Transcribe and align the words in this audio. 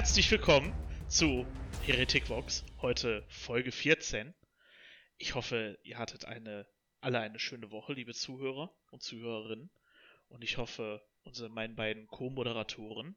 Herzlich 0.00 0.30
willkommen 0.30 0.72
zu 1.08 1.46
Heretic 1.82 2.30
Vox, 2.30 2.64
heute 2.80 3.22
Folge 3.28 3.70
14. 3.70 4.34
Ich 5.18 5.34
hoffe, 5.34 5.78
ihr 5.82 5.98
hattet 5.98 6.24
eine, 6.24 6.66
alle 7.02 7.20
eine 7.20 7.38
schöne 7.38 7.70
Woche, 7.70 7.92
liebe 7.92 8.14
Zuhörer 8.14 8.74
und 8.92 9.02
Zuhörerinnen. 9.02 9.70
Und 10.28 10.42
ich 10.42 10.56
hoffe, 10.56 11.06
unsere 11.24 11.50
meinen 11.50 11.76
beiden 11.76 12.06
Co-Moderatoren, 12.06 13.14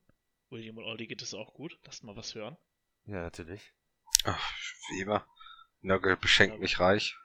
William 0.50 0.78
und 0.78 0.84
Olli, 0.84 1.08
geht 1.08 1.22
es 1.22 1.34
auch 1.34 1.54
gut. 1.54 1.80
Lasst 1.86 2.04
mal 2.04 2.18
was 2.18 2.36
hören. 2.36 2.58
Ja, 3.06 3.22
natürlich. 3.22 3.72
Ach, 4.26 4.54
wie 4.90 5.04
immer. 5.04 5.26
Nörgel 5.80 6.18
beschenkt 6.18 6.60
mich 6.60 6.82
reich. 6.82 7.16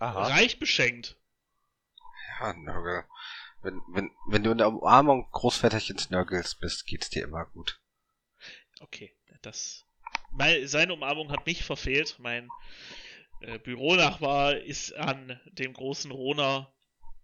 Aha. 0.00 0.26
Reich 0.26 0.58
beschenkt. 0.58 1.16
Ja, 2.40 2.52
Nörgel. 2.52 3.04
Wenn, 3.62 3.82
wenn, 3.88 4.10
wenn 4.26 4.42
du 4.42 4.50
in 4.52 4.58
der 4.58 4.68
Umarmung 4.68 5.28
Großväterchens 5.32 6.10
Nörgels 6.10 6.54
bist, 6.54 6.86
geht's 6.86 7.10
dir 7.10 7.24
immer 7.24 7.44
gut. 7.46 7.80
Okay, 8.80 9.14
das. 9.42 9.84
Meine, 10.30 10.66
seine 10.66 10.94
Umarmung 10.94 11.30
hat 11.30 11.44
mich 11.44 11.62
verfehlt. 11.64 12.16
Mein 12.18 12.48
äh, 13.40 13.58
Büronachbar 13.58 14.56
ist 14.56 14.94
an 14.94 15.38
dem 15.46 15.74
großen 15.74 16.10
Rona 16.10 16.72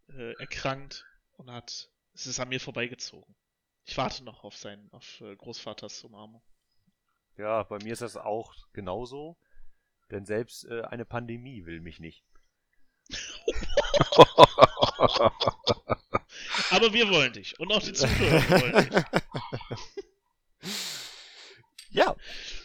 äh, 0.08 0.34
erkrankt 0.38 1.06
und 1.36 1.50
hat. 1.50 1.90
Es 2.12 2.26
ist 2.26 2.40
an 2.40 2.48
mir 2.48 2.60
vorbeigezogen. 2.60 3.34
Ich 3.84 3.96
warte 3.96 4.24
noch 4.24 4.44
auf 4.44 4.56
seinen, 4.56 4.90
auf 4.92 5.20
äh, 5.20 5.36
Großvaters 5.36 6.04
Umarmung. 6.04 6.42
Ja, 7.38 7.62
bei 7.62 7.78
mir 7.78 7.92
ist 7.92 8.02
das 8.02 8.16
auch 8.16 8.54
genauso. 8.72 9.38
Denn 10.10 10.24
selbst 10.26 10.64
äh, 10.64 10.82
eine 10.82 11.04
Pandemie 11.04 11.64
will 11.64 11.80
mich 11.80 11.98
nicht. 11.98 12.24
Aber 16.70 16.92
wir 16.92 17.10
wollen 17.10 17.32
dich. 17.32 17.58
Und 17.58 17.72
auch 17.72 17.82
die 17.82 17.92
Zuhörer 17.92 18.50
wollen 18.50 18.90
dich. 18.90 19.04
Ja, 21.96 22.14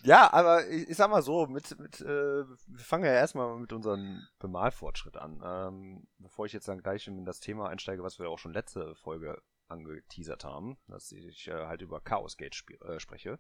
ja, 0.03 0.33
aber 0.33 0.67
ich, 0.67 0.89
ich 0.89 0.97
sag 0.97 1.09
mal 1.09 1.21
so, 1.21 1.47
mit, 1.47 1.79
mit, 1.79 2.01
äh, 2.01 2.05
wir 2.05 2.79
fangen 2.79 3.05
ja 3.05 3.13
erstmal 3.13 3.57
mit 3.57 3.71
unserem 3.71 4.27
Bemalfortschritt 4.39 5.15
an. 5.15 5.41
Ähm, 5.41 6.07
bevor 6.17 6.45
ich 6.45 6.51
jetzt 6.51 6.67
dann 6.67 6.81
gleich 6.81 7.07
in 7.07 7.23
das 7.23 7.39
Thema 7.39 7.69
einsteige, 7.69 8.03
was 8.03 8.19
wir 8.19 8.29
auch 8.29 8.39
schon 8.39 8.51
letzte 8.51 8.93
Folge 8.95 9.41
angeteasert 9.69 10.43
haben, 10.43 10.77
dass 10.87 11.13
ich 11.13 11.47
äh, 11.47 11.65
halt 11.65 11.81
über 11.81 12.01
Chaos 12.01 12.35
Gate 12.35 12.55
sp 12.59 12.75
äh, 12.83 12.99
spreche. 12.99 13.39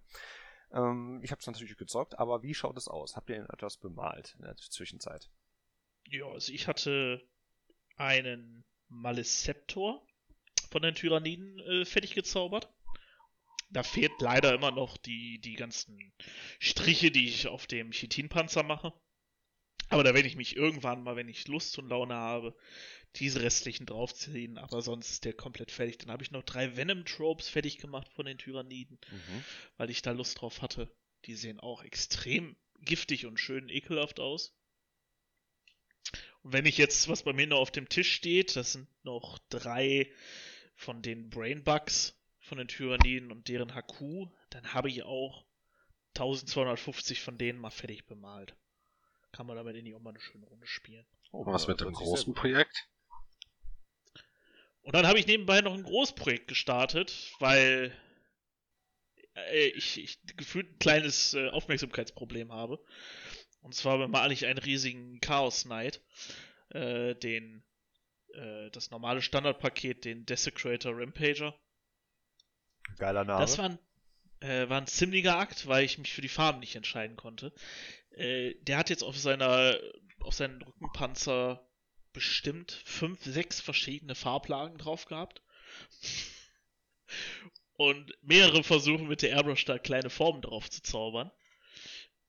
Ähm, 0.71 1.19
ich 1.23 1.31
habe 1.31 1.41
es 1.41 1.47
natürlich 1.47 1.75
gezockt, 1.75 2.17
aber 2.17 2.41
wie 2.41 2.53
schaut 2.53 2.77
es 2.77 2.87
aus? 2.87 3.17
Habt 3.17 3.29
ihr 3.29 3.45
etwas 3.51 3.75
bemalt 3.75 4.35
in 4.39 4.45
der 4.45 4.55
Zwischenzeit? 4.55 5.29
Ja, 6.05 6.27
also 6.27 6.53
ich 6.53 6.67
hatte 6.67 7.21
einen 7.97 8.63
Maleceptor 8.91 10.05
von 10.69 10.81
den 10.81 10.95
Tyranniden 10.95 11.59
äh, 11.59 11.85
fertig 11.85 12.13
gezaubert. 12.13 12.69
Da 13.69 13.83
fehlt 13.83 14.11
leider 14.19 14.53
immer 14.53 14.71
noch 14.71 14.97
die, 14.97 15.39
die 15.39 15.53
ganzen 15.53 16.13
Striche, 16.59 17.09
die 17.09 17.27
ich 17.27 17.47
auf 17.47 17.67
dem 17.67 17.91
Chitinpanzer 17.91 18.63
mache. 18.63 18.93
Aber 19.89 20.03
da 20.03 20.13
werde 20.13 20.27
ich 20.27 20.35
mich 20.35 20.55
irgendwann 20.55 21.03
mal, 21.03 21.15
wenn 21.15 21.29
ich 21.29 21.47
Lust 21.47 21.77
und 21.77 21.89
Laune 21.89 22.15
habe, 22.15 22.55
diese 23.17 23.41
restlichen 23.41 23.85
draufziehen. 23.85 24.57
Aber 24.57 24.81
sonst 24.81 25.11
ist 25.11 25.25
der 25.25 25.33
komplett 25.33 25.71
fertig. 25.71 25.97
Dann 25.97 26.11
habe 26.11 26.23
ich 26.23 26.31
noch 26.31 26.43
drei 26.43 26.75
Venom-Tropes 26.75 27.49
fertig 27.49 27.77
gemacht 27.77 28.11
von 28.13 28.25
den 28.25 28.37
Tyranniden, 28.37 28.99
mhm. 29.09 29.43
weil 29.77 29.89
ich 29.89 30.01
da 30.01 30.11
Lust 30.11 30.39
drauf 30.39 30.61
hatte. 30.61 30.93
Die 31.25 31.35
sehen 31.35 31.59
auch 31.59 31.83
extrem 31.83 32.55
giftig 32.79 33.25
und 33.25 33.37
schön 33.37 33.69
ekelhaft 33.69 34.19
aus. 34.19 34.57
Und 36.43 36.53
wenn 36.53 36.65
ich 36.65 36.77
jetzt, 36.77 37.07
was 37.07 37.23
bei 37.23 37.33
mir 37.33 37.47
noch 37.47 37.59
auf 37.59 37.71
dem 37.71 37.89
Tisch 37.89 38.11
steht, 38.13 38.55
das 38.55 38.73
sind 38.73 38.87
noch 39.03 39.39
drei 39.49 40.11
von 40.75 41.01
den 41.01 41.29
Brainbugs 41.29 42.17
von 42.39 42.57
den 42.57 42.67
Tyranniden 42.67 43.31
und 43.31 43.47
deren 43.47 43.75
HQ, 43.75 44.27
dann 44.49 44.73
habe 44.73 44.89
ich 44.89 45.03
auch 45.03 45.45
1250 46.15 47.21
von 47.21 47.37
denen 47.37 47.59
mal 47.59 47.69
fertig 47.69 48.05
bemalt. 48.05 48.55
Kann 49.31 49.47
man 49.47 49.55
damit 49.55 49.75
in 49.75 49.85
die 49.85 49.95
auch 49.95 50.01
mal 50.01 50.09
eine 50.09 50.19
schöne 50.19 50.45
Runde 50.45 50.67
spielen. 50.67 51.05
Oh, 51.31 51.45
was 51.45 51.67
mit 51.67 51.79
dem 51.79 51.93
großen 51.93 52.33
Projekt? 52.33 52.89
Und 54.81 54.95
dann 54.95 55.07
habe 55.07 55.19
ich 55.19 55.27
nebenbei 55.27 55.61
noch 55.61 55.73
ein 55.73 55.83
Großprojekt 55.83 56.47
gestartet, 56.47 57.31
weil 57.39 57.95
äh, 59.35 59.67
ich, 59.67 59.99
ich 59.99 60.19
gefühlt 60.35 60.69
ein 60.69 60.79
kleines 60.79 61.33
äh, 61.33 61.49
Aufmerksamkeitsproblem 61.49 62.51
habe. 62.51 62.83
Und 63.61 63.75
zwar 63.75 63.97
bemale 63.97 64.33
ich 64.33 64.45
einen 64.45 64.59
riesigen 64.59 65.19
Chaos 65.21 65.63
Knight, 65.63 66.01
äh, 66.69 67.15
den 67.15 67.63
äh, 68.33 68.69
das 68.71 68.91
normale 68.91 69.21
Standardpaket, 69.21 70.05
den 70.05 70.25
Desecrator 70.25 70.93
Rampager. 70.95 71.55
Geiler 72.97 73.23
Name. 73.23 73.39
Das 73.39 73.57
war 73.57 73.65
ein, 73.65 73.79
äh, 74.39 74.69
war 74.69 74.79
ein 74.79 74.87
ziemlicher 74.87 75.37
Akt, 75.37 75.67
weil 75.67 75.85
ich 75.85 75.97
mich 75.97 76.13
für 76.13 76.21
die 76.21 76.29
Farben 76.29 76.59
nicht 76.59 76.75
entscheiden 76.75 77.15
konnte. 77.15 77.53
Äh, 78.11 78.55
der 78.61 78.77
hat 78.77 78.89
jetzt 78.89 79.03
auf 79.03 79.17
seiner, 79.17 79.77
auf 80.19 80.33
seinen 80.33 80.61
Rückenpanzer 80.61 81.65
bestimmt 82.13 82.71
fünf, 82.85 83.23
sechs 83.23 83.61
verschiedene 83.61 84.15
Farblagen 84.15 84.77
drauf 84.77 85.05
gehabt. 85.05 85.41
Und 87.73 88.13
mehrere 88.21 88.63
Versuche 88.63 89.03
mit 89.03 89.21
der 89.21 89.31
Airbrush 89.31 89.65
da 89.65 89.79
kleine 89.79 90.09
Formen 90.09 90.41
drauf 90.41 90.69
zu 90.69 90.83
zaubern. 90.83 91.31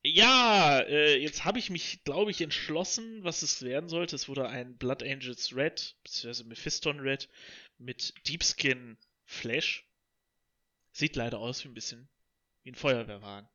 Ja, 0.04 0.80
äh, 0.80 1.16
jetzt 1.16 1.44
habe 1.44 1.60
ich 1.60 1.70
mich, 1.70 2.02
glaube 2.02 2.32
ich, 2.32 2.40
entschlossen, 2.40 3.22
was 3.22 3.42
es 3.42 3.62
werden 3.62 3.88
sollte. 3.88 4.16
Es 4.16 4.28
wurde 4.28 4.48
ein 4.48 4.76
Blood 4.76 5.02
Angels 5.04 5.54
Red, 5.54 5.96
beziehungsweise 6.02 6.44
Mephiston 6.48 6.98
Red 6.98 7.28
mit 7.78 8.12
Deepskin 8.26 8.98
Flash. 9.24 9.86
Sieht 10.90 11.14
leider 11.14 11.38
aus 11.38 11.62
wie 11.62 11.68
ein 11.68 11.74
bisschen 11.74 12.08
wie 12.64 12.72
ein 12.72 12.74
Feuerwehrwagen. 12.74 13.48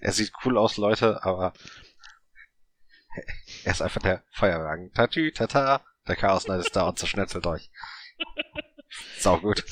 Er 0.00 0.12
sieht 0.12 0.32
cool 0.44 0.58
aus, 0.58 0.76
Leute, 0.76 1.22
aber 1.24 1.52
er 3.64 3.72
ist 3.72 3.82
einfach 3.82 4.02
der 4.02 4.24
Feuerwagen. 4.30 4.92
Tatü, 4.92 5.30
tata, 5.30 5.84
der 6.08 6.16
Chaos 6.16 6.44
Knight 6.44 6.60
ist 6.60 6.74
da 6.74 6.88
und 6.88 6.98
zerschnetzelt 6.98 7.46
euch. 7.46 7.70
Sau 9.18 9.38
gut. 9.38 9.64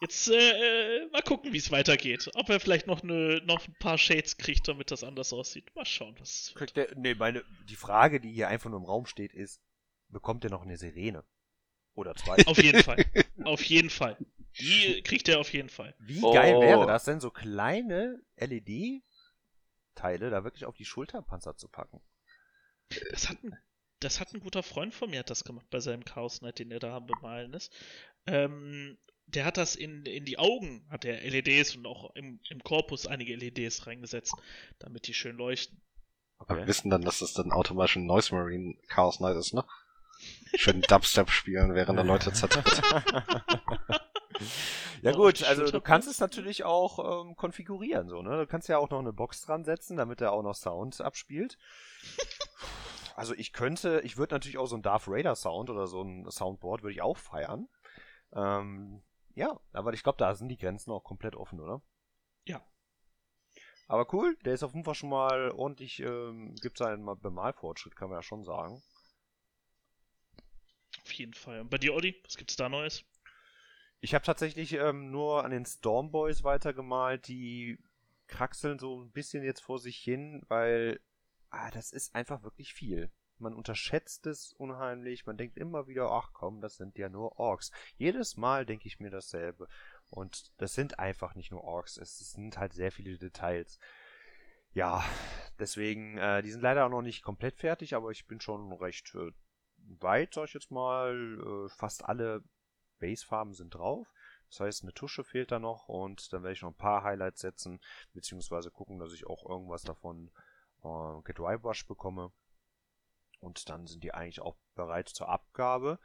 Jetzt 0.00 0.28
äh, 0.28 1.00
äh, 1.00 1.10
mal 1.10 1.22
gucken, 1.22 1.52
wie 1.52 1.58
es 1.58 1.72
weitergeht. 1.72 2.30
Ob 2.34 2.48
er 2.50 2.60
vielleicht 2.60 2.86
noch, 2.86 3.02
eine, 3.02 3.42
noch 3.44 3.66
ein 3.66 3.74
paar 3.80 3.98
Shades 3.98 4.36
kriegt, 4.36 4.68
damit 4.68 4.92
das 4.92 5.02
anders 5.02 5.32
aussieht. 5.32 5.74
Mal 5.74 5.86
schauen, 5.86 6.14
was 6.20 6.52
kriegt 6.54 6.76
der, 6.76 6.94
Nee, 6.96 7.14
meine, 7.14 7.44
die 7.68 7.76
Frage, 7.76 8.20
die 8.20 8.32
hier 8.32 8.48
einfach 8.48 8.70
nur 8.70 8.78
im 8.78 8.86
Raum 8.86 9.06
steht, 9.06 9.34
ist, 9.34 9.60
bekommt 10.08 10.44
er 10.44 10.50
noch 10.50 10.62
eine 10.62 10.76
Sirene? 10.76 11.24
Oder 11.94 12.14
zwei? 12.14 12.36
auf 12.46 12.62
jeden 12.62 12.82
Fall. 12.82 13.04
Auf 13.44 13.62
jeden 13.64 13.90
Fall. 13.90 14.16
Die 14.60 15.02
kriegt 15.02 15.28
er 15.28 15.38
auf 15.38 15.52
jeden 15.52 15.68
Fall. 15.68 15.94
Wie 15.98 16.20
oh. 16.22 16.32
geil 16.32 16.60
wäre 16.60 16.86
das 16.86 17.04
denn, 17.04 17.20
so 17.20 17.30
kleine 17.30 18.20
LED-Teile 18.36 20.30
da 20.30 20.42
wirklich 20.42 20.64
auf 20.64 20.74
die 20.74 20.84
Schulterpanzer 20.84 21.56
zu 21.56 21.68
packen? 21.68 22.00
Das 23.10 23.28
hat 23.28 23.42
ein, 23.44 23.56
das 24.00 24.18
hat 24.18 24.34
ein 24.34 24.40
guter 24.40 24.64
Freund 24.64 24.94
von 24.94 25.10
mir 25.10 25.20
hat 25.20 25.30
das 25.30 25.44
gemacht 25.44 25.66
bei 25.70 25.78
seinem 25.78 26.04
Chaos 26.04 26.40
Knight, 26.40 26.58
den 26.58 26.72
er 26.72 26.80
da 26.80 26.98
bemalen 26.98 27.52
ist. 27.52 27.72
Ähm, 28.26 28.98
der 29.34 29.44
hat 29.44 29.56
das 29.56 29.76
in, 29.76 30.04
in 30.04 30.24
die 30.24 30.38
Augen, 30.38 30.86
hat 30.90 31.04
er 31.04 31.20
LEDs 31.20 31.76
und 31.76 31.86
auch 31.86 32.14
im, 32.14 32.40
im 32.48 32.62
Korpus 32.62 33.06
einige 33.06 33.36
LEDs 33.36 33.86
reingesetzt, 33.86 34.34
damit 34.78 35.06
die 35.06 35.14
schön 35.14 35.36
leuchten. 35.36 35.80
Okay. 36.38 36.52
Aber 36.52 36.60
wir 36.60 36.66
wissen 36.66 36.90
dann, 36.90 37.02
dass 37.02 37.18
das 37.18 37.34
dann 37.34 37.52
automatisch 37.52 37.96
ein 37.96 38.06
Noise 38.06 38.34
Marine 38.34 38.76
Chaos 38.88 39.18
Knight 39.18 39.36
ist, 39.36 39.54
ne? 39.54 39.64
Schön 40.56 40.80
Dubstep 40.80 41.30
spielen, 41.30 41.74
während 41.74 41.98
der 41.98 42.04
Leute 42.04 42.32
zertritt. 42.32 42.64
ja 45.02 45.12
gut, 45.12 45.44
also 45.44 45.70
du 45.70 45.80
kannst 45.80 46.08
es 46.08 46.18
natürlich 46.18 46.64
auch 46.64 47.24
ähm, 47.24 47.36
konfigurieren, 47.36 48.08
so, 48.08 48.22
ne? 48.22 48.38
Du 48.38 48.46
kannst 48.46 48.68
ja 48.68 48.78
auch 48.78 48.90
noch 48.90 48.98
eine 48.98 49.12
Box 49.12 49.42
dran 49.42 49.64
setzen, 49.64 49.96
damit 49.96 50.20
er 50.20 50.32
auch 50.32 50.42
noch 50.42 50.54
Sound 50.54 51.00
abspielt. 51.00 51.58
Also 53.18 53.34
ich 53.34 53.52
könnte, 53.52 54.00
ich 54.04 54.16
würde 54.16 54.36
natürlich 54.36 54.58
auch 54.58 54.68
so 54.68 54.76
ein 54.76 54.82
Darth 54.82 55.08
Raider 55.08 55.34
Sound 55.34 55.70
oder 55.70 55.88
so 55.88 56.00
ein 56.02 56.30
Soundboard 56.30 56.84
würde 56.84 56.92
ich 56.92 57.02
auch 57.02 57.18
feiern. 57.18 57.66
Ähm, 58.32 59.02
ja, 59.38 59.60
aber 59.72 59.92
ich 59.92 60.02
glaube, 60.02 60.18
da 60.18 60.34
sind 60.34 60.48
die 60.48 60.56
Grenzen 60.56 60.90
auch 60.90 61.04
komplett 61.04 61.36
offen, 61.36 61.60
oder? 61.60 61.80
Ja. 62.44 62.60
Aber 63.86 64.12
cool, 64.12 64.36
der 64.44 64.54
ist 64.54 64.64
auf 64.64 64.74
jeden 64.74 64.84
Fall 64.84 64.96
schon 64.96 65.10
mal 65.10 65.52
ordentlich, 65.52 66.00
ähm, 66.00 66.56
gibt 66.56 66.76
seinen 66.76 67.06
Bemalfortschritt, 67.20 67.94
kann 67.94 68.10
man 68.10 68.18
ja 68.18 68.22
schon 68.22 68.42
sagen. 68.42 68.82
Auf 71.02 71.12
jeden 71.12 71.34
Fall. 71.34 71.60
Und 71.60 71.70
bei 71.70 71.78
dir, 71.78 71.94
Olli, 71.94 72.20
was 72.24 72.36
gibt's 72.36 72.56
da 72.56 72.68
Neues? 72.68 73.04
Ich 74.00 74.12
habe 74.12 74.24
tatsächlich 74.24 74.72
ähm, 74.72 75.12
nur 75.12 75.44
an 75.44 75.52
den 75.52 75.64
Stormboys 75.64 76.42
weitergemalt, 76.42 77.28
die 77.28 77.78
kraxeln 78.26 78.80
so 78.80 79.02
ein 79.02 79.12
bisschen 79.12 79.44
jetzt 79.44 79.60
vor 79.60 79.78
sich 79.78 79.98
hin, 79.98 80.42
weil 80.48 81.00
ah, 81.50 81.70
das 81.70 81.92
ist 81.92 82.14
einfach 82.14 82.42
wirklich 82.42 82.74
viel. 82.74 83.10
Man 83.40 83.54
unterschätzt 83.54 84.26
es 84.26 84.52
unheimlich. 84.52 85.26
Man 85.26 85.36
denkt 85.36 85.56
immer 85.56 85.86
wieder, 85.86 86.10
ach 86.10 86.32
komm, 86.32 86.60
das 86.60 86.76
sind 86.76 86.98
ja 86.98 87.08
nur 87.08 87.38
Orks. 87.38 87.70
Jedes 87.96 88.36
Mal 88.36 88.66
denke 88.66 88.86
ich 88.86 89.00
mir 89.00 89.10
dasselbe. 89.10 89.68
Und 90.10 90.52
das 90.58 90.74
sind 90.74 90.98
einfach 90.98 91.34
nicht 91.34 91.50
nur 91.50 91.64
Orks. 91.64 91.96
Es 91.96 92.18
sind 92.32 92.58
halt 92.58 92.72
sehr 92.72 92.92
viele 92.92 93.18
Details. 93.18 93.78
Ja, 94.72 95.04
deswegen, 95.58 96.18
äh, 96.18 96.42
die 96.42 96.50
sind 96.50 96.60
leider 96.60 96.86
auch 96.86 96.90
noch 96.90 97.02
nicht 97.02 97.22
komplett 97.22 97.56
fertig, 97.56 97.94
aber 97.94 98.10
ich 98.10 98.26
bin 98.26 98.40
schon 98.40 98.72
recht 98.72 99.14
äh, 99.14 99.32
weit, 100.00 100.34
sag 100.34 100.44
ich 100.44 100.54
jetzt 100.54 100.70
mal. 100.70 101.66
Äh, 101.66 101.68
fast 101.68 102.04
alle 102.04 102.42
Basefarben 103.00 103.54
sind 103.54 103.74
drauf. 103.74 104.06
Das 104.50 104.60
heißt, 104.60 104.82
eine 104.82 104.94
Tusche 104.94 105.24
fehlt 105.24 105.52
da 105.52 105.58
noch 105.58 105.88
und 105.88 106.32
dann 106.32 106.42
werde 106.42 106.54
ich 106.54 106.62
noch 106.62 106.70
ein 106.70 106.76
paar 106.76 107.02
Highlights 107.02 107.40
setzen, 107.40 107.80
beziehungsweise 108.14 108.70
gucken, 108.70 108.98
dass 108.98 109.12
ich 109.12 109.26
auch 109.26 109.48
irgendwas 109.48 109.82
davon 109.82 110.30
äh, 110.84 111.22
gedrybrushed 111.22 111.86
bekomme. 111.86 112.32
Und 113.40 113.68
dann 113.68 113.86
sind 113.86 114.04
die 114.04 114.14
eigentlich 114.14 114.40
auch 114.40 114.56
bereit 114.74 115.08
zur 115.08 115.28
Abgabe. 115.28 115.98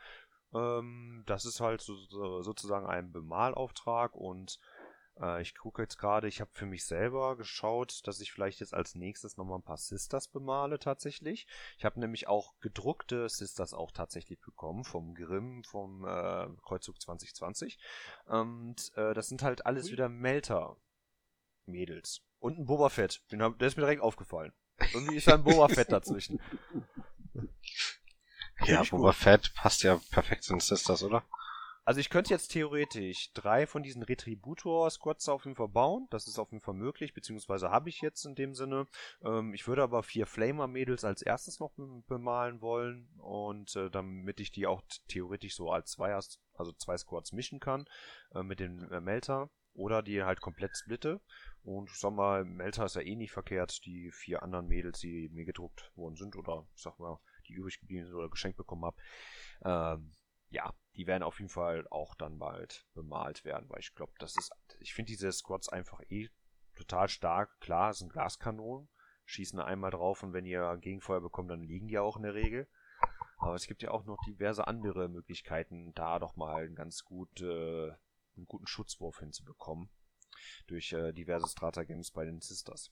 Ähm, 0.53 1.23
das 1.25 1.45
ist 1.45 1.59
halt 1.59 1.81
so, 1.81 1.95
so, 1.95 2.41
sozusagen 2.41 2.85
ein 2.85 3.11
Bemalauftrag 3.11 4.15
und 4.15 4.59
äh, 5.19 5.41
ich 5.41 5.55
gucke 5.55 5.81
jetzt 5.81 5.97
gerade, 5.97 6.27
ich 6.27 6.41
habe 6.41 6.51
für 6.53 6.65
mich 6.65 6.85
selber 6.85 7.37
geschaut, 7.37 8.05
dass 8.07 8.19
ich 8.19 8.31
vielleicht 8.31 8.59
jetzt 8.59 8.73
als 8.73 8.95
nächstes 8.95 9.37
nochmal 9.37 9.59
ein 9.59 9.63
paar 9.63 9.77
Sisters 9.77 10.27
bemale 10.27 10.79
tatsächlich. 10.79 11.47
Ich 11.77 11.85
habe 11.85 11.99
nämlich 11.99 12.27
auch 12.27 12.55
gedruckte 12.59 13.29
Sisters 13.29 13.73
auch 13.73 13.91
tatsächlich 13.91 14.41
bekommen 14.41 14.83
vom 14.83 15.13
Grimm, 15.15 15.63
vom 15.63 16.05
äh, 16.05 16.47
Kreuzzug 16.63 16.99
2020. 17.01 17.79
Und 18.25 18.91
äh, 18.95 19.13
das 19.13 19.27
sind 19.27 19.43
halt 19.43 19.65
alles 19.65 19.91
wieder 19.91 20.09
Melter-Mädels. 20.09 22.21
Und 22.39 22.59
ein 22.59 22.65
Boba 22.65 22.89
Fett. 22.89 23.23
Den 23.31 23.41
hab, 23.41 23.57
der 23.59 23.69
ist 23.69 23.77
mir 23.77 23.83
direkt 23.83 24.01
aufgefallen. 24.01 24.51
Irgendwie 24.93 25.17
ist 25.17 25.27
da 25.27 25.35
ein 25.35 25.43
Boba 25.43 25.67
Fett 25.69 25.91
dazwischen. 25.91 26.41
Ja, 28.65 28.83
Boba 28.83 29.09
gut. 29.09 29.15
Fett 29.15 29.53
passt 29.55 29.83
ja 29.83 29.99
perfekt 30.11 30.43
zu 30.43 30.53
den 30.53 30.59
Sisters, 30.59 31.03
oder? 31.03 31.23
Also 31.85 31.99
ich 31.99 32.09
könnte 32.09 32.29
jetzt 32.33 32.47
theoretisch 32.49 33.33
drei 33.33 33.67
von 33.67 33.83
diesen 33.83 34.03
Retributor-Squads 34.03 35.27
auf 35.27 35.43
jeden 35.43 35.57
Fall 35.57 35.67
bauen. 35.67 36.07
Das 36.11 36.27
ist 36.27 36.39
auf 36.39 36.51
jeden 36.51 36.63
Fall 36.63 36.75
möglich, 36.75 37.13
beziehungsweise 37.13 37.71
habe 37.71 37.89
ich 37.89 37.99
jetzt 37.99 38.25
in 38.25 38.35
dem 38.35 38.53
Sinne. 38.53 38.87
Ähm, 39.21 39.53
ich 39.53 39.67
würde 39.67 39.83
aber 39.83 40.01
vier 40.01 40.25
Flamer-Mädels 40.25 41.03
als 41.03 41.21
erstes 41.21 41.59
noch 41.59 41.73
bemalen 42.07 42.61
wollen. 42.61 43.09
Und 43.17 43.75
äh, 43.75 43.89
damit 43.89 44.39
ich 44.39 44.51
die 44.51 44.65
auch 44.65 44.81
theoretisch 45.09 45.55
so 45.55 45.71
als 45.71 45.91
zwei, 45.91 46.13
also 46.13 46.71
zwei 46.77 46.97
Squads 46.97 47.33
mischen 47.33 47.59
kann 47.59 47.85
äh, 48.33 48.43
mit 48.43 48.61
dem 48.61 48.89
äh, 48.89 49.01
Melter. 49.01 49.49
Oder 49.73 50.03
die 50.03 50.23
halt 50.23 50.39
komplett 50.39 50.77
splitte. 50.77 51.19
Und 51.63 51.89
ich 51.89 51.99
sag 51.99 52.13
mal, 52.13 52.45
Melter 52.45 52.85
ist 52.85 52.95
ja 52.95 53.01
eh 53.01 53.15
nicht 53.15 53.31
verkehrt. 53.31 53.83
Die 53.85 54.11
vier 54.11 54.41
anderen 54.41 54.67
Mädels, 54.67 54.99
die 54.99 55.29
mir 55.33 55.45
gedruckt 55.45 55.91
worden 55.95 56.15
sind 56.15 56.37
oder 56.37 56.65
ich 56.75 56.81
sag 56.81 56.97
mal, 56.99 57.19
die 57.47 57.53
übrig 57.53 57.79
geblieben 57.79 58.05
sind 58.05 58.15
oder 58.15 58.29
geschenkt 58.29 58.57
bekommen 58.57 58.85
habe. 58.85 58.97
Ähm, 59.63 60.15
ja, 60.49 60.73
die 60.95 61.07
werden 61.07 61.23
auf 61.23 61.39
jeden 61.39 61.49
Fall 61.49 61.87
auch 61.89 62.13
dann 62.15 62.37
bald 62.37 62.85
bemalt 62.93 63.43
werden, 63.43 63.69
weil 63.69 63.79
ich 63.79 63.93
glaube, 63.95 64.13
das 64.19 64.35
ist, 64.35 64.51
ich 64.79 64.93
finde 64.93 65.11
diese 65.11 65.31
Squads 65.31 65.69
einfach 65.69 66.01
eh 66.09 66.29
total 66.75 67.09
stark. 67.09 67.59
Klar, 67.59 67.91
es 67.91 67.99
sind 67.99 68.11
Glaskanonen, 68.11 68.87
schießen 69.25 69.59
einmal 69.59 69.91
drauf 69.91 70.21
und 70.21 70.33
wenn 70.33 70.45
ihr 70.45 70.77
Gegenfeuer 70.77 71.21
bekommt, 71.21 71.49
dann 71.49 71.63
liegen 71.63 71.87
die 71.87 71.97
auch 71.97 72.17
in 72.17 72.23
der 72.23 72.35
Regel. 72.35 72.67
Aber 73.37 73.55
es 73.55 73.67
gibt 73.67 73.81
ja 73.81 73.91
auch 73.91 74.05
noch 74.05 74.17
diverse 74.25 74.67
andere 74.67 75.09
Möglichkeiten, 75.09 75.93
da 75.95 76.19
doch 76.19 76.35
mal 76.35 76.63
einen 76.63 76.75
ganz 76.75 77.03
gut, 77.03 77.41
äh, 77.41 77.91
einen 78.35 78.45
guten 78.45 78.67
Schutzwurf 78.67 79.19
hinzubekommen. 79.19 79.89
Durch 80.67 80.93
äh, 80.93 81.11
diverse 81.13 81.47
Stratagems 81.47 82.11
bei 82.11 82.25
den 82.25 82.39
Sisters. 82.41 82.91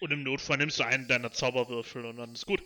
Und 0.00 0.12
im 0.12 0.22
Notfall 0.22 0.58
nimmst 0.58 0.78
du 0.78 0.84
einen 0.84 1.08
deiner 1.08 1.32
Zauberwürfel 1.32 2.04
und 2.04 2.16
dann 2.16 2.32
ist 2.32 2.46
gut. 2.46 2.62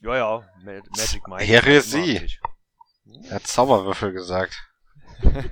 Ja, 0.00 0.16
ja, 0.16 0.48
Magic 0.62 1.26
Mike. 1.28 1.44
Heresie. 1.44 2.28
Er 3.24 3.36
hat 3.36 3.46
Zauberwürfel 3.46 4.12
gesagt. 4.12 4.54
nein, 5.22 5.42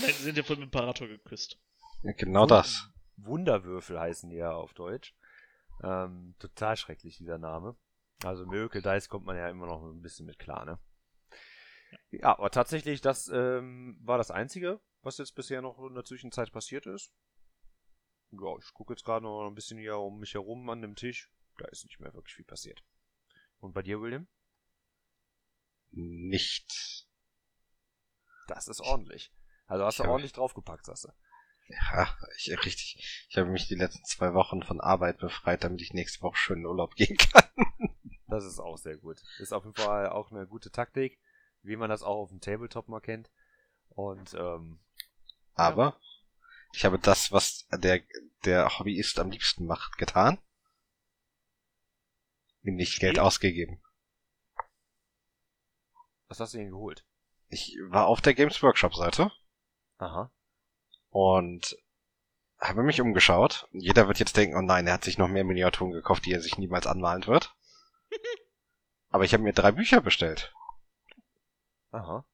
nein, 0.00 0.12
sind 0.18 0.36
ja 0.36 0.42
von 0.42 0.56
dem 0.56 0.64
Imperator 0.64 1.08
geküsst. 1.08 1.58
Ja, 2.02 2.12
genau 2.12 2.46
das. 2.46 2.88
Wunderwürfel 3.16 3.98
heißen 3.98 4.30
die 4.30 4.36
ja 4.36 4.52
auf 4.52 4.74
Deutsch. 4.74 5.14
Ähm, 5.82 6.34
total 6.38 6.76
schrecklich, 6.76 7.18
dieser 7.18 7.38
Name. 7.38 7.76
Also 8.24 8.46
Miracle 8.46 8.82
Dice 8.82 9.08
kommt 9.08 9.26
man 9.26 9.36
ja 9.36 9.48
immer 9.48 9.66
noch 9.66 9.82
ein 9.82 10.02
bisschen 10.02 10.26
mit 10.26 10.38
klar, 10.38 10.64
ne? 10.64 10.78
Ja, 12.10 12.38
aber 12.38 12.50
tatsächlich, 12.50 13.00
das 13.00 13.28
ähm, 13.28 13.98
war 14.02 14.18
das 14.18 14.30
Einzige, 14.30 14.80
was 15.02 15.18
jetzt 15.18 15.34
bisher 15.34 15.60
noch 15.62 15.78
in 15.78 15.94
der 15.94 16.04
Zwischenzeit 16.04 16.52
passiert 16.52 16.86
ist. 16.86 17.12
Ja, 18.32 18.56
ich 18.58 18.72
gucke 18.72 18.92
jetzt 18.92 19.04
gerade 19.04 19.24
noch 19.24 19.46
ein 19.46 19.54
bisschen 19.54 19.78
hier 19.78 19.98
um 19.98 20.18
mich 20.18 20.34
herum 20.34 20.68
an 20.70 20.82
dem 20.82 20.96
Tisch. 20.96 21.30
Da 21.58 21.66
ist 21.66 21.84
nicht 21.84 22.00
mehr 22.00 22.14
wirklich 22.14 22.34
viel 22.34 22.44
passiert. 22.44 22.82
Und 23.60 23.74
bei 23.74 23.82
dir, 23.82 24.00
William? 24.00 24.26
Nichts. 25.90 27.06
Das 28.48 28.68
ist 28.68 28.80
ordentlich. 28.80 29.32
Also 29.66 29.84
hast 29.84 29.98
du 29.98 30.04
ordentlich 30.04 30.32
draufgepackt, 30.32 30.86
sagst 30.86 31.04
du. 31.04 31.12
Ja, 31.68 32.16
ich, 32.36 32.50
richtig. 32.64 33.26
Ich 33.28 33.36
habe 33.36 33.50
mich 33.50 33.68
die 33.68 33.74
letzten 33.74 34.04
zwei 34.04 34.34
Wochen 34.34 34.62
von 34.62 34.80
Arbeit 34.80 35.18
befreit, 35.18 35.64
damit 35.64 35.80
ich 35.80 35.92
nächste 35.92 36.22
Woche 36.22 36.36
schön 36.36 36.60
in 36.60 36.66
Urlaub 36.66 36.94
gehen 36.94 37.16
kann. 37.16 37.44
Das 38.28 38.46
ist 38.46 38.60
auch 38.60 38.78
sehr 38.78 38.96
gut. 38.96 39.20
Ist 39.40 39.52
auf 39.52 39.64
jeden 39.64 39.76
Fall 39.76 40.08
auch 40.08 40.30
eine 40.30 40.46
gute 40.46 40.70
Taktik, 40.70 41.20
wie 41.60 41.76
man 41.76 41.90
das 41.90 42.02
auch 42.02 42.16
auf 42.16 42.30
dem 42.30 42.40
Tabletop 42.40 42.88
mal 42.88 43.00
kennt. 43.00 43.30
Und 43.90 44.32
ähm, 44.32 44.80
aber 45.54 45.84
ja. 45.84 45.96
ich 46.72 46.84
habe 46.86 46.98
das, 46.98 47.30
was 47.30 47.66
der 47.70 48.00
der 48.44 48.78
Hobbyist 48.78 49.18
am 49.18 49.30
liebsten 49.30 49.66
macht, 49.66 49.98
getan. 49.98 50.38
Nämlich 52.62 53.00
Geld 53.00 53.18
ausgegeben. 53.18 53.82
Was 56.28 56.40
hast 56.40 56.54
du 56.54 56.58
denn 56.58 56.70
geholt? 56.70 57.04
Ich 57.48 57.76
war 57.88 58.06
auf 58.06 58.20
der 58.20 58.34
Games 58.34 58.62
Workshop 58.62 58.94
Seite. 58.94 59.30
Aha. 59.98 60.30
Und 61.10 61.76
habe 62.58 62.82
mich 62.82 63.00
umgeschaut. 63.00 63.68
Jeder 63.72 64.06
wird 64.06 64.18
jetzt 64.18 64.36
denken, 64.36 64.56
oh 64.56 64.62
nein, 64.62 64.86
er 64.86 64.94
hat 64.94 65.04
sich 65.04 65.18
noch 65.18 65.28
mehr 65.28 65.44
Miniaturen 65.44 65.92
gekauft, 65.92 66.24
die 66.24 66.32
er 66.32 66.40
sich 66.40 66.56
niemals 66.56 66.86
anmalen 66.86 67.26
wird. 67.26 67.54
Aber 69.10 69.24
ich 69.24 69.34
habe 69.34 69.42
mir 69.42 69.52
drei 69.52 69.72
Bücher 69.72 70.00
bestellt. 70.00 70.54
Aha. 71.90 72.24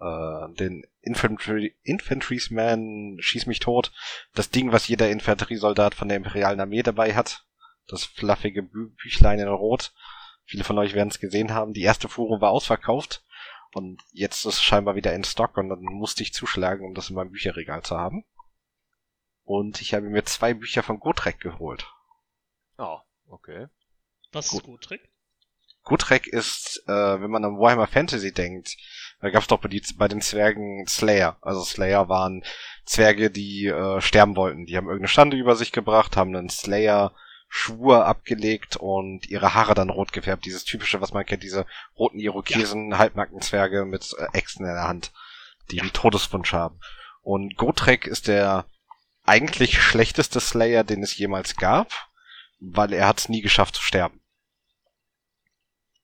Äh, 0.00 0.54
den 0.54 0.86
Infantry, 1.02 1.76
Infantry's 1.82 2.50
Man 2.50 3.18
schieß 3.20 3.46
mich 3.46 3.58
tot. 3.58 3.92
Das 4.34 4.50
Ding, 4.50 4.72
was 4.72 4.88
jeder 4.88 5.10
Infanteriesoldat 5.10 5.94
von 5.94 6.08
der 6.08 6.16
imperialen 6.16 6.60
Armee 6.60 6.82
dabei 6.82 7.14
hat. 7.14 7.44
Das 7.86 8.04
fluffige 8.04 8.62
Bü 8.62 8.90
Büchlein 8.90 9.38
in 9.38 9.48
Rot. 9.48 9.92
Viele 10.44 10.64
von 10.64 10.78
euch 10.78 10.94
werden 10.94 11.10
es 11.10 11.20
gesehen 11.20 11.52
haben. 11.52 11.74
Die 11.74 11.82
erste 11.82 12.08
Fuhre 12.08 12.40
war 12.40 12.50
ausverkauft. 12.50 13.24
Und 13.72 14.02
jetzt 14.12 14.40
ist 14.40 14.54
es 14.54 14.62
scheinbar 14.62 14.96
wieder 14.96 15.14
in 15.14 15.22
Stock 15.22 15.56
und 15.56 15.68
dann 15.68 15.82
musste 15.82 16.22
ich 16.22 16.34
zuschlagen, 16.34 16.84
um 16.84 16.94
das 16.94 17.10
in 17.10 17.16
meinem 17.16 17.30
Bücherregal 17.30 17.82
zu 17.82 17.96
haben. 17.96 18.24
Und 19.44 19.80
ich 19.80 19.94
habe 19.94 20.08
mir 20.08 20.24
zwei 20.24 20.54
Bücher 20.54 20.82
von 20.82 20.98
Gotrek 20.98 21.40
geholt. 21.40 21.86
Oh, 22.78 22.98
okay. 23.28 23.68
Was 24.32 24.52
ist 24.52 24.62
Gotrek? 24.64 25.08
Gotrek 25.82 26.26
ist, 26.26 26.82
äh, 26.86 27.20
wenn 27.20 27.30
man 27.30 27.44
an 27.44 27.58
Warhammer 27.58 27.86
Fantasy 27.86 28.32
denkt, 28.32 28.76
da 29.20 29.30
gab 29.30 29.42
es 29.42 29.48
doch 29.48 29.60
bei, 29.60 29.68
die, 29.68 29.82
bei 29.96 30.08
den 30.08 30.20
Zwergen 30.20 30.86
Slayer. 30.86 31.36
Also 31.42 31.62
Slayer 31.62 32.08
waren 32.08 32.42
Zwerge, 32.84 33.30
die 33.30 33.66
äh, 33.66 34.00
sterben 34.00 34.36
wollten. 34.36 34.66
Die 34.66 34.76
haben 34.76 34.86
irgendeine 34.86 35.08
Stande 35.08 35.36
über 35.36 35.56
sich 35.56 35.72
gebracht, 35.72 36.16
haben 36.16 36.34
einen 36.34 36.48
Slayer 36.48 37.12
Schwur 37.52 38.06
abgelegt 38.06 38.76
und 38.76 39.28
ihre 39.28 39.54
Haare 39.54 39.74
dann 39.74 39.90
rot 39.90 40.12
gefärbt. 40.12 40.44
Dieses 40.44 40.64
typische, 40.64 41.00
was 41.00 41.12
man 41.12 41.26
kennt, 41.26 41.42
diese 41.42 41.66
roten 41.98 42.20
Irokesen, 42.20 42.92
ja. 42.92 42.98
halbnackten 42.98 43.42
Zwerge 43.42 43.84
mit 43.84 44.14
äh, 44.18 44.38
Äxten 44.38 44.64
in 44.64 44.72
der 44.72 44.86
Hand, 44.86 45.12
die 45.70 45.76
ja. 45.76 45.82
einen 45.82 45.92
Todeswunsch 45.92 46.52
haben. 46.52 46.78
Und 47.22 47.56
Gotrek 47.56 48.06
ist 48.06 48.28
der 48.28 48.66
eigentlich 49.26 49.82
schlechteste 49.82 50.40
Slayer, 50.40 50.84
den 50.84 51.02
es 51.02 51.16
jemals 51.18 51.56
gab, 51.56 51.92
weil 52.60 52.92
er 52.92 53.08
hat 53.08 53.18
es 53.18 53.28
nie 53.28 53.42
geschafft 53.42 53.74
zu 53.74 53.82
sterben. 53.82 54.20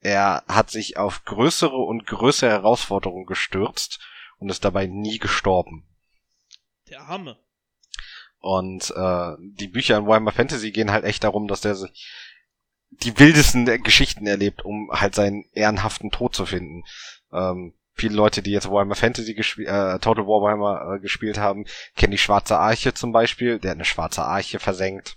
Er 0.06 0.44
hat 0.46 0.70
sich 0.70 0.98
auf 0.98 1.24
größere 1.24 1.76
und 1.76 2.06
größere 2.06 2.48
Herausforderungen 2.48 3.26
gestürzt 3.26 3.98
und 4.38 4.48
ist 4.48 4.64
dabei 4.64 4.86
nie 4.86 5.18
gestorben. 5.18 5.84
Der 6.88 7.00
Arme. 7.00 7.36
Und 8.38 8.92
äh, 8.96 9.32
die 9.40 9.66
Bücher 9.66 9.96
in 9.96 10.06
Warhammer 10.06 10.30
Fantasy 10.30 10.70
gehen 10.70 10.92
halt 10.92 11.02
echt 11.02 11.24
darum, 11.24 11.48
dass 11.48 11.60
der 11.60 11.74
sich 11.74 12.06
die 12.90 13.18
wildesten 13.18 13.64
Geschichten 13.82 14.28
erlebt, 14.28 14.64
um 14.64 14.92
halt 14.92 15.16
seinen 15.16 15.44
ehrenhaften 15.50 16.12
Tod 16.12 16.36
zu 16.36 16.46
finden. 16.46 16.84
Ähm, 17.32 17.74
viele 17.94 18.14
Leute, 18.14 18.42
die 18.42 18.52
jetzt 18.52 18.70
Warhammer 18.70 18.94
Fantasy 18.94 19.34
gespielt, 19.34 19.66
äh, 19.66 19.98
Total 19.98 20.24
War 20.24 20.40
Warhammer 20.40 20.94
äh, 20.94 21.00
gespielt 21.00 21.38
haben, 21.38 21.66
kennen 21.96 22.12
die 22.12 22.18
Schwarze 22.18 22.56
Arche 22.60 22.94
zum 22.94 23.10
Beispiel. 23.10 23.58
Der 23.58 23.72
hat 23.72 23.78
eine 23.78 23.84
Schwarze 23.84 24.22
Arche 24.22 24.60
versenkt. 24.60 25.16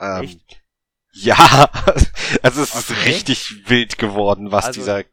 Ähm, 0.00 0.24
Echt? 0.24 0.64
Ja, 1.12 1.36
also 2.42 2.62
es 2.62 2.74
okay. 2.74 2.78
ist 2.78 3.06
richtig 3.06 3.68
wild 3.68 3.98
geworden, 3.98 4.52
was 4.52 4.66
also, 4.66 4.80
dieser. 4.80 5.04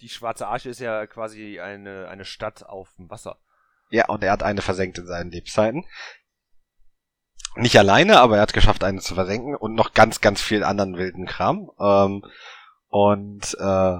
Die 0.00 0.08
Schwarze 0.08 0.46
Arche 0.46 0.68
ist 0.68 0.80
ja 0.80 1.06
quasi 1.06 1.60
eine, 1.60 2.08
eine 2.08 2.24
Stadt 2.24 2.64
auf 2.64 2.94
dem 2.96 3.10
Wasser. 3.10 3.38
Ja, 3.90 4.08
und 4.08 4.22
er 4.22 4.32
hat 4.32 4.42
eine 4.42 4.60
versenkt 4.60 4.98
in 4.98 5.06
seinen 5.06 5.30
Lebzeiten. 5.30 5.84
Nicht 7.56 7.78
alleine, 7.78 8.20
aber 8.20 8.36
er 8.36 8.42
hat 8.42 8.52
geschafft, 8.52 8.82
eine 8.82 9.00
zu 9.00 9.14
versenken 9.14 9.54
und 9.54 9.74
noch 9.74 9.94
ganz, 9.94 10.20
ganz 10.20 10.42
viel 10.42 10.64
anderen 10.64 10.96
wilden 10.96 11.26
Kram. 11.26 11.70
Ähm, 11.78 12.24
und 12.88 13.56
äh, 13.60 13.98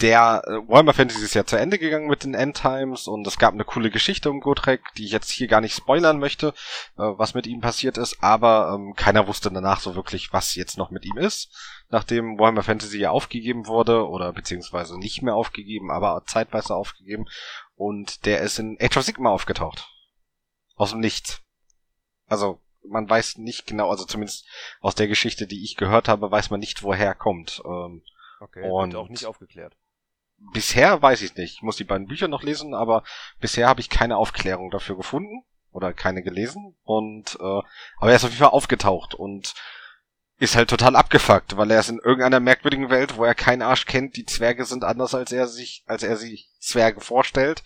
der 0.00 0.42
äh, 0.46 0.68
Warhammer 0.68 0.92
Fantasy 0.92 1.24
ist 1.24 1.34
ja 1.34 1.44
zu 1.44 1.56
Ende 1.56 1.78
gegangen 1.78 2.08
mit 2.08 2.24
den 2.24 2.34
Endtimes 2.34 3.06
und 3.06 3.26
es 3.26 3.38
gab 3.38 3.54
eine 3.54 3.64
coole 3.64 3.90
Geschichte 3.90 4.30
um 4.30 4.40
Gotrek, 4.40 4.82
die 4.96 5.04
ich 5.04 5.12
jetzt 5.12 5.30
hier 5.30 5.46
gar 5.46 5.60
nicht 5.60 5.74
spoilern 5.74 6.18
möchte, 6.18 6.48
äh, 6.96 7.02
was 7.02 7.34
mit 7.34 7.46
ihm 7.46 7.60
passiert 7.60 7.96
ist, 7.96 8.22
aber 8.22 8.72
ähm, 8.74 8.94
keiner 8.94 9.28
wusste 9.28 9.50
danach 9.50 9.80
so 9.80 9.94
wirklich, 9.94 10.32
was 10.32 10.54
jetzt 10.54 10.78
noch 10.78 10.90
mit 10.90 11.04
ihm 11.04 11.16
ist, 11.16 11.50
nachdem 11.90 12.38
Warhammer 12.38 12.62
Fantasy 12.62 12.98
ja 12.98 13.10
aufgegeben 13.10 13.66
wurde 13.66 14.08
oder 14.08 14.32
beziehungsweise 14.32 14.98
nicht 14.98 15.22
mehr 15.22 15.34
aufgegeben, 15.34 15.90
aber 15.90 16.22
zeitweise 16.26 16.74
aufgegeben 16.74 17.26
und 17.76 18.26
der 18.26 18.40
ist 18.40 18.58
in 18.58 18.76
Age 18.80 18.96
of 18.96 19.04
Sigma 19.04 19.30
aufgetaucht. 19.30 19.88
Aus 20.76 20.90
dem 20.90 21.00
Nichts. 21.00 21.40
Also 22.26 22.60
man 22.82 23.08
weiß 23.08 23.38
nicht 23.38 23.66
genau, 23.66 23.90
also 23.90 24.04
zumindest 24.04 24.46
aus 24.80 24.94
der 24.94 25.08
Geschichte, 25.08 25.46
die 25.46 25.62
ich 25.62 25.76
gehört 25.76 26.08
habe, 26.08 26.30
weiß 26.30 26.50
man 26.50 26.60
nicht, 26.60 26.82
woher 26.82 27.06
er 27.06 27.14
kommt. 27.14 27.62
Ähm, 27.64 28.02
okay, 28.40 28.68
und 28.68 28.94
auch 28.96 29.08
nicht 29.08 29.26
aufgeklärt. 29.26 29.74
Bisher 30.38 31.00
weiß 31.00 31.22
ich 31.22 31.36
nicht. 31.36 31.54
Ich 31.54 31.62
muss 31.62 31.76
die 31.76 31.84
beiden 31.84 32.06
Bücher 32.06 32.28
noch 32.28 32.42
lesen, 32.42 32.74
aber 32.74 33.02
bisher 33.40 33.68
habe 33.68 33.80
ich 33.80 33.90
keine 33.90 34.16
Aufklärung 34.16 34.70
dafür 34.70 34.96
gefunden 34.96 35.42
oder 35.72 35.92
keine 35.92 36.22
gelesen. 36.22 36.76
Und 36.84 37.36
äh, 37.40 37.62
aber 37.98 38.10
er 38.10 38.16
ist 38.16 38.24
auf 38.24 38.30
jeden 38.30 38.42
Fall 38.42 38.50
aufgetaucht 38.50 39.14
und 39.14 39.54
ist 40.38 40.56
halt 40.56 40.68
total 40.68 40.96
abgefuckt, 40.96 41.56
weil 41.56 41.70
er 41.70 41.80
ist 41.80 41.90
in 41.90 42.00
irgendeiner 42.00 42.40
merkwürdigen 42.40 42.90
Welt, 42.90 43.16
wo 43.16 43.24
er 43.24 43.34
keinen 43.34 43.62
Arsch 43.62 43.86
kennt. 43.86 44.16
Die 44.16 44.26
Zwerge 44.26 44.64
sind 44.64 44.84
anders 44.84 45.14
als 45.14 45.32
er 45.32 45.46
sich, 45.46 45.84
als 45.86 46.02
er 46.02 46.16
sich 46.16 46.50
Zwerge 46.58 47.00
vorstellt 47.00 47.62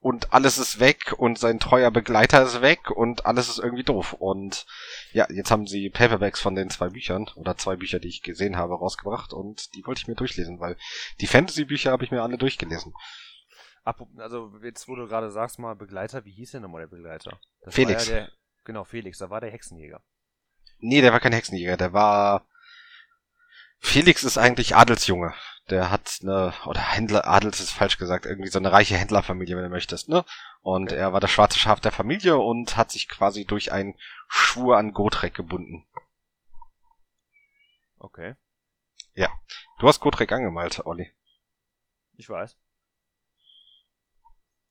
und 0.00 0.32
alles 0.32 0.56
ist 0.56 0.80
weg 0.80 1.14
und 1.18 1.38
sein 1.38 1.60
treuer 1.60 1.90
Begleiter 1.90 2.42
ist 2.42 2.62
weg 2.62 2.90
und 2.90 3.26
alles 3.26 3.50
ist 3.50 3.58
irgendwie 3.58 3.84
doof. 3.84 4.14
Und 4.14 4.66
ja, 5.12 5.26
jetzt 5.30 5.50
haben 5.50 5.66
sie 5.66 5.90
Paperbacks 5.90 6.40
von 6.40 6.54
den 6.54 6.70
zwei 6.70 6.88
Büchern 6.88 7.28
oder 7.36 7.56
zwei 7.58 7.76
Bücher, 7.76 7.98
die 8.00 8.08
ich 8.08 8.22
gesehen 8.22 8.56
habe, 8.56 8.74
rausgebracht 8.74 9.34
und 9.34 9.74
die 9.74 9.84
wollte 9.86 10.00
ich 10.00 10.08
mir 10.08 10.14
durchlesen, 10.14 10.58
weil 10.58 10.78
die 11.20 11.26
Fantasy-Bücher 11.26 11.92
habe 11.92 12.04
ich 12.04 12.10
mir 12.10 12.22
alle 12.22 12.38
durchgelesen. 12.38 12.94
Also 13.84 14.52
jetzt, 14.62 14.88
wo 14.88 14.96
du 14.96 15.06
gerade 15.06 15.30
sagst 15.30 15.58
mal 15.58 15.74
Begleiter, 15.74 16.24
wie 16.24 16.32
hieß 16.32 16.52
denn 16.52 16.62
nochmal 16.62 16.82
der 16.82 16.96
Begleiter? 16.96 17.38
Das 17.62 17.74
Felix. 17.74 18.08
Ja 18.08 18.14
der, 18.14 18.32
genau, 18.64 18.84
Felix, 18.84 19.18
da 19.18 19.28
war 19.28 19.40
der 19.40 19.50
Hexenjäger. 19.50 20.02
Nee, 20.78 21.02
der 21.02 21.12
war 21.12 21.20
kein 21.20 21.32
Hexenjäger, 21.32 21.76
der 21.76 21.92
war 21.92 22.46
Felix 23.80 24.24
ist 24.24 24.38
eigentlich 24.38 24.76
Adelsjunge 24.76 25.34
der 25.70 25.90
hat 25.90 26.18
eine, 26.22 26.52
oder 26.66 26.80
Händler, 26.80 27.26
Adels 27.26 27.60
ist 27.60 27.70
falsch 27.70 27.98
gesagt, 27.98 28.26
irgendwie 28.26 28.50
so 28.50 28.58
eine 28.58 28.72
reiche 28.72 28.96
Händlerfamilie, 28.96 29.56
wenn 29.56 29.64
du 29.64 29.70
möchtest, 29.70 30.08
ne? 30.08 30.24
Und 30.62 30.92
er 30.92 31.12
war 31.12 31.20
das 31.20 31.30
schwarze 31.30 31.58
Schaf 31.58 31.80
der 31.80 31.92
Familie 31.92 32.36
und 32.38 32.76
hat 32.76 32.90
sich 32.90 33.08
quasi 33.08 33.44
durch 33.44 33.72
einen 33.72 33.96
Schwur 34.28 34.76
an 34.76 34.92
Gotrek 34.92 35.34
gebunden. 35.34 35.86
Okay. 37.98 38.34
Ja. 39.14 39.28
Du 39.78 39.88
hast 39.88 40.00
Gotrek 40.00 40.32
angemalt, 40.32 40.84
Olli. 40.84 41.12
Ich 42.16 42.28
weiß. 42.28 42.56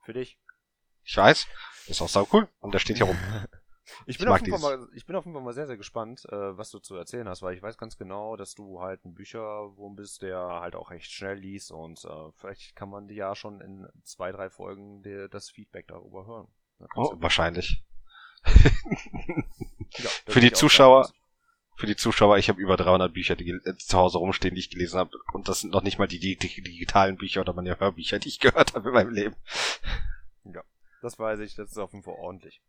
Für 0.04 0.14
dich. 0.14 0.38
Ich 1.04 1.18
weiß. 1.18 1.48
Ist 1.88 2.02
auch 2.02 2.10
sau 2.10 2.28
cool. 2.34 2.48
Und 2.60 2.74
der 2.74 2.80
steht 2.80 2.98
hier 2.98 3.08
rum. 3.08 3.18
Ich 4.06 4.18
bin, 4.18 4.28
ich, 4.28 4.34
auf 4.34 4.42
jeden 4.42 4.58
Fall 4.58 4.78
mal, 4.78 4.88
ich 4.94 5.06
bin 5.06 5.16
auf 5.16 5.26
jeden 5.26 5.36
Fall 5.36 5.44
mal 5.44 5.54
sehr, 5.54 5.68
sehr 5.68 5.78
gespannt, 5.78 6.26
äh, 6.32 6.58
was 6.58 6.72
du 6.72 6.80
zu 6.80 6.96
erzählen 6.96 7.28
hast, 7.28 7.42
weil 7.42 7.56
ich 7.56 7.62
weiß 7.62 7.78
ganz 7.78 7.98
genau, 7.98 8.36
dass 8.36 8.56
du 8.56 8.82
halt 8.82 9.06
ein 9.06 9.14
Bücherwurm 9.14 9.96
bist, 9.96 10.22
der 10.22 10.40
halt 10.40 10.76
auch 10.76 10.92
echt 10.92 11.12
schnell 11.12 11.38
liest 11.38 11.72
und 11.72 12.04
äh, 12.06 12.32
vielleicht 12.36 12.76
kann 12.76 12.90
man 12.90 13.08
dir 13.08 13.16
ja 13.16 13.36
schon 13.36 13.62
in 13.62 13.88
zwei, 14.04 14.32
drei 14.32 14.50
Folgen 14.50 15.02
dir 15.04 15.28
das 15.28 15.50
Feedback 15.50 15.88
darüber 15.88 16.26
hören. 16.26 16.48
Oh, 16.96 17.14
wahrscheinlich. 17.18 17.84
ja, 18.46 20.10
für 20.28 20.40
die 20.40 20.54
Zuschauer, 20.54 21.12
für 21.76 21.88
die 21.88 21.96
Zuschauer, 21.96 22.38
ich 22.38 22.50
habe 22.50 22.62
über 22.62 22.78
300 22.78 23.14
Bücher 23.14 23.36
die, 23.36 23.50
äh, 23.50 23.76
zu 23.78 23.98
Hause 23.98 24.18
rumstehen, 24.18 24.56
die 24.56 24.60
ich 24.60 24.70
gelesen 24.70 25.00
habe 25.00 25.12
und 25.34 25.48
das 25.48 25.62
sind 25.62 25.72
noch 25.72 25.84
nicht 25.84 25.98
mal 26.00 26.08
die, 26.08 26.20
die, 26.20 26.38
die 26.38 26.62
digitalen 26.62 27.18
Bücher 27.18 27.42
oder 27.42 27.54
meine 27.54 27.80
Hörbücher, 27.80 28.20
die 28.20 28.30
ich 28.30 28.40
gehört 28.42 28.76
habe 28.76 28.90
in 28.90 28.94
meinem 28.94 29.14
Leben. 29.14 29.36
Ja, 30.46 30.64
das 31.02 31.20
weiß 31.20 31.40
ich, 31.40 31.56
das 31.56 31.72
ist 31.72 31.78
auf 31.78 31.92
jeden 31.94 32.04
Fall 32.04 32.16
ordentlich. 32.16 32.62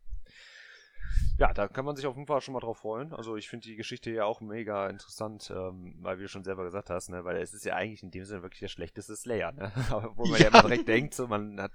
Ja, 1.37 1.53
da 1.53 1.67
kann 1.67 1.85
man 1.85 1.95
sich 1.95 2.05
auf 2.05 2.15
jeden 2.15 2.27
Fall 2.27 2.41
schon 2.41 2.53
mal 2.53 2.59
drauf 2.59 2.79
freuen. 2.79 3.13
Also 3.13 3.35
ich 3.35 3.49
finde 3.49 3.67
die 3.67 3.75
Geschichte 3.75 4.11
ja 4.11 4.25
auch 4.25 4.41
mega 4.41 4.87
interessant, 4.89 5.51
ähm, 5.55 5.95
weil 5.99 6.17
wie 6.17 6.23
du 6.23 6.29
schon 6.29 6.43
selber 6.43 6.63
gesagt 6.63 6.89
hast, 6.89 7.09
ne, 7.09 7.23
weil 7.25 7.37
es 7.37 7.53
ist 7.53 7.65
ja 7.65 7.75
eigentlich 7.75 8.03
in 8.03 8.11
dem 8.11 8.25
Sinne 8.25 8.43
wirklich 8.43 8.59
der 8.59 8.67
schlechteste 8.67 9.15
Slayer, 9.15 9.51
ne? 9.51 9.71
Aber 9.89 10.15
wo 10.17 10.25
man 10.25 10.39
ja, 10.39 10.45
ja 10.45 10.47
immer 10.49 10.61
direkt 10.61 10.87
denkt, 10.87 11.13
so 11.13 11.27
man 11.27 11.59
hat, 11.59 11.71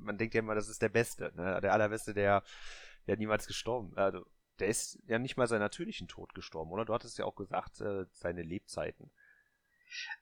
man 0.00 0.18
denkt 0.18 0.34
ja 0.34 0.40
immer, 0.40 0.54
das 0.54 0.68
ist 0.68 0.82
der 0.82 0.88
Beste, 0.88 1.32
ne? 1.36 1.60
Der 1.60 1.72
allerbeste, 1.72 2.14
der, 2.14 2.42
der 3.06 3.16
niemals 3.16 3.46
gestorben. 3.46 3.92
Also 3.96 4.24
der 4.58 4.68
ist 4.68 4.98
ja 5.06 5.18
nicht 5.18 5.36
mal 5.36 5.46
seinen 5.46 5.60
natürlichen 5.60 6.08
Tod 6.08 6.34
gestorben, 6.34 6.70
oder? 6.72 6.84
Du 6.84 6.94
hattest 6.94 7.18
ja 7.18 7.24
auch 7.24 7.36
gesagt, 7.36 7.80
äh, 7.80 8.06
seine 8.12 8.42
Lebzeiten. 8.42 9.10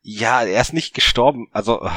Ja, 0.02 0.42
er 0.42 0.60
ist 0.60 0.72
nicht 0.72 0.94
gestorben. 0.94 1.48
Also, 1.52 1.90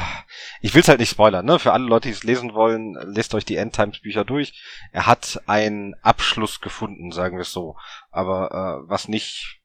ich 0.60 0.74
will's 0.74 0.88
halt 0.88 1.00
nicht 1.00 1.10
spoilern, 1.10 1.46
ne? 1.46 1.58
Für 1.58 1.72
alle 1.72 1.86
Leute, 1.86 2.08
die 2.08 2.14
es 2.14 2.24
lesen 2.24 2.54
wollen, 2.54 2.94
lest 3.12 3.34
euch 3.34 3.44
die 3.44 3.56
Endtimes-Bücher 3.56 4.24
durch. 4.24 4.60
Er 4.90 5.06
hat 5.06 5.42
einen 5.46 5.94
Abschluss 6.02 6.60
gefunden, 6.60 7.12
sagen 7.12 7.36
wir 7.36 7.42
es 7.42 7.52
so. 7.52 7.76
Aber 8.10 8.82
äh, 8.84 8.88
was 8.88 9.06
nicht 9.06 9.60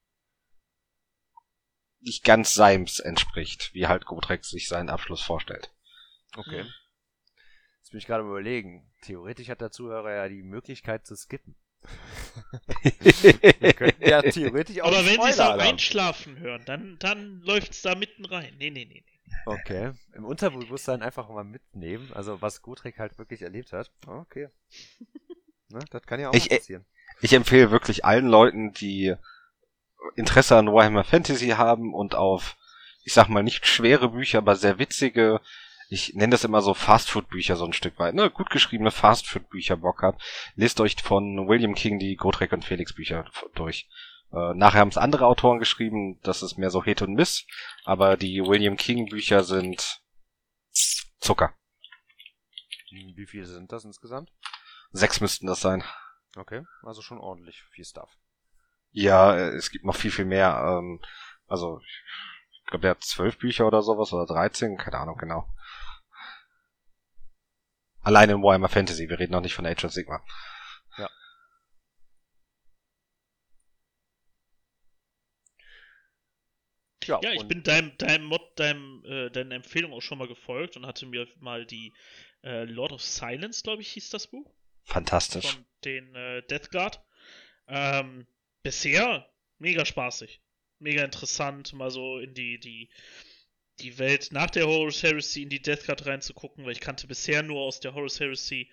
nicht 2.05 2.23
ganz 2.23 2.53
Seims 2.53 2.99
entspricht, 2.99 3.73
wie 3.73 3.87
halt 3.87 4.05
Gotrex 4.05 4.49
sich 4.49 4.67
seinen 4.67 4.89
Abschluss 4.89 5.23
vorstellt. 5.23 5.71
Okay. 6.37 6.65
Jetzt 7.79 7.89
bin 7.89 7.97
ich 7.97 8.05
gerade 8.05 8.23
überlegen. 8.23 8.91
Theoretisch 9.01 9.49
hat 9.49 9.61
der 9.61 9.71
Zuhörer 9.71 10.13
ja 10.13 10.29
die 10.29 10.43
Möglichkeit 10.43 11.05
zu 11.07 11.15
skippen. 11.15 11.55
Ja 13.99 14.21
theoretisch 14.31 14.81
auch 14.81 14.87
Aber 14.87 15.05
wenn 15.05 15.21
sie 15.21 15.29
es 15.29 15.39
am 15.39 15.59
Einschlafen 15.59 16.39
hören, 16.39 16.63
dann, 16.65 16.97
dann 16.99 17.41
läuft's 17.41 17.81
da 17.81 17.95
mitten 17.95 18.25
rein. 18.25 18.53
Nee, 18.57 18.69
nee, 18.69 18.85
nee, 18.85 19.03
nee. 19.05 19.15
Okay. 19.45 19.91
Im 20.13 20.25
Unterbewusstsein 20.25 21.01
einfach 21.01 21.29
mal 21.29 21.43
mitnehmen, 21.43 22.11
also 22.13 22.41
was 22.41 22.61
Gutrek 22.61 22.99
halt 22.99 23.17
wirklich 23.17 23.41
erlebt 23.41 23.73
hat. 23.73 23.91
Okay. 24.05 24.49
ne, 25.69 25.79
das 25.89 26.03
kann 26.03 26.19
ja 26.19 26.29
auch 26.29 26.33
ich, 26.33 26.51
äh, 26.51 26.57
passieren. 26.57 26.85
Ich 27.21 27.33
empfehle 27.33 27.71
wirklich 27.71 28.05
allen 28.05 28.27
Leuten, 28.27 28.73
die 28.73 29.15
Interesse 30.15 30.55
an 30.57 30.71
Warhammer 30.71 31.03
Fantasy 31.03 31.49
haben 31.49 31.93
und 31.93 32.15
auf, 32.15 32.57
ich 33.03 33.13
sag 33.13 33.29
mal, 33.29 33.43
nicht 33.43 33.65
schwere 33.65 34.09
Bücher, 34.09 34.39
aber 34.39 34.55
sehr 34.55 34.79
witzige, 34.79 35.41
ich 35.89 36.13
nenne 36.15 36.31
das 36.31 36.43
immer 36.43 36.61
so 36.61 36.73
Fastfood-Bücher 36.73 37.55
so 37.55 37.65
ein 37.65 37.73
Stück 37.73 37.99
weit, 37.99 38.15
ne? 38.15 38.29
Gut 38.29 38.49
geschriebene 38.49 38.91
Fastfood-Bücher 38.91 39.77
Bock 39.77 40.01
habt, 40.01 40.21
lest 40.55 40.79
euch 40.81 40.95
von 41.01 41.47
William 41.47 41.75
King 41.75 41.99
die 41.99 42.15
Gotrek 42.15 42.51
und 42.51 42.65
Felix 42.65 42.93
Bücher 42.93 43.25
durch. 43.53 43.87
Äh, 44.31 44.53
nachher 44.53 44.79
haben 44.79 44.89
es 44.89 44.97
andere 44.97 45.25
Autoren 45.27 45.59
geschrieben, 45.59 46.19
das 46.23 46.43
ist 46.43 46.57
mehr 46.57 46.69
so 46.69 46.83
Hit 46.83 47.01
und 47.01 47.13
Miss, 47.13 47.45
aber 47.83 48.17
die 48.17 48.41
William 48.41 48.77
King 48.77 49.09
Bücher 49.09 49.43
sind 49.43 50.01
Zucker. 51.19 51.53
Wie 52.89 53.27
viele 53.27 53.45
sind 53.45 53.71
das 53.71 53.85
insgesamt? 53.85 54.31
Sechs 54.91 55.19
müssten 55.19 55.47
das 55.47 55.61
sein. 55.61 55.83
Okay, 56.35 56.63
also 56.83 57.01
schon 57.01 57.19
ordentlich 57.19 57.63
viel 57.71 57.85
Stuff. 57.85 58.09
Ja, 58.91 59.37
es 59.37 59.71
gibt 59.71 59.85
noch 59.85 59.95
viel, 59.95 60.11
viel 60.11 60.25
mehr. 60.25 60.79
Ähm, 60.79 61.01
also, 61.47 61.81
ich 62.65 62.71
glaube, 62.71 62.81
der 62.81 62.91
hat 62.91 63.03
zwölf 63.03 63.37
Bücher 63.37 63.67
oder 63.67 63.83
sowas 63.83 64.11
oder 64.11 64.25
dreizehn, 64.25 64.75
keine 64.75 64.97
Ahnung 64.97 65.17
genau. 65.17 65.47
Alleine 68.01 68.33
in 68.33 68.41
Warhammer 68.41 68.69
Fantasy, 68.69 69.07
wir 69.07 69.19
reden 69.19 69.33
noch 69.33 69.41
nicht 69.41 69.53
von 69.53 69.67
Age 69.67 69.85
of 69.85 69.91
Sigma. 69.91 70.25
Ja. 70.97 71.09
Ja, 77.05 77.19
ja 77.21 77.31
ich 77.33 77.47
bin 77.47 77.61
deinem, 77.61 77.95
deinem 77.99 78.25
Mod, 78.25 78.41
deinem, 78.55 79.03
äh, 79.05 79.29
deiner 79.29 79.53
Empfehlung 79.53 79.93
auch 79.93 80.01
schon 80.01 80.17
mal 80.17 80.27
gefolgt 80.27 80.75
und 80.75 80.87
hatte 80.87 81.05
mir 81.05 81.27
mal 81.37 81.67
die 81.67 81.93
äh, 82.43 82.63
Lord 82.63 82.93
of 82.93 83.01
Silence, 83.03 83.61
glaube 83.61 83.83
ich, 83.83 83.91
hieß 83.91 84.09
das 84.09 84.25
Buch. 84.25 84.51
Fantastisch. 84.85 85.51
Von 85.51 85.65
den 85.83 86.15
äh, 86.15 86.41
Death 86.47 86.71
Guard. 86.71 87.05
Ähm, 87.67 88.25
bisher 88.63 89.31
mega 89.59 89.85
spaßig. 89.85 90.41
Mega 90.79 91.03
interessant, 91.03 91.73
mal 91.73 91.89
so 91.89 92.19
in 92.19 92.33
die, 92.33 92.59
die 92.59 92.89
die 93.79 93.97
Welt 93.97 94.31
nach 94.31 94.49
der 94.49 94.67
Horus 94.67 95.03
Heresy 95.03 95.43
in 95.43 95.49
die 95.49 95.61
Death 95.61 95.85
Guard 95.85 96.05
reinzugucken, 96.05 96.65
weil 96.65 96.71
ich 96.71 96.79
kannte 96.79 97.07
bisher 97.07 97.43
nur 97.43 97.61
aus 97.61 97.79
der 97.79 97.93
Horus 97.93 98.19
Heresy 98.19 98.71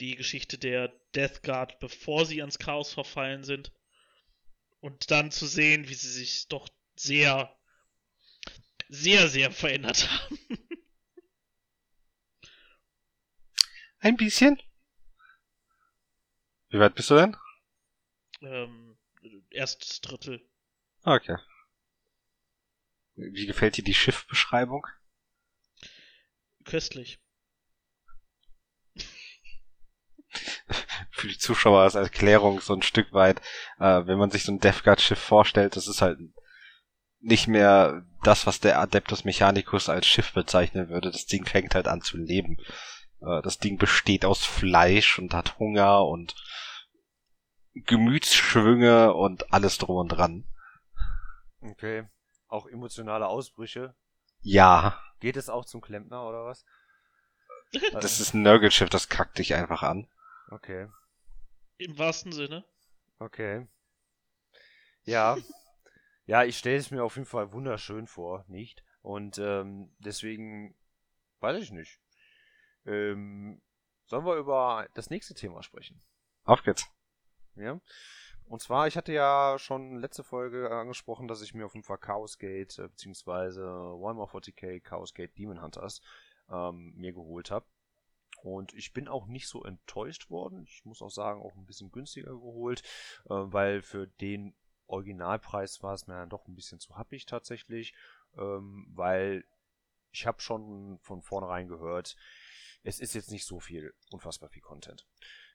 die 0.00 0.16
Geschichte 0.16 0.58
der 0.58 0.88
Death 1.14 1.42
Guard, 1.42 1.78
bevor 1.80 2.24
sie 2.24 2.40
ans 2.40 2.58
Chaos 2.58 2.92
verfallen 2.92 3.44
sind. 3.44 3.72
Und 4.80 5.10
dann 5.10 5.30
zu 5.32 5.46
sehen, 5.46 5.88
wie 5.88 5.94
sie 5.94 6.10
sich 6.10 6.46
doch 6.48 6.68
sehr, 6.94 7.54
sehr, 8.88 9.28
sehr 9.28 9.50
verändert 9.50 10.08
haben. 10.08 10.38
Ein 13.98 14.16
bisschen. 14.16 14.62
Wie 16.70 16.78
weit 16.78 16.94
bist 16.94 17.10
du 17.10 17.16
denn? 17.16 17.36
Ähm, 18.40 18.96
erstes 19.50 20.00
Drittel. 20.00 20.47
Okay. 21.04 21.36
Wie 23.14 23.46
gefällt 23.46 23.76
dir 23.76 23.84
die 23.84 23.94
Schiffbeschreibung? 23.94 24.86
Köstlich. 26.64 27.20
Für 31.10 31.28
die 31.28 31.38
Zuschauer 31.38 31.80
als 31.80 31.94
Erklärung 31.94 32.60
so 32.60 32.74
ein 32.74 32.82
Stück 32.82 33.12
weit, 33.12 33.40
äh, 33.78 34.06
wenn 34.06 34.18
man 34.18 34.30
sich 34.30 34.44
so 34.44 34.52
ein 34.52 34.60
Death 34.60 34.84
Guard 34.84 35.00
Schiff 35.00 35.18
vorstellt, 35.18 35.74
das 35.74 35.88
ist 35.88 36.02
halt 36.02 36.18
nicht 37.20 37.48
mehr 37.48 38.06
das, 38.22 38.46
was 38.46 38.60
der 38.60 38.78
Adeptus 38.78 39.24
Mechanicus 39.24 39.88
als 39.88 40.06
Schiff 40.06 40.32
bezeichnen 40.32 40.88
würde. 40.88 41.10
Das 41.10 41.26
Ding 41.26 41.44
fängt 41.44 41.74
halt 41.74 41.88
an 41.88 42.02
zu 42.02 42.16
leben. 42.16 42.58
Äh, 43.20 43.42
das 43.42 43.58
Ding 43.58 43.78
besteht 43.78 44.24
aus 44.24 44.44
Fleisch 44.44 45.18
und 45.18 45.34
hat 45.34 45.58
Hunger 45.58 46.04
und 46.04 46.36
Gemütsschwünge 47.74 49.14
und 49.14 49.52
alles 49.52 49.78
drum 49.78 49.96
und 49.96 50.08
dran. 50.08 50.44
Okay. 51.60 52.08
Auch 52.46 52.66
emotionale 52.66 53.26
Ausbrüche. 53.26 53.94
Ja. 54.40 55.00
Geht 55.20 55.36
es 55.36 55.48
auch 55.48 55.64
zum 55.64 55.80
Klempner 55.80 56.26
oder 56.26 56.44
was? 56.44 56.64
Das 57.92 58.18
ist 58.18 58.32
ein 58.32 58.40
Nörgelschiff, 58.42 58.88
das 58.88 59.10
kackt 59.10 59.38
dich 59.38 59.54
einfach 59.54 59.82
an. 59.82 60.08
Okay. 60.50 60.88
Im 61.76 61.98
wahrsten 61.98 62.32
Sinne. 62.32 62.64
Okay. 63.18 63.68
Ja. 65.04 65.36
ja, 66.26 66.44
ich 66.44 66.56
stelle 66.56 66.78
es 66.78 66.90
mir 66.90 67.04
auf 67.04 67.16
jeden 67.16 67.26
Fall 67.26 67.52
wunderschön 67.52 68.06
vor, 68.06 68.44
nicht? 68.48 68.82
Und 69.02 69.38
ähm, 69.38 69.94
deswegen 69.98 70.76
weiß 71.40 71.62
ich 71.62 71.70
nicht. 71.70 72.00
Ähm, 72.86 73.60
sollen 74.06 74.24
wir 74.24 74.36
über 74.36 74.88
das 74.94 75.10
nächste 75.10 75.34
Thema 75.34 75.62
sprechen? 75.62 76.00
Auf 76.44 76.62
geht's. 76.62 76.86
Ja. 77.54 77.80
Und 78.48 78.62
zwar, 78.62 78.86
ich 78.86 78.96
hatte 78.96 79.12
ja 79.12 79.56
schon 79.58 79.98
letzte 79.98 80.24
Folge 80.24 80.70
angesprochen, 80.70 81.28
dass 81.28 81.42
ich 81.42 81.52
mir 81.52 81.66
auf 81.66 81.74
jeden 81.74 81.84
Fall 81.84 81.98
Chaos 81.98 82.38
Gate 82.38 82.78
äh, 82.78 82.88
beziehungsweise 82.88 83.62
Warhammer 83.62 84.24
40k 84.24 84.80
Chaos 84.80 85.12
Gate 85.12 85.36
Demon 85.36 85.60
Hunters 85.62 86.00
ähm, 86.48 86.94
mir 86.96 87.12
geholt 87.12 87.50
habe. 87.50 87.66
Und 88.42 88.72
ich 88.72 88.94
bin 88.94 89.06
auch 89.06 89.26
nicht 89.26 89.48
so 89.48 89.64
enttäuscht 89.64 90.30
worden. 90.30 90.64
Ich 90.66 90.82
muss 90.84 91.02
auch 91.02 91.10
sagen, 91.10 91.42
auch 91.42 91.54
ein 91.56 91.66
bisschen 91.66 91.92
günstiger 91.92 92.30
geholt, 92.30 92.82
äh, 93.26 93.34
weil 93.34 93.82
für 93.82 94.06
den 94.06 94.54
Originalpreis 94.86 95.82
war 95.82 95.92
es 95.92 96.06
mir 96.06 96.14
dann 96.14 96.30
doch 96.30 96.48
ein 96.48 96.54
bisschen 96.54 96.80
zu 96.80 96.96
happig 96.96 97.26
tatsächlich, 97.26 97.94
ähm, 98.38 98.86
weil 98.94 99.44
ich 100.10 100.26
habe 100.26 100.40
schon 100.40 100.98
von 101.02 101.20
vornherein 101.20 101.68
gehört, 101.68 102.16
es 102.82 102.98
ist 102.98 103.14
jetzt 103.14 103.30
nicht 103.30 103.44
so 103.44 103.60
viel, 103.60 103.92
unfassbar 104.10 104.48
viel 104.48 104.62
Content. 104.62 105.06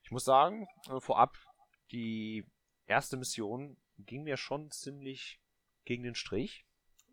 Ich 0.04 0.12
muss 0.12 0.26
sagen, 0.26 0.68
äh, 0.92 1.00
vorab, 1.00 1.36
die 1.92 2.46
erste 2.88 3.18
Mission 3.18 3.78
ging 3.98 4.24
mir 4.24 4.38
schon 4.38 4.72
ziemlich 4.72 5.40
gegen 5.86 6.04
den 6.04 6.16
Strich. 6.16 6.66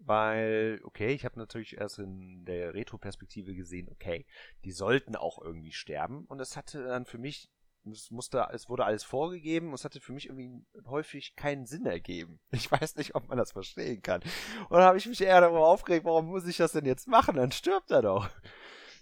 Weil, 0.02 0.80
okay, 0.84 1.12
ich 1.12 1.26
habe 1.26 1.38
natürlich 1.38 1.76
erst 1.76 1.98
in 1.98 2.46
der 2.46 2.72
Retro-Perspektive 2.72 3.54
gesehen, 3.54 3.90
okay, 3.90 4.24
die 4.64 4.72
sollten 4.72 5.14
auch 5.14 5.42
irgendwie 5.42 5.72
sterben. 5.72 6.24
Und 6.24 6.40
es 6.40 6.56
hatte 6.56 6.82
dann 6.84 7.04
für 7.04 7.18
mich, 7.18 7.50
es 7.84 8.10
musste, 8.10 8.48
es 8.52 8.70
wurde 8.70 8.86
alles 8.86 9.04
vorgegeben 9.04 9.68
und 9.68 9.74
es 9.74 9.84
hatte 9.84 10.00
für 10.00 10.14
mich 10.14 10.30
irgendwie 10.30 10.64
häufig 10.86 11.36
keinen 11.36 11.66
Sinn 11.66 11.84
ergeben. 11.84 12.40
Ich 12.50 12.72
weiß 12.72 12.96
nicht, 12.96 13.14
ob 13.14 13.28
man 13.28 13.36
das 13.36 13.52
verstehen 13.52 14.00
kann. 14.00 14.22
Und 14.70 14.78
dann 14.78 14.84
habe 14.84 14.96
ich 14.96 15.06
mich 15.06 15.20
eher 15.20 15.42
darüber 15.42 15.66
aufgeregt, 15.66 16.06
warum 16.06 16.28
muss 16.28 16.46
ich 16.46 16.56
das 16.56 16.72
denn 16.72 16.86
jetzt 16.86 17.06
machen? 17.06 17.36
Dann 17.36 17.52
stirbt 17.52 17.90
er 17.90 18.00
doch. 18.00 18.30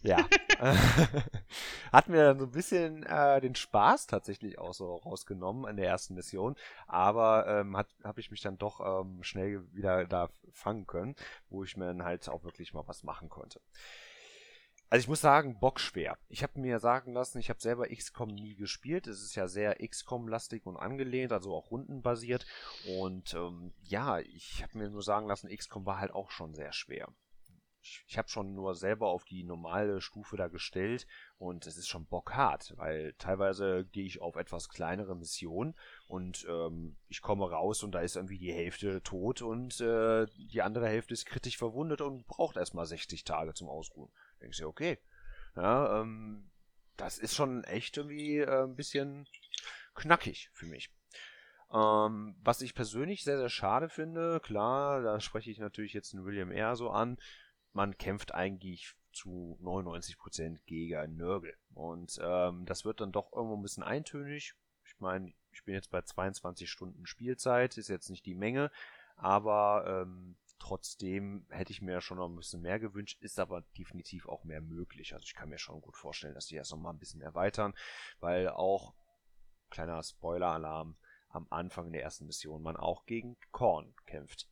Ja. 0.02 0.28
Hat 1.93 2.09
mir 2.09 2.25
dann 2.25 2.38
so 2.38 2.47
ein 2.47 2.52
bisschen 2.52 3.02
äh, 3.05 3.40
den 3.40 3.55
Spaß 3.55 4.07
tatsächlich 4.07 4.59
auch 4.59 4.75
so 4.75 4.97
rausgenommen 4.97 5.69
in 5.69 5.76
der 5.76 5.88
ersten 5.88 6.14
Mission. 6.14 6.57
Aber 6.87 7.47
ähm, 7.47 7.76
habe 7.76 8.21
ich 8.21 8.31
mich 8.31 8.40
dann 8.40 8.59
doch 8.59 9.02
ähm, 9.02 9.23
schnell 9.23 9.64
wieder 9.75 10.07
da 10.07 10.28
fangen 10.52 10.87
können, 10.87 11.17
wo 11.50 11.64
ich 11.64 11.76
mir 11.76 11.87
dann 11.87 12.05
halt 12.05 12.28
auch 12.28 12.45
wirklich 12.45 12.75
mal 12.75 12.87
was 12.87 13.02
machen 13.02 13.28
konnte. 13.28 13.61
Also 14.90 15.02
ich 15.02 15.09
muss 15.09 15.21
sagen, 15.21 15.59
bockschwer. 15.61 16.17
Ich 16.31 16.43
habe 16.43 16.59
mir 16.59 16.78
sagen 16.78 17.12
lassen, 17.12 17.38
ich 17.38 17.50
habe 17.50 17.61
selber 17.61 17.88
XCOM 17.88 18.28
nie 18.28 18.55
gespielt. 18.55 19.07
Es 19.07 19.23
ist 19.23 19.35
ja 19.35 19.47
sehr 19.47 19.87
XCOM-lastig 19.87 20.64
und 20.64 20.78
angelehnt, 20.78 21.31
also 21.31 21.55
auch 21.55 21.71
rundenbasiert. 21.71 22.47
Und 22.99 23.35
ähm, 23.35 23.75
ja, 23.83 24.21
ich 24.21 24.62
habe 24.62 24.78
mir 24.78 24.88
nur 24.88 25.02
sagen 25.02 25.26
lassen, 25.26 25.55
XCOM 25.55 25.85
war 25.85 26.00
halt 26.00 26.12
auch 26.12 26.31
schon 26.31 26.55
sehr 26.55 26.73
schwer 26.73 27.09
ich, 28.07 28.18
habe 28.18 28.28
schon 28.28 28.54
nur 28.54 28.75
selber 28.75 29.09
auf 29.09 29.25
die 29.25 29.45
normale 29.45 30.00
Stufe 30.00 30.37
da 30.37 30.49
gestellt 30.49 31.07
und 31.38 31.66
es 31.66 31.76
ist 31.76 31.88
schon 31.88 32.07
bockhart, 32.07 32.75
weil 32.76 33.14
teilweise 33.18 33.85
gehe 33.85 34.04
ich 34.04 34.21
auf 34.21 34.37
etwas 34.37 34.68
kleinere 34.68 35.16
Missionen 35.16 35.75
und 36.07 36.47
ähm, 36.49 36.97
ich 37.09 37.23
komme 37.23 37.50
raus 37.50 37.83
und 37.83 37.92
da 37.92 38.00
ist 38.00 38.16
irgendwie 38.16 38.38
die 38.38 38.52
Hälfte 38.52 39.02
tot 39.02 39.42
und 39.42 39.81
äh, 39.81 40.27
die 40.37 40.62
andere 40.62 40.88
Hälfte 40.88 41.14
ist 41.14 41.27
kritisch 41.27 41.57
verwundet 41.57 42.01
und 42.01 42.27
braucht 42.27 42.57
erstmal 42.57 42.87
60 42.87 43.24
Tage 43.24 43.55
zum 43.55 43.68
Ausruhen. 43.68 44.11
Denkst 44.40 44.59
du, 44.59 44.66
okay. 44.66 44.98
Ja, 45.57 46.01
ähm, 46.01 46.51
das 46.96 47.18
ist 47.18 47.35
schon 47.35 47.64
echt 47.64 47.96
irgendwie 47.96 48.38
äh, 48.38 48.64
ein 48.64 48.77
bisschen 48.77 49.27
knackig 49.94 50.51
für 50.53 50.66
mich. 50.66 50.90
Ähm, 51.72 52.35
was 52.42 52.62
ich 52.62 52.74
persönlich 52.74 53.24
sehr, 53.24 53.38
sehr 53.38 53.51
schade 53.51 53.88
finde, 53.88 54.40
klar, 54.40 55.03
da 55.03 55.20
spreche 55.20 55.51
ich 55.51 55.59
natürlich 55.59 55.92
jetzt 55.92 56.12
den 56.12 56.24
William 56.24 56.51
R. 56.51 56.77
so 56.77 56.90
an, 56.90 57.18
man 57.79 57.97
kämpft 57.97 58.35
eigentlich 58.35 58.97
zu 59.12 59.57
99% 59.62 60.59
gegen 60.67 61.17
Nörgel. 61.17 61.57
Und 61.75 62.19
ähm, 62.21 62.67
das 62.67 62.85
wird 62.85 63.01
dann 63.01 63.12
doch 63.12 63.33
irgendwo 63.33 63.55
ein 63.55 63.62
bisschen 63.62 63.85
eintönig. 63.85 64.57
Ich 64.85 64.99
meine, 64.99 65.33
ich 65.53 65.64
bin 65.64 65.77
jetzt 65.77 65.93
bei 65.93 66.03
22 66.03 66.69
Stunden 66.69 67.07
Spielzeit, 67.07 67.79
ist 67.79 67.87
jetzt 67.87 68.11
nicht 68.11 68.27
die 68.27 68.35
Menge, 68.35 68.73
aber 69.14 69.85
ähm, 69.87 70.37
trotzdem 70.59 71.47
hätte 71.51 71.71
ich 71.71 71.81
mir 71.81 72.01
schon 72.01 72.19
noch 72.19 72.29
ein 72.29 72.35
bisschen 72.35 72.62
mehr 72.62 72.81
gewünscht, 72.81 73.23
ist 73.23 73.38
aber 73.38 73.61
definitiv 73.79 74.29
auch 74.29 74.43
mehr 74.43 74.61
möglich. 74.61 75.14
Also 75.14 75.23
ich 75.25 75.35
kann 75.35 75.49
mir 75.49 75.59
schon 75.59 75.81
gut 75.81 75.97
vorstellen, 75.97 76.35
dass 76.35 76.47
die 76.47 76.57
erst 76.57 76.73
noch 76.73 76.79
mal 76.79 76.91
ein 76.91 76.99
bisschen 76.99 77.21
erweitern, 77.21 77.75
weil 78.19 78.49
auch, 78.49 78.93
kleiner 79.71 80.03
Spoiler-Alarm, 80.03 80.97
am 81.29 81.47
Anfang 81.51 81.93
der 81.93 82.03
ersten 82.03 82.27
Mission 82.27 82.61
man 82.61 82.77
auch 82.77 83.07
gegen 83.07 83.37
Korn 83.53 83.95
kämpft 84.07 84.49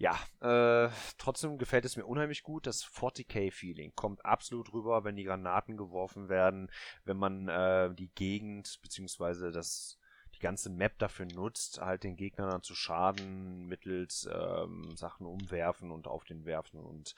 ja, 0.00 0.18
äh, 0.40 0.90
trotzdem 1.18 1.58
gefällt 1.58 1.84
es 1.84 1.98
mir 1.98 2.06
unheimlich 2.06 2.42
gut. 2.42 2.66
Das 2.66 2.86
40k-Feeling 2.86 3.92
kommt 3.94 4.24
absolut 4.24 4.72
rüber, 4.72 5.04
wenn 5.04 5.14
die 5.14 5.24
Granaten 5.24 5.76
geworfen 5.76 6.30
werden, 6.30 6.70
wenn 7.04 7.18
man 7.18 7.48
äh, 7.48 7.94
die 7.94 8.08
Gegend 8.14 8.78
beziehungsweise 8.80 9.50
das 9.50 9.98
die 10.34 10.38
ganze 10.38 10.70
Map 10.70 10.98
dafür 10.98 11.26
nutzt, 11.26 11.82
halt 11.82 12.04
den 12.04 12.16
Gegnern 12.16 12.48
dann 12.48 12.62
zu 12.62 12.74
schaden 12.74 13.66
mittels 13.66 14.26
ähm, 14.32 14.96
Sachen 14.96 15.26
umwerfen 15.26 15.90
und 15.90 16.06
auf 16.06 16.24
den 16.24 16.46
werfen 16.46 16.80
und 16.80 17.14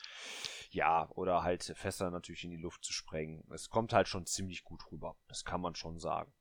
ja, 0.71 1.09
oder 1.11 1.45
halt 1.45 1.63
Fässer 1.63 2.11
natürlich 2.11 2.43
in 2.43 2.51
die 2.51 2.57
Luft 2.57 2.85
zu 2.85 2.93
sprengen. 2.93 3.45
Es 3.53 3.69
kommt 3.69 3.93
halt 3.93 4.09
schon 4.09 4.27
ziemlich 4.27 4.65
gut 4.65 4.91
rüber. 4.91 5.15
Das 5.29 5.45
kann 5.45 5.61
man 5.61 5.77
schon 5.77 6.01
sagen. 6.01 6.33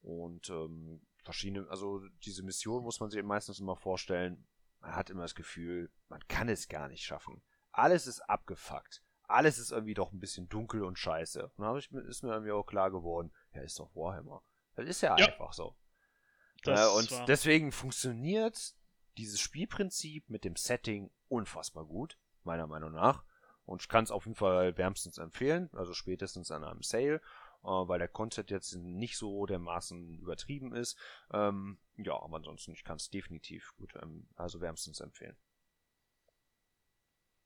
Und 0.00 0.48
ähm, 0.48 1.00
verschiedene, 1.24 1.66
also 1.70 2.02
diese 2.24 2.44
Mission 2.44 2.84
muss 2.84 3.00
man 3.00 3.10
sich 3.10 3.20
meistens 3.24 3.58
immer 3.58 3.74
vorstellen, 3.74 4.46
man 4.82 4.94
hat 4.94 5.10
immer 5.10 5.22
das 5.22 5.34
Gefühl, 5.34 5.90
man 6.08 6.26
kann 6.28 6.48
es 6.48 6.68
gar 6.68 6.88
nicht 6.88 7.04
schaffen. 7.04 7.42
Alles 7.70 8.06
ist 8.06 8.20
abgefuckt. 8.20 9.02
Alles 9.22 9.58
ist 9.58 9.72
irgendwie 9.72 9.94
doch 9.94 10.12
ein 10.12 10.20
bisschen 10.20 10.48
dunkel 10.48 10.82
und 10.82 10.98
scheiße. 10.98 11.52
Und 11.56 11.64
dann 11.64 12.06
ist 12.06 12.22
mir 12.22 12.32
irgendwie 12.32 12.52
auch 12.52 12.66
klar 12.66 12.90
geworden, 12.90 13.32
ja, 13.54 13.62
ist 13.62 13.78
doch 13.78 13.94
Warhammer. 13.94 14.42
Das 14.74 14.86
ist 14.86 15.00
ja, 15.00 15.16
ja. 15.16 15.26
einfach 15.26 15.52
so. 15.52 15.76
Äh, 16.66 16.86
und 16.88 17.10
war... 17.10 17.24
deswegen 17.26 17.72
funktioniert 17.72 18.74
dieses 19.16 19.40
Spielprinzip 19.40 20.28
mit 20.28 20.44
dem 20.44 20.56
Setting 20.56 21.10
unfassbar 21.28 21.86
gut, 21.86 22.18
meiner 22.44 22.66
Meinung 22.66 22.92
nach. 22.92 23.24
Und 23.64 23.82
ich 23.82 23.88
kann 23.88 24.04
es 24.04 24.10
auf 24.10 24.26
jeden 24.26 24.34
Fall 24.34 24.76
wärmstens 24.76 25.18
empfehlen, 25.18 25.70
also 25.72 25.94
spätestens 25.94 26.50
an 26.50 26.64
einem 26.64 26.82
Sale 26.82 27.20
äh, 27.64 27.68
weil 27.68 27.98
der 27.98 28.08
Content 28.08 28.50
jetzt 28.50 28.74
nicht 28.74 29.16
so 29.16 29.46
dermaßen 29.46 30.18
übertrieben 30.18 30.74
ist. 30.74 30.98
Ähm, 31.32 31.78
ja, 31.96 32.14
aber 32.20 32.36
ansonsten, 32.36 32.72
ich 32.72 32.84
kann 32.84 32.96
es 32.96 33.10
definitiv 33.10 33.72
gut, 33.76 33.94
ähm, 34.02 34.28
also 34.36 34.60
wärmstens 34.60 35.00
empfehlen. 35.00 35.36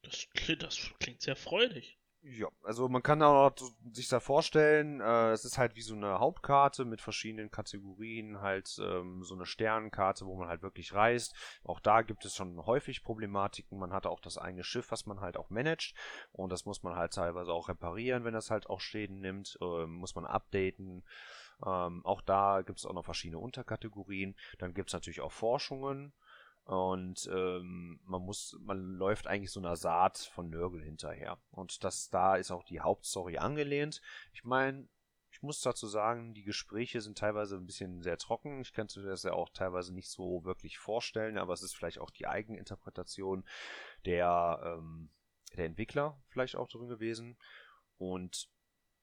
Das, 0.03 0.27
das 0.59 0.95
klingt 1.01 1.23
sehr 1.23 1.37
freudig. 1.37 1.99
Ja, 2.29 2.49
also 2.65 2.89
man 2.89 3.05
kann 3.05 3.23
auch 3.23 3.55
sich 3.93 4.09
da 4.09 4.19
vorstellen, 4.19 5.01
äh, 5.01 5.31
es 5.31 5.45
ist 5.45 5.59
halt 5.59 5.77
wie 5.77 5.83
so 5.83 5.95
eine 5.95 6.19
Hauptkarte 6.19 6.85
mit 6.85 7.01
verschiedenen 7.01 7.53
Kategorien, 7.53 8.41
halt 8.41 8.77
ähm, 8.83 9.23
so 9.23 9.37
eine 9.37 9.47
Sternenkarte, 9.47 10.27
wo 10.27 10.37
man 10.37 10.49
halt 10.49 10.61
wirklich 10.61 10.93
reist. 10.93 11.37
Auch 11.63 11.79
da 11.79 12.03
gibt 12.03 12.25
es 12.25 12.35
schon 12.35 12.67
häufig 12.67 13.05
Problematiken. 13.05 13.79
Man 13.79 13.93
hat 13.93 14.07
auch 14.07 14.19
das 14.21 14.39
eigene 14.39 14.65
Schiff, 14.65 14.91
was 14.91 15.07
man 15.07 15.21
halt 15.21 15.37
auch 15.37 15.51
managt 15.51 15.95
und 16.33 16.51
das 16.51 16.65
muss 16.65 16.83
man 16.83 16.97
halt 16.97 17.13
teilweise 17.13 17.53
auch 17.53 17.69
reparieren, 17.69 18.25
wenn 18.25 18.35
das 18.35 18.51
halt 18.51 18.69
auch 18.69 18.81
Schäden 18.81 19.21
nimmt, 19.21 19.57
ähm, 19.63 19.93
muss 19.93 20.17
man 20.17 20.27
updaten. 20.27 21.05
Ähm, 21.65 22.05
auch 22.05 22.23
da 22.23 22.63
gibt 22.63 22.81
es 22.81 22.87
auch 22.87 22.93
noch 22.93 23.05
verschiedene 23.05 23.39
Unterkategorien. 23.39 24.35
Dann 24.59 24.75
gibt 24.75 24.91
es 24.91 24.95
natürlich 24.95 25.21
auch 25.21 25.33
Forschungen. 25.33 26.13
Und 26.67 27.31
ähm, 27.33 28.01
man 28.05 28.23
muss, 28.23 28.59
man 28.61 28.97
läuft 28.97 29.29
eigentlich 29.29 29.53
so 29.53 29.61
einer 29.61 29.77
Saat 29.77 30.19
von 30.19 30.51
Nörgel 30.51 30.83
hinterher. 30.83 31.39
Und 31.53 31.85
das 31.85 32.11
da 32.11 32.35
ist 32.35 32.51
auch 32.51 32.65
die 32.65 32.81
Hauptstory 32.81 33.39
angelehnt. 33.39 34.03
Ich 34.33 34.43
meine, 34.43 34.89
ich 35.31 35.43
muss 35.43 35.61
dazu 35.61 35.87
sagen, 35.87 36.35
die 36.35 36.43
Gespräche 36.43 37.01
sind 37.01 37.19
teilweise 37.19 37.57
ein 37.57 37.67
bisschen 37.67 38.03
sehr 38.03 38.19
trocken. 38.19 38.61
Ich 38.61 38.73
könnte 38.73 39.01
das 39.03 39.23
ja 39.23 39.33
auch 39.33 39.51
teilweise 39.51 39.95
nicht 39.95 40.09
so 40.09 40.45
wirklich 40.45 40.79
vorstellen, 40.79 41.39
aber 41.39 41.53
es 41.53 41.63
ist 41.63 41.77
vielleicht 41.77 42.01
auch 42.01 42.11
die 42.11 42.27
Eigeninterpretation 42.27 43.45
der, 44.05 44.61
ähm, 44.65 45.11
der 45.57 45.67
Entwickler 45.67 46.21
vielleicht 46.27 46.57
auch 46.57 46.69
drin 46.69 46.89
gewesen. 46.89 47.39
Und 47.97 48.49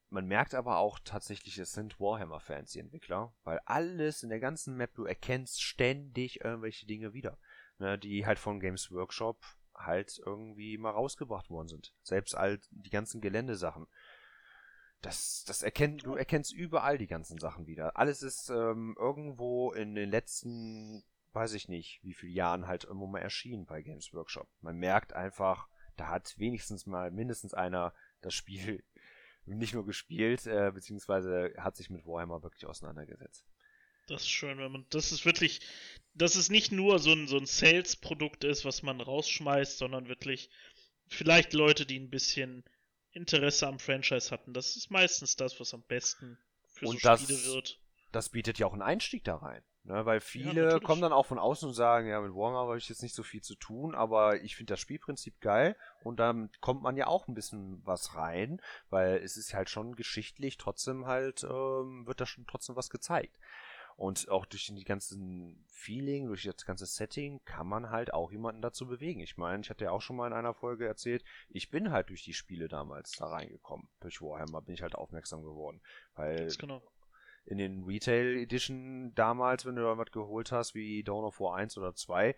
man 0.09 0.27
merkt 0.27 0.53
aber 0.53 0.77
auch 0.77 0.99
tatsächlich, 0.99 1.57
es 1.57 1.71
sind 1.71 1.99
Warhammer-Fans, 1.99 2.71
die 2.71 2.79
Entwickler, 2.79 3.33
weil 3.43 3.59
alles 3.65 4.21
in 4.21 4.29
der 4.29 4.39
ganzen 4.39 4.75
Map, 4.75 4.93
du 4.95 5.05
erkennst 5.05 5.61
ständig 5.61 6.43
irgendwelche 6.43 6.85
Dinge 6.85 7.13
wieder. 7.13 7.39
Ne, 7.79 7.97
die 7.97 8.25
halt 8.25 8.39
von 8.39 8.59
Games 8.59 8.91
Workshop 8.91 9.37
halt 9.75 10.19
irgendwie 10.25 10.77
mal 10.77 10.91
rausgebracht 10.91 11.49
worden 11.49 11.67
sind. 11.67 11.93
Selbst 12.03 12.35
all 12.35 12.59
die 12.71 12.89
ganzen 12.89 13.21
Geländesachen. 13.21 13.87
Das, 15.01 15.43
das 15.45 15.63
erkennt, 15.63 16.05
du 16.05 16.15
erkennst 16.15 16.53
überall 16.53 16.97
die 16.97 17.07
ganzen 17.07 17.37
Sachen 17.37 17.67
wieder. 17.67 17.97
Alles 17.97 18.21
ist 18.21 18.49
ähm, 18.49 18.95
irgendwo 18.97 19.73
in 19.73 19.95
den 19.95 20.09
letzten, 20.09 21.03
weiß 21.33 21.53
ich 21.53 21.67
nicht, 21.67 21.99
wie 22.03 22.13
viele 22.13 22.31
Jahren 22.31 22.67
halt 22.67 22.85
irgendwo 22.85 23.07
mal 23.07 23.19
erschienen 23.19 23.65
bei 23.65 23.81
Games 23.81 24.13
Workshop. 24.13 24.47
Man 24.61 24.77
merkt 24.77 25.11
einfach, 25.11 25.67
da 25.97 26.07
hat 26.07 26.37
wenigstens 26.37 26.85
mal 26.85 27.11
mindestens 27.11 27.53
einer 27.53 27.93
das 28.21 28.33
Spiel 28.33 28.83
nicht 29.45 29.73
nur 29.73 29.85
gespielt, 29.85 30.47
äh, 30.47 30.71
beziehungsweise 30.73 31.53
hat 31.57 31.75
sich 31.75 31.89
mit 31.89 32.05
Warhammer 32.05 32.41
wirklich 32.43 32.65
auseinandergesetzt. 32.65 33.45
Das 34.07 34.21
ist 34.23 34.29
schön, 34.29 34.57
wenn 34.57 34.71
man. 34.71 34.85
Das 34.89 35.11
ist 35.11 35.25
wirklich. 35.25 35.61
Dass 36.15 36.35
es 36.35 36.49
nicht 36.49 36.71
nur 36.71 36.99
so 36.99 37.11
ein, 37.11 37.27
so 37.27 37.37
ein 37.37 37.47
Sales-Produkt 37.47 38.43
ist, 38.43 38.65
was 38.65 38.83
man 38.83 39.01
rausschmeißt, 39.01 39.79
sondern 39.79 40.07
wirklich 40.07 40.51
vielleicht 41.07 41.53
Leute, 41.53 41.87
die 41.87 41.99
ein 41.99 42.11
bisschen 42.11 42.63
Interesse 43.11 43.67
am 43.67 43.79
Franchise 43.79 44.29
hatten. 44.29 44.53
Das 44.53 44.75
ist 44.75 44.91
meistens 44.91 45.35
das, 45.35 45.59
was 45.59 45.73
am 45.73 45.81
besten 45.83 46.37
für 46.67 46.85
Und 46.87 47.01
so 47.01 47.07
das- 47.09 47.23
Spiele 47.23 47.43
wird. 47.45 47.79
Das 48.11 48.29
bietet 48.29 48.59
ja 48.59 48.67
auch 48.67 48.73
einen 48.73 48.83
Einstieg 48.83 49.23
da 49.23 49.37
rein. 49.37 49.63
Ne? 49.85 50.05
Weil 50.05 50.21
viele 50.21 50.53
natürlich. 50.53 50.83
kommen 50.83 51.01
dann 51.01 51.11
auch 51.13 51.25
von 51.25 51.39
außen 51.39 51.67
und 51.67 51.73
sagen, 51.73 52.07
ja, 52.07 52.21
mit 52.21 52.33
Warhammer 52.33 52.59
habe 52.69 52.77
ich 52.77 52.87
jetzt 52.87 53.01
nicht 53.01 53.15
so 53.15 53.23
viel 53.23 53.41
zu 53.41 53.55
tun, 53.55 53.95
aber 53.95 54.41
ich 54.43 54.55
finde 54.55 54.73
das 54.73 54.79
Spielprinzip 54.79 55.41
geil 55.41 55.75
und 56.03 56.17
dann 56.19 56.51
kommt 56.61 56.83
man 56.83 56.95
ja 56.95 57.07
auch 57.07 57.27
ein 57.27 57.33
bisschen 57.33 57.81
was 57.85 58.15
rein, 58.15 58.61
weil 58.91 59.17
es 59.17 59.35
ist 59.35 59.53
halt 59.55 59.69
schon 59.69 59.95
geschichtlich 59.95 60.57
trotzdem 60.57 61.07
halt, 61.07 61.43
ähm, 61.43 62.05
wird 62.05 62.21
da 62.21 62.25
schon 62.27 62.45
trotzdem 62.45 62.75
was 62.75 62.89
gezeigt. 62.91 63.35
Und 63.95 64.29
auch 64.29 64.45
durch 64.45 64.65
die 64.65 64.83
ganzen 64.83 65.63
Feeling, 65.67 66.27
durch 66.27 66.43
das 66.43 66.65
ganze 66.65 66.85
Setting 66.85 67.41
kann 67.45 67.67
man 67.67 67.89
halt 67.89 68.13
auch 68.13 68.31
jemanden 68.31 68.61
dazu 68.61 68.87
bewegen. 68.87 69.19
Ich 69.19 69.37
meine, 69.37 69.61
ich 69.61 69.69
hatte 69.69 69.85
ja 69.85 69.91
auch 69.91 70.01
schon 70.01 70.15
mal 70.15 70.27
in 70.27 70.33
einer 70.33 70.53
Folge 70.53 70.87
erzählt, 70.87 71.23
ich 71.49 71.69
bin 71.69 71.91
halt 71.91 72.09
durch 72.09 72.23
die 72.23 72.33
Spiele 72.33 72.67
damals 72.67 73.11
da 73.11 73.27
reingekommen. 73.27 73.87
Durch 73.99 74.21
Warhammer 74.21 74.61
bin 74.61 74.73
ich 74.75 74.81
halt 74.81 74.95
aufmerksam 74.95 75.43
geworden. 75.43 75.81
Weil 76.15 76.47
genau. 76.57 76.81
in 77.45 77.57
den 77.57 77.83
Retail 77.83 78.37
Edition 78.37 79.13
damals, 79.15 79.65
wenn 79.65 79.75
du 79.75 79.83
da 79.83 79.97
was 79.97 80.11
geholt 80.11 80.51
hast, 80.51 80.73
wie 80.73 81.03
Dawn 81.03 81.25
of 81.25 81.39
War 81.39 81.55
1 81.55 81.77
oder 81.77 81.93
2, 81.93 82.35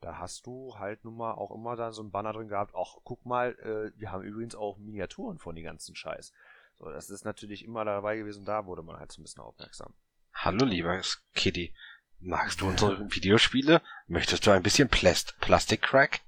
da 0.00 0.18
hast 0.18 0.46
du 0.46 0.76
halt 0.78 1.04
nun 1.04 1.16
mal 1.16 1.32
auch 1.32 1.50
immer 1.50 1.74
da 1.74 1.90
so 1.92 2.02
ein 2.02 2.10
Banner 2.10 2.32
drin 2.32 2.48
gehabt, 2.48 2.74
ach, 2.76 2.96
guck 3.02 3.26
mal, 3.26 3.56
äh, 3.58 3.98
wir 3.98 4.12
haben 4.12 4.22
übrigens 4.22 4.54
auch 4.54 4.78
Miniaturen 4.78 5.38
von 5.38 5.56
den 5.56 5.64
ganzen 5.64 5.96
Scheiß. 5.96 6.32
So, 6.78 6.88
das 6.90 7.10
ist 7.10 7.24
natürlich 7.24 7.64
immer 7.64 7.84
dabei 7.84 8.16
gewesen, 8.16 8.44
da 8.44 8.66
wurde 8.66 8.82
man 8.82 8.98
halt 8.98 9.10
so 9.10 9.20
ein 9.20 9.24
bisschen 9.24 9.42
aufmerksam. 9.42 9.94
Hallo, 10.40 10.64
lieber 10.64 11.02
Kitty. 11.34 11.74
Magst 12.20 12.60
du 12.60 12.68
unsere 12.68 13.10
Videospiele? 13.10 13.82
Möchtest 14.06 14.46
du 14.46 14.52
ein 14.52 14.62
bisschen 14.62 14.88
Plast 14.88 15.36
Plastic 15.40 15.82
Crack? 15.82 16.20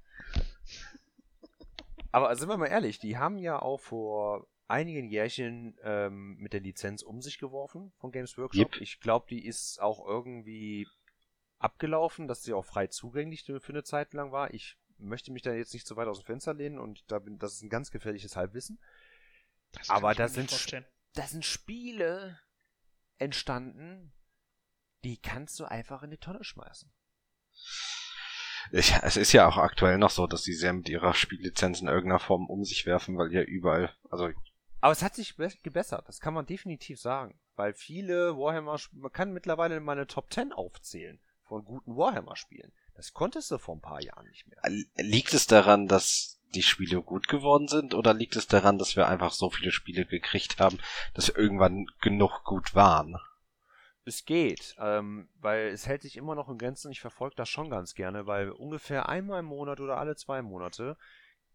Aber 2.11 2.35
sind 2.35 2.49
wir 2.49 2.57
mal 2.57 2.67
ehrlich, 2.67 2.99
die 2.99 3.19
haben 3.19 3.39
ja 3.39 3.63
auch 3.63 3.79
vor 3.79 4.49
einigen 4.67 5.09
Jährchen 5.09 5.79
ähm, 5.85 6.37
mit 6.39 6.53
der 6.53 6.61
Lizenz 6.61 7.03
um 7.03 7.23
sich 7.23 7.39
geworfen 7.39 7.93
von 8.01 8.11
Games 8.11 8.37
Workshop. 8.37 8.75
Yep. 8.75 8.81
Ich 8.81 8.99
glaube, 8.99 9.27
die 9.31 9.47
ist 9.47 9.81
auch 9.81 10.05
irgendwie 10.05 10.89
abgelaufen, 11.61 12.27
dass 12.27 12.43
sie 12.43 12.53
auch 12.53 12.65
frei 12.65 12.89
zugänglich 12.89 13.45
für 13.45 13.61
eine 13.69 13.85
Zeit 13.85 14.13
lang 14.13 14.33
war. 14.33 14.53
Ich 14.53 14.77
möchte 14.99 15.31
mich 15.31 15.43
da 15.43 15.53
jetzt 15.53 15.73
nicht 15.73 15.87
so 15.87 15.95
weit 15.95 16.09
aus 16.09 16.19
dem 16.19 16.27
Fenster 16.27 16.53
lehnen 16.53 16.81
und 16.81 17.05
da 17.07 17.21
bin, 17.21 17.39
das 17.39 17.55
ist 17.55 17.63
ein 17.63 17.71
ganz 17.71 17.93
gefährliches 17.93 18.35
Halbwissen. 18.35 18.81
Das 19.71 19.89
Aber 19.89 20.11
ich 20.11 20.17
da 20.17 20.25
mir 20.25 20.27
nicht 20.31 20.35
sind 20.35 20.51
vorstellen. 20.51 20.85
Da 21.15 21.29
sind 21.29 21.45
Spiele 21.45 22.41
entstanden, 23.21 24.13
die 25.05 25.17
kannst 25.19 25.59
du 25.61 25.65
einfach 25.65 26.03
in 26.03 26.11
die 26.11 26.19
Tonne 26.19 26.43
schmeißen. 26.45 26.93
Ich, 28.73 28.93
es 29.03 29.17
ist 29.17 29.33
ja 29.33 29.49
auch 29.49 29.57
aktuell 29.57 29.99
noch 29.99 30.11
so, 30.11 30.27
dass 30.27 30.43
sie 30.43 30.53
sehr 30.53 30.73
mit 30.73 30.89
ihrer 30.89 31.15
Spiellizenz 31.15 31.81
in 31.81 31.89
irgendeiner 31.89 32.21
Form 32.21 32.47
um 32.49 32.65
sich 32.65 32.87
werfen, 32.87 33.17
weil 33.19 33.33
ja 33.33 33.43
überall, 33.43 33.95
also 34.11 34.29
Aber 34.81 34.93
es 34.93 35.03
hat 35.03 35.15
sich 35.15 35.37
be- 35.37 35.53
gebessert, 35.63 36.07
das 36.09 36.21
kann 36.21 36.35
man 36.35 36.47
definitiv 36.47 37.01
sagen. 37.01 37.41
Weil 37.57 37.75
viele 37.75 38.37
Warhammer, 38.37 38.79
man 38.93 39.13
kann 39.13 39.33
mittlerweile 39.33 39.81
mal 39.81 39.93
eine 39.93 40.07
Top 40.07 40.33
10 40.33 40.53
aufzählen 40.53 41.21
von 41.43 41.65
guten 41.65 41.97
Warhammer-Spielen. 41.97 42.73
Das 42.95 43.13
konntest 43.13 43.51
du 43.51 43.59
vor 43.59 43.77
ein 43.77 43.81
paar 43.81 44.03
Jahren 44.03 44.27
nicht 44.29 44.47
mehr. 44.47 44.61
liegt 44.97 45.35
es 45.35 45.47
daran, 45.47 45.89
dass 45.89 46.40
die 46.55 46.63
Spiele 46.63 47.03
gut 47.03 47.29
geworden 47.29 47.69
sind 47.69 47.95
oder 47.95 48.15
liegt 48.15 48.37
es 48.37 48.47
daran, 48.47 48.79
dass 48.79 48.97
wir 48.97 49.09
einfach 49.09 49.33
so 49.33 49.51
viele 49.51 49.71
Spiele 49.71 50.05
gekriegt 50.05 50.61
haben, 50.61 50.79
dass 51.15 51.29
irgendwann 51.29 51.87
genug 52.01 52.45
gut 52.45 52.75
waren? 52.75 53.17
Es 54.05 54.25
geht, 54.25 54.75
ähm, 54.79 55.29
weil 55.41 55.69
es 55.69 55.87
hält 55.87 56.03
sich 56.03 56.17
immer 56.17 56.35
noch 56.35 56.49
in 56.49 56.59
Grenzen. 56.59 56.91
Ich 56.91 57.01
verfolge 57.01 57.37
das 57.37 57.49
schon 57.49 57.71
ganz 57.71 57.95
gerne, 57.95 58.27
weil 58.27 58.51
ungefähr 58.51 59.09
einmal 59.09 59.41
im 59.41 59.47
Monat 59.47 59.81
oder 59.81 59.99
alle 59.99 60.17
zwei 60.17 60.43
Monate 60.43 60.97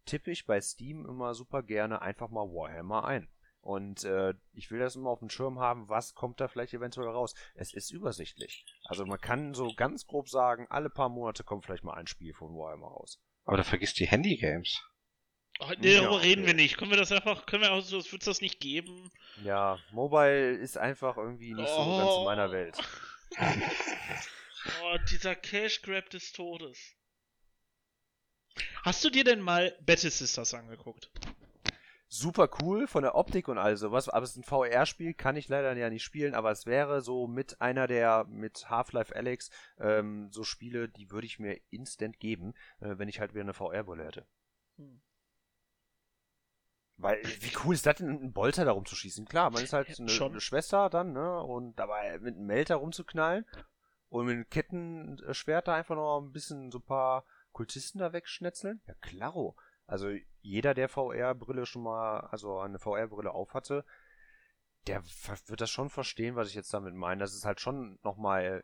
tippe 0.05 0.31
ich 0.31 0.45
bei 0.45 0.61
Steam 0.61 1.05
immer 1.05 1.33
super 1.33 1.63
gerne 1.63 2.01
einfach 2.01 2.29
mal 2.29 2.47
Warhammer 2.47 3.05
ein. 3.05 3.27
Und 3.61 4.03
äh, 4.03 4.35
ich 4.53 4.69
will 4.69 4.77
das 4.77 4.95
immer 4.95 5.09
auf 5.09 5.19
dem 5.19 5.31
Schirm 5.31 5.59
haben, 5.59 5.89
was 5.89 6.13
kommt 6.13 6.39
da 6.39 6.47
vielleicht 6.47 6.75
eventuell 6.75 7.07
raus. 7.07 7.33
Es 7.55 7.73
ist 7.73 7.89
übersichtlich. 7.89 8.63
Also 8.83 9.07
man 9.07 9.19
kann 9.19 9.55
so 9.55 9.73
ganz 9.75 10.05
grob 10.05 10.29
sagen, 10.29 10.67
alle 10.69 10.91
paar 10.91 11.09
Monate 11.09 11.43
kommt 11.43 11.65
vielleicht 11.65 11.83
mal 11.83 11.95
ein 11.95 12.05
Spiel 12.05 12.35
von 12.35 12.53
Warhammer 12.53 12.87
raus. 12.89 13.19
Aber 13.45 13.57
da 13.57 13.63
vergisst 13.63 13.99
die 13.99 14.07
Handy-Games. 14.07 14.81
Oh, 15.59 15.71
nee, 15.79 15.95
darüber 15.95 16.15
Ja, 16.15 16.21
reden 16.21 16.41
okay. 16.41 16.47
wir 16.47 16.53
nicht. 16.55 16.77
Können 16.77 16.91
wir 16.91 16.97
das 16.97 17.11
einfach, 17.11 17.45
können 17.45 17.63
wir 17.63 17.71
auch 17.71 17.81
so, 17.81 17.97
wird 17.97 18.21
es 18.21 18.25
das 18.25 18.41
nicht 18.41 18.59
geben? 18.59 19.11
Ja, 19.43 19.79
Mobile 19.91 20.51
ist 20.51 20.77
einfach 20.77 21.15
irgendwie 21.17 21.53
nicht 21.53 21.69
so 21.69 21.97
ganz 21.97 22.15
in 22.17 22.23
meiner 22.25 22.51
Welt. 22.51 22.77
Oh, 24.81 24.97
dieser 25.11 25.35
Cash 25.35 25.83
Grab 25.83 26.09
des 26.09 26.31
Todes. 26.31 26.95
Hast 28.83 29.03
du 29.03 29.11
dir 29.11 29.23
denn 29.23 29.39
mal 29.39 29.77
Battle 29.81 30.09
Sisters 30.09 30.55
angeguckt? 30.55 31.11
Super 32.07 32.49
cool 32.61 32.87
von 32.87 33.03
der 33.03 33.15
Optik 33.15 33.47
und 33.47 33.57
all 33.57 33.77
sowas, 33.77 34.09
aber 34.09 34.23
es 34.23 34.31
ist 34.31 34.37
ein 34.37 34.43
VR-Spiel, 34.43 35.13
kann 35.13 35.35
ich 35.35 35.49
leider 35.49 35.75
ja 35.75 35.89
nicht 35.89 36.03
spielen, 36.03 36.35
aber 36.35 36.51
es 36.51 36.65
wäre 36.65 37.01
so 37.01 37.27
mit 37.27 37.61
einer 37.61 37.87
der, 37.87 38.25
mit 38.25 38.69
Half-Life 38.69 39.15
Alex, 39.15 39.49
ähm, 39.79 40.31
so 40.31 40.43
Spiele, 40.43 40.89
die 40.89 41.11
würde 41.11 41.27
ich 41.27 41.39
mir 41.39 41.59
instant 41.69 42.19
geben, 42.19 42.53
äh, 42.79 42.97
wenn 42.97 43.09
ich 43.09 43.19
halt 43.19 43.33
wieder 43.33 43.43
eine 43.43 43.53
VR-Brille 43.53 44.05
hätte. 44.05 44.25
Hm. 44.77 45.01
Weil, 46.97 47.21
wie 47.41 47.51
cool 47.63 47.73
ist 47.73 47.85
das 47.85 47.97
denn, 47.97 48.09
einen 48.09 48.33
Bolter 48.33 48.63
da 48.63 48.71
rumzuschießen? 48.71 49.25
Klar, 49.25 49.49
man 49.49 49.63
ist 49.63 49.73
halt 49.73 49.99
eine, 49.99 50.07
schon. 50.07 50.31
eine 50.31 50.41
Schwester 50.41 50.89
dann, 50.89 51.11
ne, 51.11 51.41
und 51.41 51.75
dabei 51.75 52.19
mit 52.19 52.35
einem 52.35 52.45
Melter 52.45 52.75
rumzuknallen 52.75 53.45
und 54.09 54.27
mit 54.27 54.35
einem 54.35 54.49
Kettenschwert 54.49 55.67
da 55.67 55.75
einfach 55.75 55.95
noch 55.95 56.21
ein 56.21 56.31
bisschen 56.31 56.71
so 56.71 56.77
ein 56.77 56.85
paar 56.85 57.25
Kultisten 57.51 57.99
da 57.99 58.13
wegschnetzeln. 58.13 58.81
Ja, 58.87 58.93
klaro. 59.01 59.57
Also 59.87 60.09
jeder, 60.41 60.73
der 60.73 60.89
VR-Brille 60.89 61.65
schon 61.65 61.83
mal, 61.83 62.21
also 62.21 62.59
eine 62.59 62.79
VR-Brille 62.79 63.31
aufhatte, 63.31 63.85
der 64.87 65.03
wird 65.47 65.61
das 65.61 65.69
schon 65.69 65.89
verstehen, 65.89 66.35
was 66.35 66.49
ich 66.49 66.55
jetzt 66.55 66.73
damit 66.73 66.93
meine, 66.93 67.19
dass 67.19 67.33
es 67.33 67.45
halt 67.45 67.59
schon 67.59 67.99
nochmal 68.03 68.63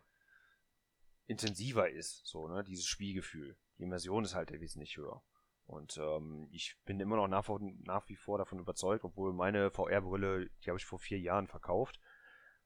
intensiver 1.25 1.89
ist, 1.89 2.25
so, 2.25 2.47
ne, 2.47 2.63
dieses 2.63 2.85
Spielgefühl. 2.85 3.57
Die 3.77 3.83
Immersion 3.83 4.23
ist 4.23 4.35
halt 4.35 4.51
wesentlich 4.51 4.97
höher. 4.97 5.23
Und 5.65 5.97
ähm, 5.97 6.49
ich 6.51 6.77
bin 6.85 6.99
immer 6.99 7.15
noch 7.15 7.27
nach, 7.27 7.47
nach 7.83 8.09
wie 8.09 8.15
vor 8.15 8.37
davon 8.37 8.59
überzeugt, 8.59 9.05
obwohl 9.05 9.33
meine 9.33 9.71
VR-Brille, 9.71 10.49
die 10.63 10.69
habe 10.69 10.77
ich 10.77 10.85
vor 10.85 10.99
vier 10.99 11.19
Jahren 11.19 11.47
verkauft, 11.47 11.99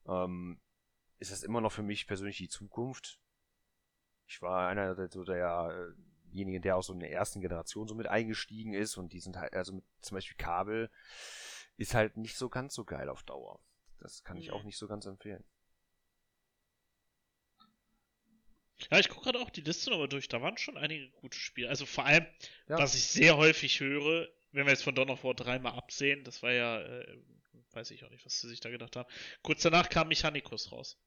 ähm, 0.07 0.59
ist 1.19 1.31
das 1.31 1.43
immer 1.43 1.61
noch 1.61 1.71
für 1.71 1.83
mich 1.83 2.07
persönlich 2.07 2.37
die 2.37 2.49
Zukunft. 2.49 3.19
Ich 4.27 4.41
war 4.41 4.67
einer 4.67 4.95
der, 4.95 5.09
so 5.09 5.23
der, 5.23 5.93
derjenige, 6.35 6.59
der 6.59 6.75
aus 6.75 6.87
so 6.87 6.93
einer 6.93 7.07
ersten 7.07 7.39
Generation 7.41 7.87
so 7.87 7.95
mit 7.95 8.07
eingestiegen 8.07 8.73
ist 8.73 8.97
und 8.97 9.13
die 9.13 9.21
sind 9.21 9.37
halt, 9.37 9.53
also 9.53 9.73
mit 9.73 9.85
zum 10.01 10.15
Beispiel 10.15 10.37
Kabel, 10.37 10.91
ist 11.77 11.93
halt 11.93 12.17
nicht 12.17 12.35
so 12.35 12.49
ganz 12.49 12.73
so 12.75 12.83
geil 12.83 13.09
auf 13.09 13.23
Dauer. 13.23 13.59
Das 13.99 14.23
kann 14.23 14.37
ich 14.37 14.47
Mhm. 14.47 14.53
auch 14.53 14.63
nicht 14.63 14.77
so 14.77 14.87
ganz 14.87 15.05
empfehlen. 15.05 15.43
Ja, 18.91 18.99
ich 18.99 19.07
gucke 19.07 19.23
gerade 19.23 19.39
auch 19.39 19.49
die 19.49 19.61
Liste 19.61 19.89
nochmal 19.89 20.09
durch. 20.09 20.27
Da 20.27 20.41
waren 20.41 20.57
schon 20.57 20.77
einige 20.77 21.09
gute 21.11 21.37
Spiele. 21.37 21.69
Also 21.69 21.85
vor 21.85 22.05
allem, 22.05 22.25
Ja. 22.67 22.77
was 22.77 22.93
ich 22.95 23.05
sehr 23.05 23.37
häufig 23.37 23.79
höre, 23.79 24.27
wenn 24.51 24.65
wir 24.65 24.71
jetzt 24.71 24.83
von 24.83 24.93
Dawn 24.95 25.09
of 25.09 25.23
War 25.23 25.33
3 25.33 25.59
mal 25.59 25.71
absehen, 25.71 26.23
das 26.25 26.43
war 26.43 26.51
ja, 26.51 26.81
äh, 26.81 27.17
weiß 27.71 27.91
ich 27.91 28.03
auch 28.03 28.09
nicht, 28.09 28.25
was 28.25 28.39
sie 28.41 28.49
sich 28.49 28.59
da 28.59 28.69
gedacht 28.69 28.95
haben. 28.97 29.09
Kurz 29.41 29.61
danach 29.61 29.89
kam 29.89 30.09
Mechanicus 30.09 30.71
raus. 30.71 30.97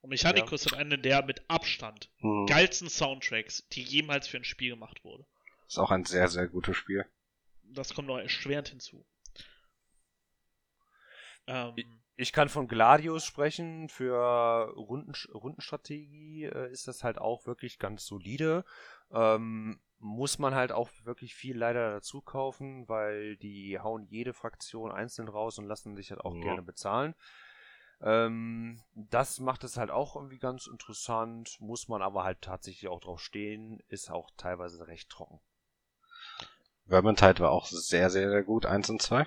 Und 0.00 0.10
Mechanicus 0.10 0.66
hat 0.66 0.74
einen 0.74 1.02
der 1.02 1.24
mit 1.24 1.42
Abstand 1.48 2.10
Hm. 2.18 2.46
geilsten 2.46 2.88
Soundtracks, 2.88 3.68
die 3.68 3.82
jemals 3.82 4.28
für 4.28 4.38
ein 4.38 4.44
Spiel 4.44 4.70
gemacht 4.70 5.04
wurde. 5.04 5.24
Ist 5.66 5.78
auch 5.78 5.90
ein 5.90 6.04
sehr, 6.04 6.28
sehr 6.28 6.48
gutes 6.48 6.76
Spiel. 6.76 7.04
Das 7.64 7.92
kommt 7.94 8.08
noch 8.08 8.18
erschwerend 8.18 8.68
hinzu. 8.68 9.04
Ähm, 11.46 11.74
Ich 12.16 12.32
kann 12.32 12.48
von 12.48 12.66
Gladius 12.66 13.24
sprechen. 13.26 13.88
Für 13.88 14.72
Runden, 14.74 15.12
Rundenstrategie 15.34 16.44
äh, 16.44 16.70
ist 16.72 16.88
das 16.88 17.04
halt 17.04 17.18
auch 17.18 17.46
wirklich 17.46 17.78
ganz 17.78 18.06
solide. 18.06 18.64
Ähm, 19.10 19.78
muss 19.98 20.38
man 20.38 20.54
halt 20.54 20.72
auch 20.72 20.90
wirklich 21.04 21.34
viel 21.34 21.56
leider 21.56 21.90
dazu 21.92 22.20
kaufen, 22.22 22.88
weil 22.88 23.36
die 23.36 23.78
hauen 23.78 24.06
jede 24.06 24.32
Fraktion 24.32 24.92
einzeln 24.92 25.28
raus 25.28 25.58
und 25.58 25.66
lassen 25.66 25.94
sich 25.96 26.10
halt 26.10 26.20
auch 26.22 26.34
Ja. 26.34 26.40
gerne 26.40 26.62
bezahlen. 26.62 27.14
Ähm, 28.00 28.82
das 28.94 29.40
macht 29.40 29.64
es 29.64 29.76
halt 29.76 29.90
auch 29.90 30.16
irgendwie 30.16 30.38
ganz 30.38 30.66
interessant, 30.66 31.56
muss 31.60 31.88
man 31.88 32.02
aber 32.02 32.24
halt 32.24 32.42
tatsächlich 32.42 32.88
auch 32.88 33.00
drauf 33.00 33.20
stehen, 33.20 33.82
ist 33.88 34.10
auch 34.10 34.30
teilweise 34.36 34.86
recht 34.86 35.08
trocken. 35.08 35.40
Vermintide 36.86 37.40
war 37.40 37.50
auch 37.50 37.66
sehr, 37.66 38.10
sehr, 38.10 38.30
sehr 38.30 38.42
gut, 38.42 38.66
1 38.66 38.90
und 38.90 39.02
2. 39.02 39.26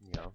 Ja. 0.00 0.34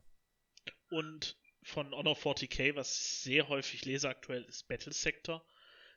Und 0.90 1.38
von 1.64 1.94
Honor 1.94 2.16
40k, 2.16 2.76
was 2.76 2.98
ich 2.98 3.08
sehr 3.24 3.50
häufig 3.50 3.84
lese 3.86 4.08
aktuell, 4.08 4.44
ist 4.44 4.68
Battle 4.68 4.94
Sector. 4.94 5.46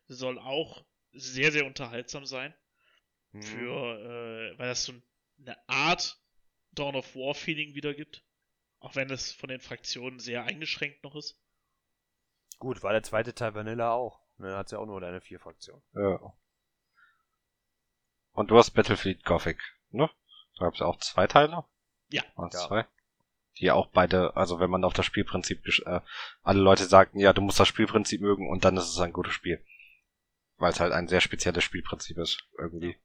Soll 0.08 0.38
auch 0.38 0.84
sehr, 1.12 1.52
sehr 1.52 1.66
unterhaltsam 1.66 2.26
sein. 2.26 2.54
Mhm. 3.32 3.42
Für, 3.42 4.00
äh, 4.00 4.58
weil 4.58 4.68
das 4.68 4.84
so 4.84 4.94
eine 5.38 5.56
Art 5.68 6.18
Dawn 6.72 6.96
of 6.96 7.14
War 7.14 7.34
Feeling 7.34 7.74
wiedergibt. 7.74 8.24
Auch 8.80 8.96
wenn 8.96 9.10
es 9.10 9.30
von 9.30 9.48
den 9.48 9.60
Fraktionen 9.60 10.18
sehr 10.18 10.44
eingeschränkt 10.44 11.04
noch 11.04 11.14
ist. 11.14 11.38
Gut, 12.60 12.82
war 12.82 12.92
der 12.92 13.02
zweite 13.02 13.34
Teil 13.34 13.54
Vanilla 13.54 13.90
auch. 13.92 14.20
Ne, 14.36 14.56
hat 14.56 14.70
ja 14.70 14.78
auch 14.78 14.86
nur 14.86 15.00
deine 15.00 15.20
vier 15.20 15.40
Fraktionen. 15.40 15.82
Ja. 15.94 16.20
Und 18.32 18.50
du 18.50 18.56
hast 18.56 18.70
Battlefield 18.70 19.24
Gothic, 19.24 19.58
ne? 19.90 20.08
Da 20.58 20.66
gab's 20.66 20.78
ja 20.78 20.86
auch 20.86 20.98
zwei 20.98 21.26
Teile. 21.26 21.64
Ja. 22.10 22.22
Oder 22.36 22.50
Ja. 22.52 22.58
zwei. 22.66 22.86
Die 23.58 23.70
auch 23.70 23.88
beide, 23.88 24.36
also 24.36 24.60
wenn 24.60 24.70
man 24.70 24.84
auf 24.84 24.92
das 24.92 25.06
Spielprinzip, 25.06 25.64
gesch- 25.64 25.84
äh, 25.86 26.00
alle 26.42 26.60
Leute 26.60 26.84
sagten, 26.84 27.18
ja, 27.18 27.32
du 27.32 27.40
musst 27.42 27.58
das 27.58 27.66
Spielprinzip 27.68 28.20
mögen 28.20 28.48
und 28.48 28.64
dann 28.64 28.76
ist 28.76 28.88
es 28.90 29.00
ein 29.00 29.12
gutes 29.12 29.32
Spiel. 29.32 29.64
Weil 30.58 30.72
es 30.72 30.80
halt 30.80 30.92
ein 30.92 31.08
sehr 31.08 31.20
spezielles 31.22 31.64
Spielprinzip 31.64 32.18
ist, 32.18 32.46
irgendwie. 32.58 32.96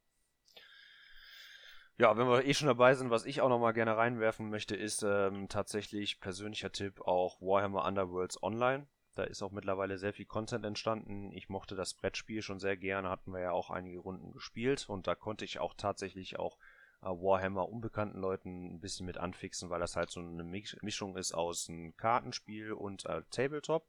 Ja, 1.97 2.17
wenn 2.17 2.27
wir 2.27 2.43
eh 2.45 2.53
schon 2.53 2.67
dabei 2.67 2.93
sind, 2.93 3.09
was 3.09 3.25
ich 3.25 3.39
auch 3.39 3.47
nochmal 3.49 3.73
gerne 3.73 3.95
reinwerfen 3.95 4.49
möchte, 4.49 4.75
ist 4.75 5.01
ähm, 5.03 5.47
tatsächlich 5.47 6.19
persönlicher 6.19 6.71
Tipp 6.73 6.99
auch 7.01 7.39
Warhammer 7.41 7.85
Underworlds 7.85 8.41
Online. 8.43 8.85
Da 9.15 9.23
ist 9.23 9.41
auch 9.41 9.51
mittlerweile 9.51 9.97
sehr 9.97 10.13
viel 10.13 10.25
Content 10.25 10.65
entstanden. 10.65 11.31
Ich 11.31 11.47
mochte 11.49 11.75
das 11.75 11.93
Brettspiel 11.93 12.41
schon 12.41 12.59
sehr 12.59 12.75
gerne, 12.75 13.09
hatten 13.09 13.31
wir 13.31 13.39
ja 13.39 13.51
auch 13.51 13.69
einige 13.69 13.99
Runden 13.99 14.31
gespielt 14.33 14.89
und 14.89 15.07
da 15.07 15.15
konnte 15.15 15.45
ich 15.45 15.59
auch 15.59 15.73
tatsächlich 15.73 16.37
auch 16.37 16.57
äh, 17.01 17.07
Warhammer 17.07 17.69
unbekannten 17.69 18.19
Leuten 18.19 18.75
ein 18.75 18.79
bisschen 18.81 19.05
mit 19.05 19.17
anfixen, 19.17 19.69
weil 19.69 19.79
das 19.79 19.95
halt 19.95 20.11
so 20.11 20.19
eine 20.19 20.43
Mischung 20.43 21.15
ist 21.15 21.33
aus 21.33 21.69
einem 21.69 21.95
Kartenspiel 21.95 22.73
und 22.73 23.05
äh, 23.05 23.21
Tabletop. 23.31 23.87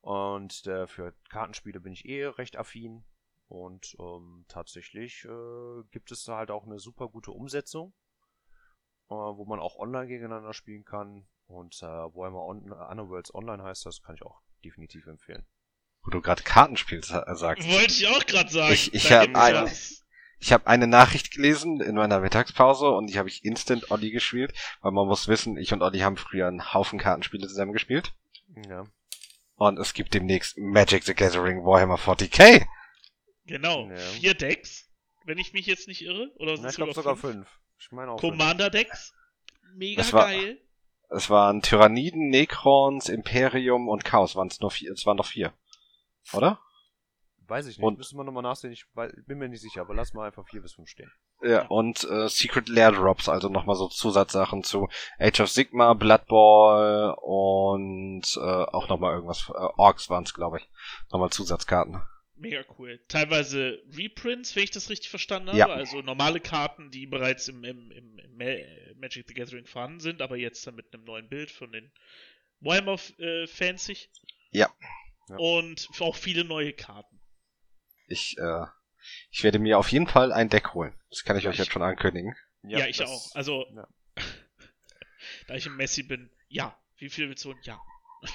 Und 0.00 0.66
äh, 0.66 0.86
für 0.86 1.14
Kartenspiele 1.30 1.80
bin 1.80 1.92
ich 1.92 2.04
eh 2.04 2.26
recht 2.26 2.56
affin. 2.56 3.04
Und 3.48 3.96
ähm, 3.98 4.44
tatsächlich 4.48 5.24
äh, 5.24 5.82
gibt 5.90 6.12
es 6.12 6.24
da 6.24 6.36
halt 6.36 6.50
auch 6.50 6.64
eine 6.64 6.78
super 6.78 7.08
gute 7.08 7.30
Umsetzung, 7.30 7.94
äh, 9.08 9.14
wo 9.14 9.44
man 9.46 9.60
auch 9.60 9.76
online 9.76 10.06
gegeneinander 10.06 10.52
spielen 10.52 10.84
kann. 10.84 11.26
Und 11.46 11.82
äh, 11.82 11.86
Warhammer 11.86 12.44
On 12.44 12.72
Underworlds 12.72 13.34
Online 13.34 13.62
heißt 13.62 13.86
das, 13.86 14.02
kann 14.02 14.14
ich 14.14 14.22
auch 14.22 14.43
definitiv 14.64 15.06
empfehlen. 15.06 15.44
Wo 16.02 16.10
du 16.10 16.20
gerade 16.20 16.42
Kartenspiel 16.42 17.02
sa- 17.02 17.34
sagst. 17.34 17.66
Wollte 17.68 17.92
ich 17.92 18.06
auch 18.08 18.26
gerade 18.26 18.50
sagen. 18.50 18.72
Ich- 18.74 18.92
ich 18.94 19.08
Da 19.08 19.16
hab 19.20 19.22
gibt's 19.26 19.40
eine- 19.40 19.62
was. 19.62 20.00
Ich 20.40 20.52
habe 20.52 20.66
eine 20.66 20.86
Nachricht 20.86 21.30
gelesen 21.30 21.80
in 21.80 21.94
meiner 21.94 22.20
Mittagspause 22.20 22.88
und 22.90 23.06
die 23.06 23.18
habe 23.18 23.28
ich 23.30 23.44
instant 23.44 23.90
Olli 23.90 24.10
gespielt, 24.10 24.52
weil 24.82 24.92
man 24.92 25.06
muss 25.06 25.26
wissen, 25.28 25.56
ich 25.56 25.72
und 25.72 25.80
Olli 25.80 26.00
haben 26.00 26.18
früher 26.18 26.48
einen 26.48 26.74
Haufen 26.74 26.98
Kartenspiele 26.98 27.46
zusammen 27.48 27.72
gespielt. 27.72 28.12
Ja. 28.68 28.84
Und 29.56 29.78
es 29.78 29.94
gibt 29.94 30.12
demnächst 30.12 30.58
Magic 30.58 31.04
the 31.04 31.14
Gathering 31.14 31.64
Warhammer 31.64 31.96
40k. 31.96 32.66
Genau. 33.46 33.88
Ja. 33.88 33.96
Vier 33.96 34.34
Decks, 34.34 34.90
wenn 35.24 35.38
ich 35.38 35.52
mich 35.54 35.64
jetzt 35.66 35.88
nicht 35.88 36.02
irre. 36.02 36.30
Oder 36.36 36.52
Na, 36.52 36.56
sind 36.58 36.70
ich 36.70 36.76
glaube 36.76 36.92
sogar 36.92 37.16
fünf. 37.16 37.46
Ich 37.78 37.90
meine 37.92 38.10
auch 38.12 38.20
fünf. 38.20 38.32
Commander-Decks. 38.32 39.14
Mega 39.74 40.02
Das 40.02 40.12
war- 40.12 40.26
geil. 40.26 40.58
Es 41.14 41.30
waren 41.30 41.62
Tyranniden, 41.62 42.28
Necrons, 42.28 43.08
Imperium 43.08 43.88
und 43.88 44.04
Chaos. 44.04 44.36
Waren 44.36 44.48
es 44.48 44.60
nur 44.60 44.70
vier? 44.70 44.92
Es 44.92 45.06
waren 45.06 45.16
noch 45.16 45.26
vier. 45.26 45.52
Oder? 46.32 46.58
Weiß 47.46 47.66
ich 47.66 47.76
nicht. 47.78 47.84
Und- 47.84 47.98
Müssen 47.98 48.16
wir 48.18 48.24
nochmal 48.24 48.42
nachsehen. 48.42 48.72
Ich 48.72 48.86
bin 49.26 49.38
mir 49.38 49.48
nicht 49.48 49.60
sicher, 49.60 49.82
aber 49.82 49.94
lass 49.94 50.14
mal 50.14 50.26
einfach 50.26 50.46
vier 50.48 50.62
bis 50.62 50.74
fünf 50.74 50.88
stehen. 50.88 51.12
Ja, 51.42 51.66
und 51.66 52.04
äh, 52.04 52.28
Secret 52.28 52.68
Lair 52.70 52.92
Drops, 52.92 53.28
also 53.28 53.48
nochmal 53.50 53.76
so 53.76 53.88
Zusatzsachen 53.88 54.62
zu 54.64 54.88
Age 55.18 55.40
of 55.40 55.50
Sigma, 55.50 55.92
Blood 55.92 56.26
Bowl 56.26 57.14
und 57.20 58.22
äh, 58.36 58.40
auch 58.40 58.88
nochmal 58.88 59.14
irgendwas. 59.14 59.50
Äh, 59.50 59.68
Orks 59.76 60.08
waren 60.08 60.24
es, 60.24 60.32
glaube 60.32 60.58
ich. 60.58 60.68
Nochmal 61.12 61.30
Zusatzkarten. 61.30 62.00
Mega 62.36 62.62
cool. 62.78 62.98
Teilweise 63.08 63.78
Reprints, 63.94 64.56
wenn 64.56 64.64
ich 64.64 64.70
das 64.70 64.88
richtig 64.88 65.10
verstanden 65.10 65.48
habe. 65.48 65.58
Ja. 65.58 65.66
Also 65.66 66.00
normale 66.00 66.40
Karten, 66.40 66.90
die 66.90 67.06
bereits 67.06 67.48
im, 67.48 67.62
im, 67.64 67.90
im, 67.90 68.18
im 68.18 68.36
Magic 69.04 69.26
the 69.28 69.34
Gathering 69.34 69.66
vorhanden 69.66 70.00
sind, 70.00 70.22
aber 70.22 70.36
jetzt 70.36 70.66
dann 70.66 70.74
mit 70.76 70.92
einem 70.94 71.04
neuen 71.04 71.28
Bild 71.28 71.50
von 71.50 71.70
den 71.70 71.92
Warhammer-Fans 72.60 73.84
sich. 73.84 74.10
Ja. 74.50 74.72
Ja. 75.28 75.36
Und 75.36 75.88
auch 76.00 76.16
viele 76.16 76.44
neue 76.44 76.72
Karten. 76.72 77.20
Ich, 78.06 78.38
äh, 78.38 78.64
ich 79.30 79.42
werde 79.44 79.58
mir 79.58 79.78
auf 79.78 79.88
jeden 79.92 80.06
Fall 80.06 80.32
ein 80.32 80.48
Deck 80.48 80.72
holen. 80.74 80.94
Das 81.10 81.24
kann 81.24 81.36
ich 81.36 81.44
Ja, 81.44 81.50
euch 81.50 81.56
ich- 81.56 81.60
jetzt 81.60 81.72
schon 81.72 81.82
ankündigen. 81.82 82.34
Ja, 82.62 82.86
ich 82.86 82.96
das- 82.96 83.10
auch. 83.10 83.34
Also, 83.34 83.66
ja. 83.74 83.86
da 85.48 85.54
ich 85.54 85.66
im 85.66 85.76
Messi 85.76 86.02
bin, 86.02 86.30
ja. 86.48 86.78
Wie 86.96 87.10
viel 87.10 87.28
willst 87.28 87.44
du? 87.44 87.50
holen? 87.50 87.60
Ja. 87.64 87.78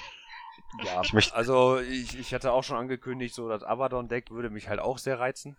Ja, 0.84 1.02
Ich 1.02 1.12
möchte- 1.12 1.34
also 1.34 1.80
ich, 1.80 2.16
ich 2.16 2.32
hatte 2.32 2.52
auch 2.52 2.62
schon 2.62 2.76
angekündigt, 2.76 3.34
so 3.34 3.48
das 3.48 3.64
Abaddon-Deck 3.64 4.30
würde 4.30 4.50
mich 4.50 4.68
halt 4.68 4.78
auch 4.78 4.98
sehr 4.98 5.18
reizen. 5.18 5.56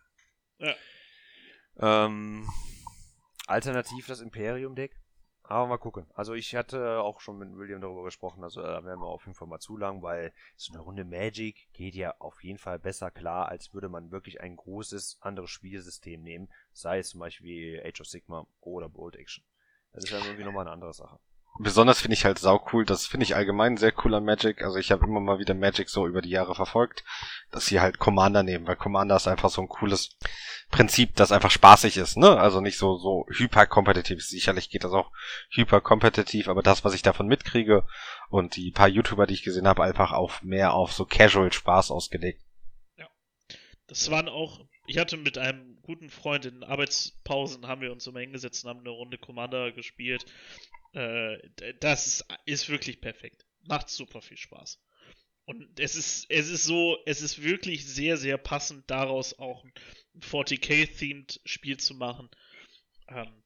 Ja. 0.58 0.74
Ähm, 1.80 2.48
alternativ 3.48 4.08
das 4.08 4.22
Imperium-Deck. 4.22 4.96
Aber 5.52 5.68
mal 5.68 5.78
gucken. 5.78 6.08
Also 6.14 6.34
ich 6.34 6.56
hatte 6.56 7.02
auch 7.02 7.20
schon 7.20 7.38
mit 7.38 7.54
William 7.58 7.82
darüber 7.82 8.06
gesprochen, 8.06 8.42
also 8.42 8.62
da 8.62 8.86
werden 8.86 9.02
wir 9.02 9.08
auf 9.08 9.26
jeden 9.26 9.36
Fall 9.36 9.50
mal 9.50 9.60
zulangen, 9.60 10.02
weil 10.02 10.32
so 10.56 10.72
eine 10.72 10.82
Runde 10.82 11.04
Magic 11.04 11.68
geht 11.74 11.94
ja 11.94 12.16
auf 12.20 12.42
jeden 12.42 12.58
Fall 12.58 12.80
besser 12.80 13.12
klar, 13.12 13.50
als 13.50 13.74
würde 13.74 13.90
man 13.90 14.12
wirklich 14.12 14.40
ein 14.40 14.56
großes 14.56 15.18
anderes 15.20 15.50
Spielsystem 15.50 16.24
nehmen, 16.24 16.48
sei 16.72 17.00
es 17.00 17.10
zum 17.10 17.20
Beispiel 17.20 17.84
Age 17.86 18.00
of 18.00 18.08
Sigma 18.08 18.48
oder 18.62 18.88
Bold 18.88 19.18
Action. 19.18 19.44
Das 19.92 20.06
ist 20.06 20.12
ja 20.12 20.20
irgendwie 20.20 20.46
nochmal 20.46 20.62
eine 20.62 20.72
andere 20.72 20.94
Sache. 20.94 21.20
Besonders 21.64 22.02
finde 22.02 22.16
ich 22.16 22.26
halt 22.26 22.40
sau 22.40 22.66
cool, 22.72 22.86
das 22.86 23.06
finde 23.06 23.24
ich 23.24 23.36
allgemein 23.36 23.78
sehr 23.78 23.94
cool 24.04 24.16
an 24.16 24.26
Magic. 24.26 24.64
Also 24.64 24.78
ich 24.78 24.92
habe 24.92 25.06
immer 25.06 25.20
mal 25.20 25.40
wieder 25.40 25.54
Magic 25.54 25.90
so 25.90 26.08
über 26.08 26.22
die 26.22 26.30
Jahre 26.30 26.56
verfolgt, 26.56 27.04
dass 27.52 27.66
sie 27.66 27.80
halt 27.80 28.00
Commander 28.00 28.42
nehmen, 28.42 28.66
weil 28.66 28.76
Commander 28.76 29.16
ist 29.16 29.28
einfach 29.28 29.50
so 29.50 29.62
ein 29.62 29.68
cooles 29.68 30.18
Prinzip, 30.72 31.16
das 31.16 31.32
einfach 31.32 31.52
spaßig 31.52 31.98
ist, 31.98 32.18
ne? 32.18 32.40
Also 32.40 32.62
nicht 32.62 32.78
so 32.78 32.98
so 32.98 33.26
hyperkompetitiv. 33.30 34.24
Sicherlich 34.24 34.70
geht 34.70 34.84
das 34.84 34.94
auch 34.94 35.12
hyperkompetitiv, 35.50 36.48
aber 36.48 36.64
das, 36.64 36.84
was 36.84 36.94
ich 36.94 37.02
davon 37.02 37.28
mitkriege 37.28 37.86
und 38.30 38.56
die 38.56 38.72
paar 38.72 38.88
YouTuber, 38.88 39.28
die 39.28 39.36
ich 39.36 39.44
gesehen 39.44 39.68
habe, 39.68 39.84
einfach 39.84 40.14
auf 40.14 40.42
mehr 40.42 40.74
auf 40.74 40.94
so 40.94 41.06
Casual 41.06 41.52
Spaß 41.52 41.92
ausgelegt. 41.92 42.42
Das 43.92 44.10
waren 44.10 44.30
auch, 44.30 44.62
ich 44.88 44.98
hatte 44.98 45.18
mit 45.18 45.38
einem 45.38 45.78
guten 45.82 46.10
Freund 46.10 46.46
in 46.46 46.64
Arbeitspausen, 46.64 47.68
haben 47.68 47.82
wir 47.82 47.92
uns 47.92 48.08
immer 48.08 48.22
hingesetzt 48.22 48.64
und 48.64 48.70
haben 48.70 48.80
eine 48.80 48.90
Runde 48.90 49.18
Commander 49.18 49.74
gespielt. 49.74 50.26
Äh, 50.94 51.38
das 51.80 52.26
ist, 52.46 52.70
wirklich 52.70 53.02
perfekt. 53.02 53.46
Macht 53.64 53.90
super 53.90 54.22
viel 54.22 54.38
Spaß. 54.38 54.82
Und 55.46 55.80
es 55.80 55.96
ist, 55.96 56.30
es 56.30 56.50
ist 56.50 56.66
so, 56.66 56.98
es 57.06 57.22
ist 57.22 57.42
wirklich 57.42 57.86
sehr, 57.86 58.18
sehr 58.18 58.38
passend 58.38 58.90
daraus 58.90 59.38
auch 59.40 59.64
ein 59.64 59.74
40k-themed 60.20 61.42
Spiel 61.46 61.78
zu 61.78 61.96
machen. 61.96 62.30
Ähm, 63.08 63.44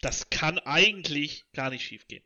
das 0.00 0.30
kann 0.30 0.58
eigentlich 0.60 1.44
gar 1.52 1.70
nicht 1.70 1.84
schief 1.84 2.06
gehen. 2.06 2.24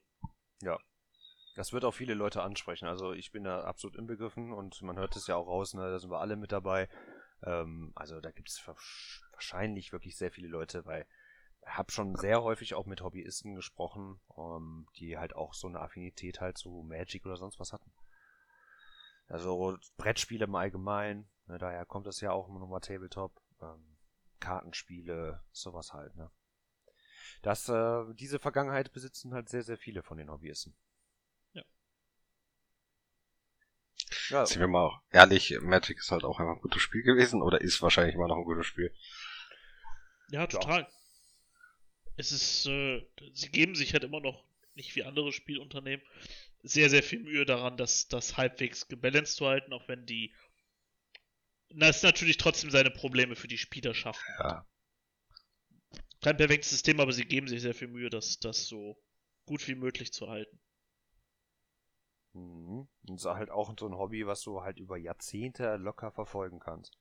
Das 1.58 1.72
wird 1.72 1.84
auch 1.84 1.92
viele 1.92 2.14
Leute 2.14 2.42
ansprechen. 2.42 2.86
Also 2.86 3.12
ich 3.12 3.32
bin 3.32 3.42
da 3.42 3.62
absolut 3.62 3.96
inbegriffen 3.96 4.52
und 4.52 4.80
man 4.82 4.96
hört 4.96 5.16
es 5.16 5.26
ja 5.26 5.34
auch 5.34 5.48
raus, 5.48 5.74
ne? 5.74 5.90
da 5.90 5.98
sind 5.98 6.08
wir 6.08 6.20
alle 6.20 6.36
mit 6.36 6.52
dabei. 6.52 6.88
Ähm, 7.44 7.90
also 7.96 8.20
da 8.20 8.30
gibt 8.30 8.48
es 8.48 8.64
wahrscheinlich 9.32 9.92
wirklich 9.92 10.16
sehr 10.16 10.30
viele 10.30 10.46
Leute, 10.46 10.84
weil 10.86 11.04
habe 11.68 11.92
schon 11.92 12.16
sehr 12.16 12.42
häufig 12.42 12.74
auch 12.74 12.86
mit 12.86 13.00
Hobbyisten 13.00 13.54
gesprochen, 13.54 14.20
ähm, 14.36 14.86
die 14.96 15.18
halt 15.18 15.34
auch 15.34 15.54
so 15.54 15.68
eine 15.68 15.80
Affinität 15.80 16.40
halt 16.40 16.58
zu 16.58 16.84
Magic 16.88 17.24
oder 17.26 17.36
sonst 17.36 17.60
was 17.60 17.72
hatten. 17.72 17.92
Also 19.28 19.76
Brettspiele 19.98 20.46
im 20.46 20.54
Allgemeinen, 20.54 21.28
ne? 21.46 21.58
daher 21.58 21.84
kommt 21.84 22.06
es 22.06 22.20
ja 22.20 22.32
auch 22.32 22.48
immer 22.48 22.60
nochmal 22.60 22.80
Tabletop, 22.80 23.32
ähm, 23.60 23.98
Kartenspiele, 24.40 25.42
sowas 25.52 25.92
halt. 25.92 26.16
Ne? 26.16 26.30
Das, 27.42 27.68
äh, 27.68 28.04
diese 28.14 28.38
Vergangenheit 28.38 28.92
besitzen 28.92 29.34
halt 29.34 29.48
sehr, 29.48 29.62
sehr 29.62 29.76
viele 29.76 30.02
von 30.02 30.16
den 30.16 30.30
Hobbyisten. 30.30 30.74
Ja, 34.30 34.44
Sind 34.44 34.60
wir 34.60 34.68
mal 34.68 35.00
ehrlich, 35.10 35.58
Magic 35.60 35.98
ist 35.98 36.10
halt 36.10 36.24
auch 36.24 36.38
einfach 36.38 36.56
ein 36.56 36.60
gutes 36.60 36.82
Spiel 36.82 37.02
gewesen 37.02 37.42
oder 37.42 37.60
ist 37.60 37.80
wahrscheinlich 37.80 38.14
immer 38.14 38.28
noch 38.28 38.36
ein 38.36 38.44
gutes 38.44 38.66
Spiel. 38.66 38.92
Ja, 40.28 40.46
total. 40.46 40.86
Es 42.18 42.32
ist, 42.32 42.66
äh, 42.66 43.02
sie 43.32 43.48
geben 43.48 43.74
sich 43.74 43.94
halt 43.94 44.04
immer 44.04 44.20
noch, 44.20 44.44
nicht 44.74 44.94
wie 44.96 45.04
andere 45.04 45.32
Spielunternehmen, 45.32 46.04
sehr, 46.62 46.90
sehr 46.90 47.02
viel 47.02 47.20
Mühe 47.20 47.46
daran, 47.46 47.76
das, 47.78 48.08
das 48.08 48.36
halbwegs 48.36 48.88
gebalanced 48.88 49.36
zu 49.36 49.46
halten, 49.46 49.72
auch 49.72 49.88
wenn 49.88 50.04
die, 50.04 50.34
na, 51.70 51.88
es 51.88 52.02
natürlich 52.02 52.36
trotzdem 52.36 52.70
seine 52.70 52.90
Probleme 52.90 53.36
für 53.36 53.48
die 53.48 53.56
Spieler 53.56 53.94
schaffen. 53.94 54.34
Ja. 54.38 54.66
Kein 56.20 56.36
perfektes 56.36 56.70
System, 56.70 57.00
aber 57.00 57.12
sie 57.12 57.24
geben 57.24 57.48
sich 57.48 57.62
sehr 57.62 57.74
viel 57.74 57.88
Mühe, 57.88 58.10
das, 58.10 58.38
das 58.40 58.66
so 58.66 59.00
gut 59.46 59.66
wie 59.68 59.76
möglich 59.76 60.12
zu 60.12 60.28
halten. 60.28 60.60
Mhm. 62.32 62.88
Und 63.06 63.16
ist 63.16 63.24
halt 63.26 63.50
auch 63.50 63.74
so 63.78 63.86
ein 63.86 63.96
Hobby, 63.96 64.26
was 64.26 64.42
du 64.42 64.62
halt 64.62 64.78
über 64.78 64.96
Jahrzehnte 64.96 65.76
locker 65.76 66.10
verfolgen 66.10 66.58
kannst. 66.60 66.98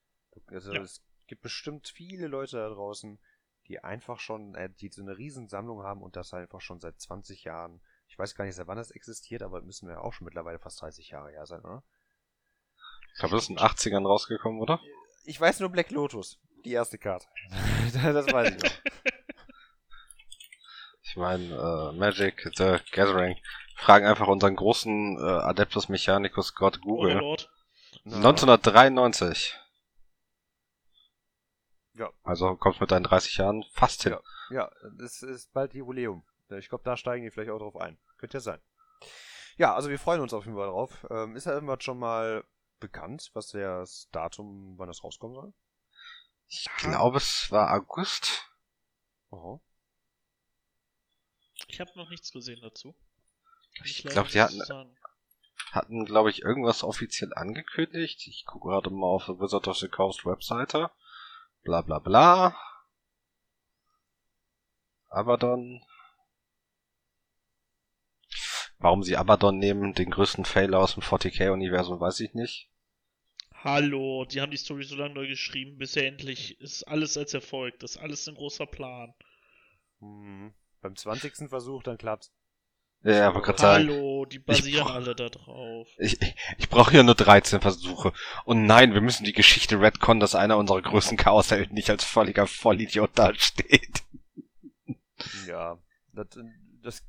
Also 0.47 0.73
Ja. 0.73 0.81
es 0.81 1.01
gibt 1.27 1.41
bestimmt 1.41 1.87
viele 1.87 2.27
Leute 2.27 2.57
da 2.57 2.69
draußen, 2.69 3.19
die 3.67 3.83
einfach 3.83 4.19
schon, 4.19 4.55
äh, 4.55 4.69
die 4.69 4.89
so 4.89 5.01
eine 5.01 5.17
Riesensammlung 5.17 5.83
haben 5.83 6.01
und 6.01 6.15
das 6.15 6.33
einfach 6.33 6.61
schon 6.61 6.79
seit 6.79 6.99
20 6.99 7.43
Jahren. 7.43 7.81
Ich 8.07 8.17
weiß 8.17 8.35
gar 8.35 8.45
nicht, 8.45 8.55
seit 8.55 8.67
wann 8.67 8.77
das 8.77 8.91
existiert, 8.91 9.43
aber 9.43 9.61
müssen 9.61 9.87
wir 9.87 10.01
auch 10.01 10.13
schon 10.13 10.25
mittlerweile 10.25 10.59
fast 10.59 10.81
30 10.81 11.09
Jahre 11.09 11.31
her 11.31 11.45
sein, 11.45 11.61
oder? 11.61 11.83
Ich 13.13 13.19
glaube, 13.19 13.35
das 13.35 13.43
ist 13.43 13.49
in 13.49 13.55
den 13.55 13.65
80ern 13.65 14.05
rausgekommen, 14.05 14.61
oder? 14.61 14.79
Ich 15.25 15.39
weiß 15.39 15.59
nur 15.59 15.69
Black 15.69 15.91
Lotus, 15.91 16.39
die 16.63 16.71
erste 16.71 16.97
Karte. 16.97 17.27
das 17.93 18.31
weiß 18.31 18.55
ich 18.55 18.63
noch. 18.63 18.71
Ich 21.03 21.15
meine, 21.15 21.45
äh, 21.45 21.97
Magic 21.97 22.49
the 22.55 22.77
Gathering. 22.91 23.37
Fragen 23.75 24.05
einfach 24.05 24.27
unseren 24.27 24.55
großen 24.55 25.17
äh, 25.17 25.21
Adeptus 25.21 25.87
Mechanicus 25.87 26.55
Gott 26.55 26.81
Google. 26.81 27.21
Na, 28.03 28.17
1993. 28.17 29.55
Ja. 31.97 32.11
Also 32.23 32.55
kommst 32.55 32.79
mit 32.79 32.91
deinen 32.91 33.03
30 33.03 33.37
Jahren 33.37 33.63
fast 33.71 34.03
hin. 34.03 34.15
Ja, 34.49 34.71
das 34.97 35.23
ist 35.23 35.51
bald 35.53 35.73
Jubiläum. 35.73 36.23
Ich 36.49 36.69
glaube, 36.69 36.83
da 36.83 36.95
steigen 36.95 37.23
die 37.23 37.31
vielleicht 37.31 37.51
auch 37.51 37.59
drauf 37.59 37.75
ein. 37.75 37.97
Könnte 38.17 38.37
ja 38.37 38.41
sein. 38.41 38.61
Ja, 39.57 39.73
also 39.73 39.89
wir 39.89 39.99
freuen 39.99 40.21
uns 40.21 40.33
auf 40.33 40.45
jeden 40.45 40.55
Fall 40.57 40.67
drauf. 40.67 41.05
Ähm, 41.09 41.35
ist 41.35 41.45
ja 41.45 41.53
irgendwas 41.53 41.83
schon 41.83 41.97
mal 41.97 42.43
bekannt, 42.79 43.31
was 43.33 43.49
das 43.49 44.07
Datum, 44.11 44.75
wann 44.77 44.87
das 44.87 45.03
rauskommen 45.03 45.35
soll? 45.35 45.53
Ich 46.47 46.67
glaube, 46.77 47.17
es 47.17 47.51
war 47.51 47.73
August. 47.73 48.45
Oho. 49.31 49.59
Ich 51.67 51.81
habe 51.81 51.91
noch 51.95 52.09
nichts 52.09 52.31
gesehen 52.31 52.61
dazu. 52.61 52.95
Kann 53.75 53.87
Ich 53.87 54.03
leider 54.03 54.13
glaub, 54.13 54.27
die 54.27 54.55
nicht 54.55 54.69
hatten-. 54.69 54.95
Hatten, 55.71 56.05
glaube 56.05 56.29
ich, 56.29 56.43
irgendwas 56.43 56.83
offiziell 56.83 57.33
angekündigt. 57.33 58.25
Ich 58.27 58.45
gucke 58.45 58.69
gerade 58.69 58.89
mal 58.89 59.07
auf 59.07 59.25
der 59.25 59.39
Wizard 59.39 59.67
of 59.67 59.77
the 59.77 59.89
Coast 59.89 60.25
Webseite. 60.25 60.91
Bla 61.67 61.81
bla 61.81 61.99
bla. 61.99 62.55
Abaddon. 65.09 65.81
Warum 68.79 69.03
sie 69.03 69.17
Abaddon 69.17 69.57
nehmen, 69.57 69.93
den 69.93 70.09
größten 70.09 70.45
Failer 70.45 70.79
aus 70.79 70.93
dem 70.93 71.03
40k-Universum, 71.03 71.99
weiß 71.99 72.21
ich 72.21 72.33
nicht. 72.33 72.69
Hallo, 73.65 74.23
die 74.23 74.39
haben 74.39 74.51
die 74.51 74.55
Story 74.55 74.85
so 74.85 74.95
lange 74.95 75.15
neu 75.15 75.27
geschrieben, 75.27 75.77
bis 75.77 75.97
er 75.97 76.07
endlich 76.07 76.57
ist 76.61 76.83
alles 76.83 77.17
als 77.17 77.33
Erfolg. 77.33 77.77
Das 77.79 77.97
ist 77.97 77.97
alles 77.97 78.25
ein 78.29 78.35
großer 78.35 78.65
Plan. 78.65 79.13
Hm. 79.99 80.53
Beim 80.79 80.95
20. 80.95 81.49
Versuch, 81.49 81.83
dann 81.83 81.97
klappt's. 81.97 82.31
Ja, 83.03 83.33
wollte 83.33 83.45
gerade 83.45 83.61
sagen. 83.61 83.87
Hallo, 83.89 84.25
die 84.25 84.39
basieren 84.39 84.85
brauch- 84.85 84.93
alle 84.95 85.15
da 85.15 85.29
drauf. 85.29 85.87
Ich, 85.97 86.21
ich, 86.21 86.35
ich 86.57 86.69
brauche 86.69 86.91
hier 86.91 87.03
nur 87.03 87.15
13 87.15 87.61
Versuche. 87.61 88.11
Und 88.45 88.65
nein, 88.65 88.93
wir 88.93 89.01
müssen 89.01 89.23
die 89.23 89.33
Geschichte 89.33 89.79
retconnen, 89.79 90.19
dass 90.19 90.35
einer 90.35 90.57
unserer 90.57 90.81
größten 90.81 91.17
Chaoshelden 91.17 91.73
nicht 91.73 91.89
als 91.89 92.03
völliger 92.03 92.47
Vollidiot 92.47 93.11
dasteht. 93.17 94.03
Ja, 95.47 95.77
das, 96.13 96.27
das 96.83 97.03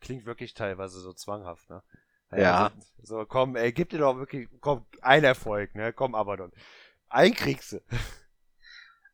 klingt 0.00 0.26
wirklich 0.26 0.54
teilweise 0.54 1.00
so 1.00 1.12
zwanghaft, 1.12 1.68
ne? 1.70 1.82
Ja. 2.36 2.72
So, 3.02 3.20
so, 3.20 3.24
komm, 3.26 3.56
ey, 3.56 3.72
gib 3.72 3.90
dir 3.90 3.98
doch 3.98 4.16
wirklich, 4.16 4.48
komm, 4.60 4.86
ein 5.00 5.24
Erfolg, 5.24 5.74
ne? 5.74 5.92
Komm, 5.92 6.14
Abaddon. 6.14 6.52
Ein 7.08 7.34
kriegst 7.34 7.72
du. 7.72 7.80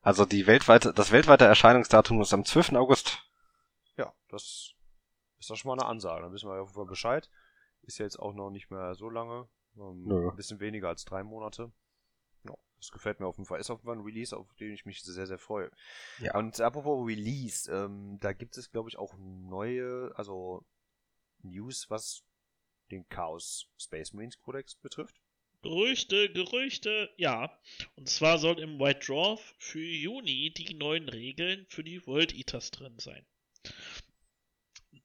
Also 0.03 0.25
die 0.27 0.47
weltweite, 0.47 0.93
das 0.93 1.13
weltweite 1.13 1.45
Erscheinungsdatum 1.45 2.21
ist 2.21 2.35
am 2.35 2.45
12. 2.45 2.73
August. 2.73 3.23
Ja, 3.97 4.13
das 4.29 4.74
ist 5.45 5.51
doch 5.51 5.57
schon 5.57 5.69
mal 5.69 5.81
eine 5.81 5.89
Ansage. 5.89 6.23
Dann 6.23 6.33
wissen 6.33 6.49
wir 6.49 6.61
auf 6.61 6.69
jeden 6.69 6.75
Fall 6.75 6.87
Bescheid. 6.87 7.29
Ist 7.83 7.99
ja 7.99 8.05
jetzt 8.05 8.19
auch 8.19 8.33
noch 8.33 8.51
nicht 8.51 8.71
mehr 8.71 8.95
so 8.95 9.11
lange. 9.11 9.49
Ähm, 9.77 10.05
Nö. 10.05 10.31
Ein 10.31 10.37
bisschen 10.37 10.61
weniger 10.61 10.89
als 10.89 11.05
drei 11.05 11.23
Monate. 11.23 11.71
Ja, 12.45 12.55
das 12.79 12.91
gefällt 12.91 13.21
mir 13.21 13.27
auf 13.27 13.37
jeden 13.37 13.47
Fall. 13.47 13.61
Ist 13.61 13.71
auf 13.71 13.81
jeden 13.81 13.87
Fall 13.87 13.97
ein 13.97 14.05
Release, 14.05 14.37
auf 14.37 14.53
den 14.55 14.73
ich 14.73 14.87
mich 14.87 15.03
sehr, 15.03 15.27
sehr 15.27 15.39
freue. 15.39 15.71
Ja. 16.19 16.37
Und 16.37 16.61
apropos 16.61 17.07
Release, 17.07 17.71
ähm, 17.71 18.19
da 18.21 18.33
gibt 18.33 18.57
es, 18.57 18.71
glaube 18.71 18.89
ich, 18.89 18.97
auch 18.97 19.15
neue, 19.19 20.13
also 20.17 20.65
News, 21.43 21.91
was 21.91 22.25
den 22.91 23.09
Chaos 23.09 23.69
Space 23.79 24.13
Marines 24.13 24.39
Codex 24.39 24.77
betrifft. 24.77 25.21
Gerüchte, 25.63 26.31
Gerüchte, 26.31 27.11
ja. 27.17 27.59
Und 27.97 28.09
zwar 28.09 28.39
soll 28.39 28.61
im 28.61 28.79
White 28.79 29.07
Dwarf 29.07 29.55
für 29.59 29.81
Juni 29.81 30.53
die 30.53 30.75
neuen 30.75 31.09
Regeln 31.09 31.67
für 31.71 31.83
die 31.83 32.07
World 32.07 32.35
Eaters 32.35 32.71
drin 32.71 32.99
sein. 32.99 33.25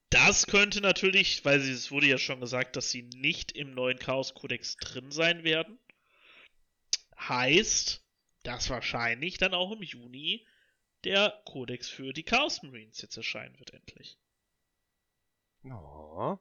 Das 0.10 0.48
könnte 0.48 0.82
natürlich, 0.82 1.46
weil 1.46 1.60
sie, 1.60 1.72
es 1.72 1.92
wurde 1.92 2.08
ja 2.08 2.18
schon 2.18 2.40
gesagt, 2.40 2.76
dass 2.76 2.90
sie 2.90 3.04
nicht 3.04 3.52
im 3.52 3.74
neuen 3.74 4.00
Chaos 4.00 4.34
Codex 4.34 4.76
drin 4.78 5.12
sein 5.12 5.44
werden. 5.44 5.78
Heißt, 7.18 8.04
dass 8.44 8.70
wahrscheinlich 8.70 9.38
dann 9.38 9.54
auch 9.54 9.72
im 9.72 9.84
Juni 9.84 10.48
der 11.04 11.42
Codex 11.46 11.90
für 11.90 12.14
die 12.14 12.24
Chaos 12.24 12.64
Marines 12.64 13.02
jetzt 13.02 13.18
erscheinen 13.18 13.58
wird 13.60 13.74
endlich. 13.74 14.18
Ja. 15.64 16.40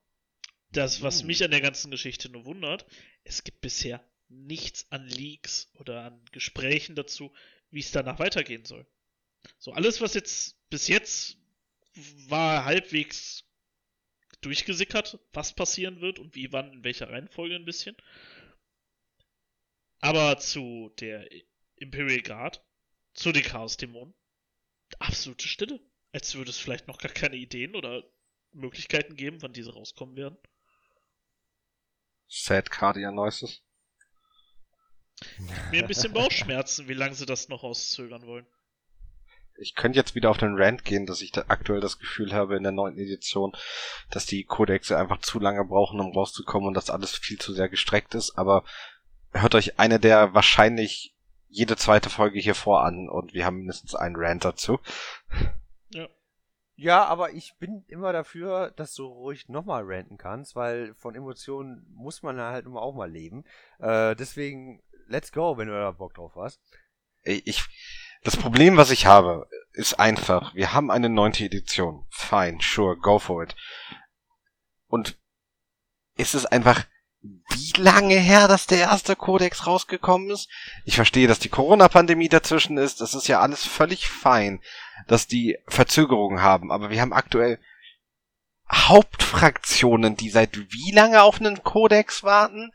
Das, 0.71 1.03
was 1.03 1.23
Uh. 1.23 1.27
mich 1.27 1.45
an 1.45 1.51
der 1.51 1.61
ganzen 1.61 1.91
Geschichte 1.91 2.29
nur 2.31 2.45
wundert, 2.45 2.87
es 3.25 3.45
gibt 3.45 3.61
bisher 3.61 4.03
nichts 4.29 4.91
an 4.91 5.07
Leaks 5.09 5.71
oder 5.75 6.05
an 6.05 6.25
Gesprächen 6.33 6.95
dazu, 6.95 7.33
wie 7.71 7.81
es 7.81 7.91
danach 7.91 8.19
weitergehen 8.19 8.65
soll. 8.65 8.87
So 9.59 9.73
alles, 9.73 10.01
was 10.01 10.15
jetzt 10.15 10.57
bis 10.71 10.89
jetzt 10.89 11.39
war 12.29 12.65
halbwegs 12.65 13.48
durchgesickert, 14.40 15.18
was 15.33 15.53
passieren 15.53 16.01
wird 16.01 16.18
und 16.18 16.35
wie, 16.35 16.53
wann, 16.53 16.72
in 16.72 16.85
welcher 16.85 17.11
Reihenfolge 17.11 17.57
ein 17.57 17.64
bisschen. 17.64 17.96
Aber 20.01 20.38
zu 20.38 20.92
der 21.01 21.29
Imperial 21.77 22.22
Guard, 22.22 22.64
zu 23.14 23.33
den 23.33 23.42
Chaos-Dämonen, 23.42 24.14
absolute 24.98 25.46
Stille. 25.46 25.81
Als 26.12 26.35
würde 26.35 26.51
es 26.51 26.59
vielleicht 26.59 26.88
noch 26.88 26.98
gar 26.98 27.12
keine 27.12 27.37
Ideen 27.37 27.74
oder 27.74 28.03
Möglichkeiten 28.53 29.16
geben, 29.16 29.42
wann 29.42 29.53
diese 29.53 29.74
rauskommen 29.74 30.16
werden. 30.16 30.38
Sad 32.29 32.70
Cardia 32.70 33.11
Noises. 33.11 33.62
Mir 35.70 35.83
ein 35.83 35.88
bisschen 35.88 36.12
Bauchschmerzen, 36.12 36.88
wie 36.88 36.94
lange 36.94 37.14
sie 37.14 37.27
das 37.27 37.48
noch 37.48 37.62
rauszögern 37.62 38.22
wollen. 38.27 38.46
Ich 39.61 39.75
könnte 39.75 39.99
jetzt 39.99 40.14
wieder 40.14 40.31
auf 40.31 40.38
den 40.38 40.57
Rant 40.57 40.85
gehen, 40.85 41.07
dass 41.07 41.21
ich 41.21 41.33
da 41.33 41.44
aktuell 41.49 41.81
das 41.81 41.99
Gefühl 41.99 42.33
habe 42.33 42.57
in 42.57 42.62
der 42.62 42.73
neunten 42.73 43.01
Edition, 43.01 43.53
dass 44.11 44.25
die 44.25 44.44
Codexe 44.44 44.97
einfach 44.97 45.21
zu 45.21 45.40
lange 45.40 45.64
brauchen, 45.64 46.01
um 46.01 46.12
rauszukommen 46.12 46.68
und 46.68 46.75
dass 46.75 46.90
alles 46.90 47.16
viel 47.16 47.38
zu 47.38 47.53
sehr 47.53 47.68
gestreckt 47.68 48.14
ist, 48.14 48.38
aber 48.38 48.64
hört 49.33 49.55
euch 49.55 49.79
eine 49.79 49.99
der 49.99 50.35
wahrscheinlich 50.35 51.14
jede 51.49 51.77
zweite 51.77 52.11
Folge 52.11 52.38
hier 52.38 52.55
vor 52.55 52.85
an 52.85 53.09
und 53.09 53.35
wir 53.35 53.44
haben 53.44 53.59
mindestens 53.59 53.94
einen 53.94 54.16
Rant 54.16 54.44
dazu. 54.44 54.79
Ja, 56.81 57.07
aber 57.07 57.33
ich 57.33 57.57
bin 57.59 57.85
immer 57.88 58.12
dafür, 58.12 58.71
dass 58.71 58.94
du 58.94 59.05
ruhig 59.05 59.49
nochmal 59.49 59.83
ranten 59.85 60.16
kannst, 60.16 60.55
weil 60.55 60.94
von 60.94 61.16
Emotionen 61.16 61.85
muss 61.92 62.23
man 62.23 62.38
halt 62.38 62.66
immer 62.66 62.83
auch 62.83 62.94
mal 62.94 63.11
leben. 63.11 63.44
Äh, 63.81 64.14
deswegen, 64.14 64.81
let's 65.09 65.33
go, 65.33 65.59
wenn 65.59 65.66
du 65.66 65.75
da 65.75 65.90
Bock 65.90 66.14
drauf 66.14 66.37
hast. 66.37 66.61
Ich, 67.25 67.64
das 68.29 68.37
Problem, 68.37 68.77
was 68.77 68.91
ich 68.91 69.07
habe, 69.07 69.49
ist 69.73 69.99
einfach, 69.99 70.55
wir 70.55 70.75
haben 70.75 70.91
eine 70.91 71.09
neunte 71.09 71.47
Edition. 71.47 72.05
Fine, 72.11 72.59
sure, 72.61 72.95
go 72.95 73.19
for 73.19 73.43
it. 73.43 73.57
Und 74.87 75.17
ist 76.14 76.35
es 76.35 76.45
einfach, 76.45 76.85
wie 77.23 77.73
lange 77.81 78.17
her, 78.17 78.47
dass 78.47 78.67
der 78.67 78.81
erste 78.81 79.17
Kodex 79.17 79.67
rausgekommen 79.67 80.29
ist? 80.29 80.51
Ich 80.85 80.97
verstehe, 80.97 81.27
dass 81.27 81.38
die 81.38 81.49
Corona-Pandemie 81.49 82.29
dazwischen 82.29 82.77
ist. 82.77 83.01
Das 83.01 83.14
ist 83.14 83.29
ja 83.29 83.41
alles 83.41 83.64
völlig 83.64 84.11
fein, 84.11 84.61
dass 85.07 85.27
die 85.27 85.57
Verzögerungen 85.67 86.43
haben. 86.43 86.71
Aber 86.71 86.91
wir 86.91 87.01
haben 87.01 87.14
aktuell 87.14 87.59
Hauptfraktionen, 88.71 90.17
die 90.17 90.29
seit 90.29 90.55
wie 90.71 90.93
lange 90.93 91.23
auf 91.23 91.41
einen 91.41 91.62
Kodex 91.62 92.23
warten? 92.25 92.73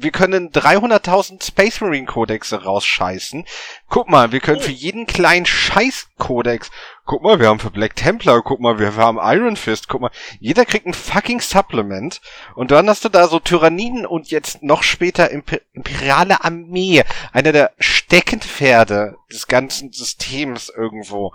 Wir 0.00 0.12
können 0.12 0.52
300.000 0.52 1.44
Space 1.44 1.80
Marine 1.80 2.06
Kodexe 2.06 2.62
rausscheißen. 2.62 3.44
Guck 3.88 4.08
mal, 4.08 4.30
wir 4.30 4.38
können 4.38 4.58
Oh. 4.58 4.62
für 4.62 4.70
jeden 4.70 5.06
kleinen 5.06 5.44
Scheiß-Kodex, 5.44 6.70
guck 7.04 7.24
mal, 7.24 7.40
wir 7.40 7.48
haben 7.48 7.58
für 7.58 7.72
Black 7.72 7.96
Templar, 7.96 8.42
guck 8.42 8.60
mal, 8.60 8.78
wir 8.78 8.94
haben 8.94 9.18
Iron 9.20 9.56
Fist, 9.56 9.88
guck 9.88 10.02
mal, 10.02 10.10
jeder 10.38 10.64
kriegt 10.64 10.86
ein 10.86 10.94
fucking 10.94 11.40
Supplement 11.40 12.20
und 12.54 12.70
dann 12.70 12.88
hast 12.88 13.04
du 13.04 13.08
da 13.08 13.26
so 13.26 13.40
Tyranniden 13.40 14.06
und 14.06 14.30
jetzt 14.30 14.62
noch 14.62 14.84
später 14.84 15.30
Imper 15.32 15.58
Imperiale 15.72 16.44
Armee, 16.44 17.02
einer 17.32 17.50
der 17.50 17.72
Steckenpferde 17.80 19.16
des 19.32 19.48
ganzen 19.48 19.90
Systems 19.92 20.68
irgendwo, 20.68 21.32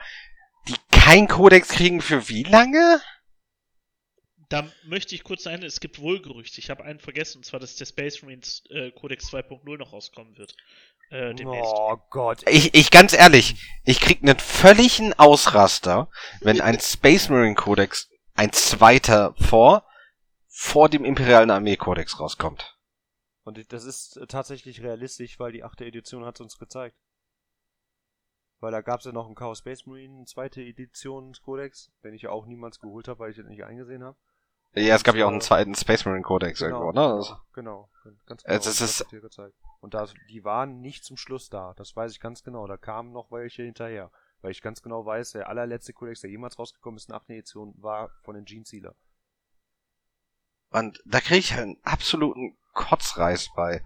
die 0.70 0.76
kein 0.90 1.28
Kodex 1.28 1.68
kriegen 1.68 2.00
für 2.02 2.30
wie 2.30 2.44
lange? 2.44 3.02
Da 4.54 4.70
möchte 4.84 5.16
ich 5.16 5.24
kurz 5.24 5.48
ein, 5.48 5.64
es 5.64 5.80
gibt 5.80 6.00
wohl 6.00 6.22
Gerüchte, 6.22 6.60
ich 6.60 6.70
habe 6.70 6.84
einen 6.84 7.00
vergessen, 7.00 7.40
und 7.40 7.44
zwar, 7.44 7.60
dass 7.60 7.76
der 7.76 7.88
Space 7.88 8.22
Marines 8.22 8.62
äh, 8.70 8.92
Codex 8.92 9.34
2.0 9.34 9.78
noch 9.80 9.94
rauskommen 9.94 10.38
wird. 10.38 10.56
Äh, 11.10 11.34
demnächst. 11.34 11.74
Oh 11.74 11.98
Gott. 12.12 12.48
Ich, 12.48 12.76
ich 12.76 12.92
ganz 12.92 13.14
ehrlich, 13.14 13.56
ich 13.84 14.00
krieg 14.00 14.22
einen 14.22 14.38
völligen 14.38 15.14
Ausraster, 15.14 16.08
wenn 16.42 16.62
ein 16.62 16.80
Space 16.80 17.30
Marine 17.30 17.56
Codex 17.56 18.12
ein 18.36 18.54
zweiter 18.54 19.34
vor 19.40 19.88
vor 20.50 20.88
dem 20.88 21.04
imperialen 21.04 21.50
Armeekodex 21.50 22.20
rauskommt. 22.20 22.78
Und 23.44 23.74
das 23.74 23.86
ist 23.86 24.18
äh, 24.18 24.28
tatsächlich 24.28 24.84
realistisch, 24.84 25.40
weil 25.40 25.52
die 25.52 25.64
achte 25.64 25.84
Edition 25.84 26.26
hat 26.26 26.36
es 26.36 26.42
uns 26.42 26.60
gezeigt. 26.60 26.96
Weil 28.60 28.72
da 28.72 28.82
gab 28.82 29.00
es 29.00 29.08
ja 29.08 29.14
noch 29.14 29.26
einen 29.26 29.34
Chaos 29.34 29.58
Space 29.58 29.88
Marine, 29.88 30.26
zweite 30.26 30.62
Edition 30.62 31.34
Codex, 31.44 31.92
den 32.04 32.14
ich 32.14 32.22
ja 32.22 32.30
auch 32.30 32.46
niemals 32.46 32.80
geholt 32.80 33.08
habe, 33.08 33.18
weil 33.18 33.32
ich 33.32 33.38
den 33.38 33.48
nicht 33.48 33.64
eingesehen 33.64 34.04
habe. 34.04 34.16
Ja, 34.76 34.96
es 34.96 35.04
gab 35.04 35.16
ja 35.16 35.26
auch 35.26 35.32
einen 35.32 35.42
zweiten 35.42 35.76
Space 35.76 36.06
Marine 36.06 36.24
Codex 36.24 36.62
irgendwo, 36.62 36.92
ne? 36.92 37.02
Also, 37.02 37.36
Genau, 37.54 37.90
ganz 38.26 38.44
Also 38.46 38.70
es 38.72 38.78
das 38.80 39.02
ist- 39.02 39.12
dir 39.12 39.22
gezeigt. 39.22 39.56
Und 39.82 39.94
da, 39.94 40.08
die 40.30 40.44
waren 40.44 40.82
nicht 40.82 41.04
zum 41.04 41.18
Schluss 41.18 41.50
da, 41.50 41.74
das 41.78 41.96
weiß 41.96 42.12
ich 42.12 42.20
ganz 42.20 42.44
genau. 42.44 42.66
Da 42.68 42.78
kamen 42.78 43.12
noch 43.12 43.32
welche 43.32 43.64
hinterher. 43.64 44.12
Weil 44.42 44.52
ich 44.52 44.62
ganz 44.62 44.82
genau 44.82 45.06
weiß, 45.06 45.32
der 45.34 45.48
allerletzte 45.48 45.94
Codex, 45.94 46.22
der 46.22 46.30
jemals 46.30 46.58
rausgekommen 46.60 46.98
ist 46.98 47.08
in 47.08 47.14
der 47.14 47.22
achten 47.22 47.32
Edition, 47.34 47.74
war 47.78 48.10
von 48.24 48.36
den 48.36 48.44
Gene 48.46 48.66
Sealer. 48.66 48.94
Und 50.72 51.02
da 51.06 51.22
kriege 51.22 51.40
ich 51.40 51.54
einen 51.54 51.78
absoluten 51.84 52.58
Kotzreiß 52.74 53.52
bei. 53.56 53.86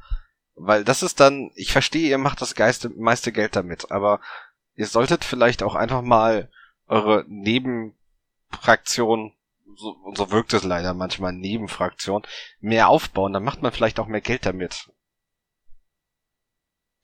Weil 0.55 0.83
das 0.83 1.03
ist 1.03 1.19
dann, 1.19 1.51
ich 1.55 1.71
verstehe, 1.73 2.09
ihr 2.09 2.17
macht 2.17 2.41
das 2.41 2.55
geiste, 2.55 2.89
meiste 2.89 3.31
Geld 3.31 3.55
damit, 3.55 3.91
aber 3.91 4.19
ihr 4.73 4.87
solltet 4.87 5.23
vielleicht 5.23 5.61
auch 5.61 5.75
einfach 5.75 6.01
mal 6.01 6.49
eure 6.87 7.23
Nebenfraktion, 7.27 9.33
so, 9.75 9.91
und 9.91 10.17
so 10.17 10.31
wirkt 10.31 10.53
es 10.53 10.63
leider 10.63 10.93
manchmal, 10.93 11.33
Nebenfraktion, 11.33 12.23
mehr 12.59 12.89
aufbauen, 12.89 13.33
dann 13.33 13.43
macht 13.43 13.61
man 13.61 13.71
vielleicht 13.71 13.99
auch 13.99 14.07
mehr 14.07 14.21
Geld 14.21 14.45
damit. 14.45 14.89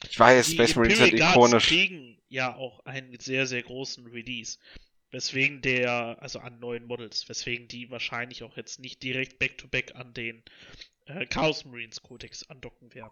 Ich 0.10 0.20
weiß, 0.20 0.48
Die 0.48 0.54
Space 0.54 0.76
Marines 0.76 0.98
sind 0.98 1.14
Imperial 1.14 1.34
Guards 1.34 1.36
ikonisch. 1.36 1.68
kriegen 1.68 2.22
ja 2.28 2.56
auch 2.56 2.86
einen 2.86 3.18
sehr, 3.20 3.48
sehr 3.48 3.64
großen 3.64 4.06
Release. 4.08 4.58
Weswegen 5.12 5.62
der, 5.62 6.18
also 6.22 6.40
an 6.40 6.60
neuen 6.60 6.88
Models, 6.88 7.30
weswegen 7.30 7.68
die 7.68 7.92
wahrscheinlich 7.92 8.44
auch 8.44 8.58
jetzt 8.58 8.80
nicht 8.80 9.04
direkt 9.04 9.38
back-to-back 9.38 9.96
an 9.96 10.14
den 10.14 10.44
äh, 11.06 11.26
Chaos 11.28 11.66
Marines 11.66 12.02
Codex 12.02 12.50
andocken 12.50 12.94
werden. 12.96 13.12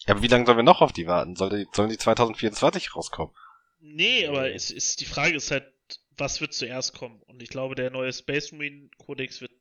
Ja, 0.00 0.12
aber 0.12 0.22
wie 0.22 0.28
lange 0.28 0.44
sollen 0.44 0.58
wir 0.58 0.62
noch 0.62 0.82
auf 0.82 0.92
die 0.92 1.06
warten? 1.06 1.36
Soll 1.36 1.50
die, 1.50 1.66
sollen 1.72 1.88
die 1.88 1.96
2024 1.96 2.94
rauskommen? 2.94 3.34
Nee, 3.80 4.26
aber 4.26 4.52
es 4.52 4.70
ist, 4.70 5.00
die 5.00 5.06
Frage 5.06 5.36
ist 5.36 5.50
halt, 5.50 5.72
was 6.18 6.40
wird 6.40 6.54
zuerst 6.54 6.94
kommen? 6.94 7.20
Und 7.22 7.42
ich 7.42 7.48
glaube, 7.48 7.74
der 7.74 7.90
neue 7.90 8.12
Space 8.12 8.52
Marine 8.52 8.88
Codex 8.98 9.40
wird, 9.40 9.52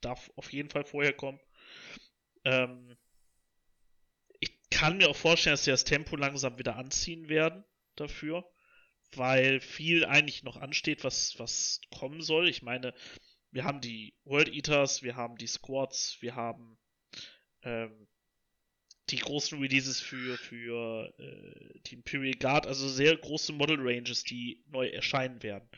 darf 0.00 0.30
auf 0.36 0.52
jeden 0.52 0.70
Fall 0.70 0.84
vorher 0.84 1.12
kommen. 1.12 1.40
Ähm, 2.44 2.96
ich 4.40 4.52
kann 4.70 4.96
mir 4.96 5.08
auch 5.08 5.16
vorstellen, 5.16 5.54
dass 5.54 5.64
sie 5.64 5.70
das 5.70 5.84
Tempo 5.84 6.16
langsam 6.16 6.58
wieder 6.58 6.76
anziehen 6.76 7.28
werden 7.28 7.64
dafür, 7.94 8.44
weil 9.14 9.60
viel 9.60 10.04
eigentlich 10.04 10.42
noch 10.42 10.56
ansteht, 10.56 11.04
was, 11.04 11.38
was 11.38 11.80
kommen 11.96 12.20
soll. 12.20 12.48
Ich 12.48 12.62
meine, 12.62 12.94
wir 13.50 13.64
haben 13.64 13.80
die 13.80 14.14
World 14.24 14.48
Eaters, 14.48 15.02
wir 15.02 15.14
haben 15.14 15.36
die 15.36 15.46
Squads, 15.46 16.18
wir 16.20 16.34
haben 16.34 16.78
ähm, 17.62 18.08
die 19.12 19.18
großen 19.18 19.60
Releases 19.60 20.00
für, 20.00 20.36
für 20.38 21.12
äh, 21.18 21.78
die 21.86 21.94
Imperial 21.94 22.34
Guard, 22.34 22.66
also 22.66 22.88
sehr 22.88 23.16
große 23.16 23.52
Model 23.52 23.76
Ranges, 23.78 24.24
die 24.24 24.62
neu 24.70 24.88
erscheinen 24.88 25.42
werden. 25.42 25.68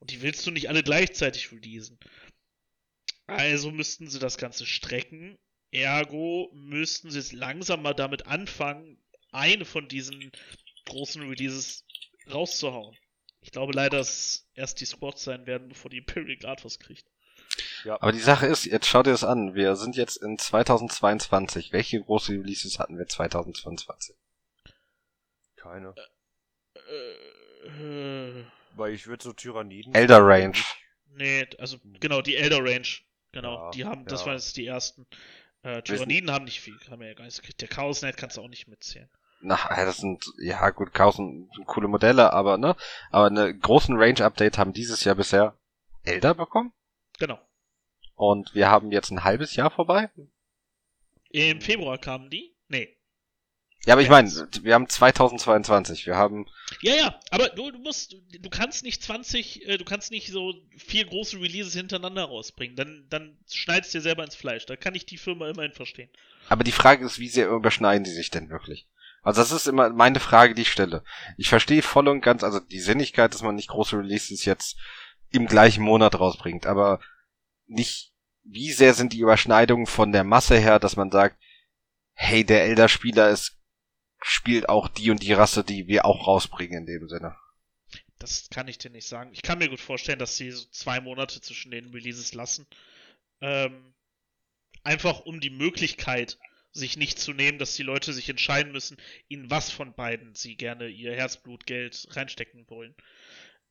Und 0.00 0.10
die 0.10 0.22
willst 0.22 0.46
du 0.46 0.50
nicht 0.50 0.68
alle 0.68 0.82
gleichzeitig 0.82 1.52
releasen. 1.52 1.98
Also 3.26 3.70
müssten 3.70 4.08
sie 4.08 4.18
das 4.18 4.38
Ganze 4.38 4.66
strecken. 4.66 5.38
Ergo 5.70 6.50
müssten 6.52 7.10
sie 7.10 7.18
jetzt 7.18 7.32
langsam 7.32 7.82
mal 7.82 7.94
damit 7.94 8.26
anfangen, 8.26 8.98
eine 9.30 9.64
von 9.64 9.86
diesen 9.86 10.32
großen 10.86 11.22
Releases 11.28 11.84
rauszuhauen. 12.28 12.96
Ich 13.40 13.52
glaube 13.52 13.72
leider, 13.72 13.98
dass 13.98 14.48
erst 14.54 14.80
die 14.80 14.84
Squads 14.84 15.22
sein 15.22 15.46
werden, 15.46 15.68
bevor 15.68 15.90
die 15.90 15.98
Imperial 15.98 16.36
Guard 16.36 16.64
was 16.64 16.78
kriegt. 16.80 17.06
Aber 17.88 18.12
die 18.12 18.20
Sache 18.20 18.46
ist, 18.46 18.64
jetzt 18.64 18.86
schaut 18.86 19.06
ihr 19.06 19.12
es 19.12 19.24
an, 19.24 19.54
wir 19.54 19.76
sind 19.76 19.96
jetzt 19.96 20.16
in 20.16 20.38
2022. 20.38 21.72
Welche 21.72 22.02
große 22.02 22.32
Releases 22.32 22.78
hatten 22.78 22.98
wir 22.98 23.06
2022? 23.06 24.16
Keine. 25.56 25.94
Äh, 26.74 27.68
äh, 27.68 28.44
Weil 28.74 28.92
ich 28.92 29.06
würde 29.06 29.22
so 29.22 29.32
Tyranniden. 29.32 29.94
Elder 29.94 30.24
Range. 30.24 30.56
nee, 31.14 31.46
also 31.58 31.78
genau, 32.00 32.22
die 32.22 32.36
Elder 32.36 32.58
Range. 32.58 32.88
Genau, 33.32 33.66
Ja, 33.66 33.70
die 33.70 33.84
haben, 33.84 34.04
das 34.06 34.20
ja. 34.20 34.26
waren 34.26 34.36
jetzt 34.36 34.56
die 34.56 34.66
ersten. 34.66 35.06
Äh, 35.62 35.82
Tyranniden 35.82 36.30
haben 36.30 36.46
nicht 36.46 36.60
viel, 36.60 36.76
haben 36.90 37.00
wir 37.00 37.08
ja 37.08 37.14
gar 37.14 37.24
nicht 37.24 37.36
gekriegt. 37.40 37.60
Der 37.60 37.68
Chaos 37.68 38.00
Knight 38.00 38.16
kannst 38.16 38.36
du 38.36 38.42
auch 38.42 38.48
nicht 38.48 38.66
mitzählen. 38.66 39.08
Na, 39.42 39.58
ja, 39.70 39.84
das 39.84 39.98
sind, 39.98 40.24
ja 40.38 40.68
gut, 40.70 40.92
Chaos 40.92 41.16
sind 41.16 41.50
coole 41.66 41.88
Modelle, 41.88 42.32
aber 42.32 42.58
ne, 42.58 42.76
aber 43.10 43.26
eine 43.26 43.56
großen 43.56 43.96
Range-Update 43.96 44.58
haben 44.58 44.72
dieses 44.72 45.04
Jahr 45.04 45.14
bisher 45.14 45.56
Elder 46.02 46.34
bekommen. 46.34 46.72
Genau. 47.18 47.38
Und 48.20 48.54
wir 48.54 48.68
haben 48.68 48.92
jetzt 48.92 49.10
ein 49.10 49.24
halbes 49.24 49.56
Jahr 49.56 49.70
vorbei. 49.70 50.10
Im 51.30 51.62
Februar 51.62 51.96
kamen 51.96 52.28
die? 52.28 52.54
Nee. 52.68 52.98
Ja, 53.86 53.94
aber 53.94 54.02
ich 54.02 54.10
meine, 54.10 54.28
wir 54.60 54.74
haben 54.74 54.90
2022. 54.90 56.04
Wir 56.04 56.16
haben, 56.16 56.46
Ja, 56.82 56.94
ja, 56.96 57.20
aber 57.30 57.48
du, 57.48 57.70
du 57.70 57.78
musst, 57.78 58.12
du 58.12 58.50
kannst 58.50 58.84
nicht 58.84 59.02
20, 59.02 59.66
äh, 59.66 59.78
du 59.78 59.86
kannst 59.86 60.10
nicht 60.10 60.30
so 60.30 60.52
vier 60.76 61.06
große 61.06 61.40
Releases 61.40 61.72
hintereinander 61.72 62.24
rausbringen. 62.24 62.76
Dann, 62.76 63.06
dann 63.08 63.38
schneidest 63.50 63.94
dir 63.94 64.02
selber 64.02 64.22
ins 64.22 64.34
Fleisch. 64.34 64.66
Da 64.66 64.76
kann 64.76 64.94
ich 64.94 65.06
die 65.06 65.16
Firma 65.16 65.48
immerhin 65.48 65.72
verstehen. 65.72 66.10
aber 66.50 66.62
die 66.62 66.72
Frage 66.72 67.06
ist, 67.06 67.18
wie 67.20 67.28
sehr 67.30 67.48
überschneiden 67.48 68.04
die 68.04 68.10
sich 68.10 68.28
denn 68.28 68.50
wirklich? 68.50 68.86
Also 69.22 69.40
das 69.40 69.50
ist 69.50 69.66
immer 69.66 69.88
meine 69.88 70.20
Frage, 70.20 70.54
die 70.54 70.62
ich 70.62 70.72
stelle. 70.72 71.04
Ich 71.38 71.48
verstehe 71.48 71.80
voll 71.80 72.06
und 72.08 72.20
ganz, 72.20 72.44
also 72.44 72.60
die 72.60 72.80
Sinnigkeit, 72.80 73.32
dass 73.32 73.40
man 73.40 73.54
nicht 73.54 73.68
große 73.68 73.96
Releases 73.96 74.44
jetzt 74.44 74.76
im 75.30 75.46
gleichen 75.46 75.82
Monat 75.82 76.20
rausbringt, 76.20 76.66
aber 76.66 77.00
nicht, 77.70 78.09
wie 78.44 78.72
sehr 78.72 78.94
sind 78.94 79.12
die 79.12 79.20
Überschneidungen 79.20 79.86
von 79.86 80.12
der 80.12 80.24
Masse 80.24 80.58
her, 80.58 80.78
dass 80.78 80.96
man 80.96 81.10
sagt, 81.10 81.40
hey, 82.14 82.44
der 82.44 82.64
Elder-Spieler 82.64 83.30
ist, 83.30 83.58
spielt 84.22 84.68
auch 84.68 84.88
die 84.88 85.10
und 85.10 85.22
die 85.22 85.32
Rasse, 85.32 85.64
die 85.64 85.86
wir 85.86 86.04
auch 86.04 86.26
rausbringen 86.26 86.80
in 86.80 86.86
dem 86.86 87.08
Sinne. 87.08 87.36
Das 88.18 88.50
kann 88.50 88.68
ich 88.68 88.76
dir 88.76 88.90
nicht 88.90 89.08
sagen. 89.08 89.30
Ich 89.32 89.42
kann 89.42 89.58
mir 89.58 89.70
gut 89.70 89.80
vorstellen, 89.80 90.18
dass 90.18 90.36
sie 90.36 90.50
so 90.50 90.66
zwei 90.70 91.00
Monate 91.00 91.40
zwischen 91.40 91.70
den 91.70 91.90
Releases 91.90 92.34
lassen. 92.34 92.66
Ähm, 93.40 93.94
einfach 94.82 95.20
um 95.20 95.40
die 95.40 95.50
Möglichkeit 95.50 96.38
sich 96.72 96.96
nicht 96.96 97.18
zu 97.18 97.32
nehmen, 97.32 97.58
dass 97.58 97.74
die 97.74 97.82
Leute 97.82 98.12
sich 98.12 98.28
entscheiden 98.28 98.72
müssen, 98.72 98.98
in 99.28 99.50
was 99.50 99.70
von 99.70 99.94
beiden 99.94 100.34
sie 100.34 100.56
gerne 100.56 100.88
ihr 100.88 101.14
Herzblutgeld 101.14 102.08
reinstecken 102.10 102.68
wollen. 102.68 102.94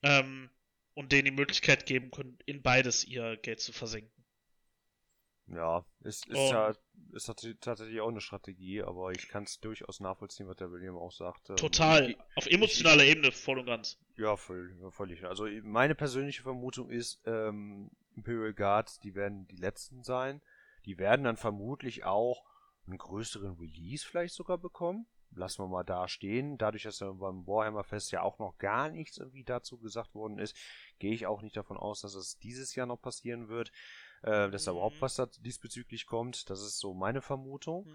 Ähm, 0.01 0.49
und 0.95 1.11
denen 1.11 1.26
die 1.26 1.32
Möglichkeit 1.32 1.86
geben 1.86 2.11
können, 2.11 2.38
in 2.45 2.61
beides 2.61 3.05
ihr 3.05 3.38
Geld 3.38 3.61
zu 3.61 3.72
versenken. 3.72 4.18
Ja, 5.52 5.84
ist, 6.02 6.28
ist 6.28 6.38
Und- 6.38 6.50
ja 6.52 6.74
ist 7.12 7.28
tats- 7.28 7.56
tatsächlich 7.60 8.02
auch 8.02 8.10
eine 8.10 8.22
Strategie, 8.22 8.84
aber 8.84 9.12
ich 9.12 9.30
kann 9.30 9.43
es 9.43 9.60
durchaus 9.60 10.00
nachvollziehen, 10.00 10.47
was 10.47 10.58
der 10.58 10.72
William 10.72 10.95
auch 10.95 11.12
sagt. 11.12 11.50
Ähm, 11.50 11.56
Total. 11.56 12.12
ich- 12.12 12.18
Auf 12.36 12.45
emotionaler 12.45 13.04
Ebene 13.04 13.32
voll 13.32 13.58
und 13.60 13.66
ganz. 13.66 13.97
Ja, 14.16 14.36
voll, 14.38 14.76
völlig. 14.91 15.26
Also 15.26 15.47
meine 15.64 15.95
persönliche 15.95 16.43
Vermutung 16.43 16.89
ist, 16.91 17.20
ähm, 17.26 17.89
Imperial 18.16 18.54
Guards, 18.54 19.00
die 19.00 19.16
werden 19.16 19.47
die 19.47 19.56
letzten 19.56 20.04
sein. 20.04 20.41
Die 20.86 20.97
werden 21.00 21.24
dann 21.24 21.38
vermutlich 21.38 22.04
auch 22.04 22.43
einen 22.86 22.97
größeren 22.97 23.54
Release 23.60 24.06
vielleicht 24.06 24.36
sogar 24.36 24.58
bekommen. 24.60 25.08
Lassen 25.32 25.64
wir 25.64 25.68
mal 25.68 25.84
da 25.84 26.08
stehen. 26.08 26.58
Dadurch, 26.58 26.84
dass 26.84 27.00
ja 27.00 27.12
beim 27.12 27.45
Warhammer 27.47 27.84
Fest 27.84 28.12
ja 28.12 28.22
auch 28.24 28.39
noch 28.39 28.58
gar 28.58 28.89
nichts 28.89 29.18
irgendwie 29.18 29.43
dazu 29.43 29.78
gesagt 29.80 30.14
worden 30.16 30.38
ist, 30.39 30.56
gehe 31.00 31.14
ich 31.14 31.26
auch 31.28 31.41
nicht 31.41 31.56
davon 31.56 31.78
aus, 31.78 32.02
dass 32.02 32.16
es 32.16 32.38
dieses 32.39 32.76
Jahr 32.76 32.88
noch 32.88 33.00
passieren 33.02 33.47
wird, 33.47 33.72
äh, 34.24 34.49
dass 34.49 34.65
da 34.65 34.72
Mhm. 34.72 34.78
überhaupt 34.78 35.01
was 35.01 35.15
da 35.15 35.26
diesbezüglich 35.26 36.05
kommt. 36.05 36.49
Das 36.49 36.61
ist 36.61 36.80
so 36.80 36.93
meine 36.93 37.22
Vermutung. 37.22 37.88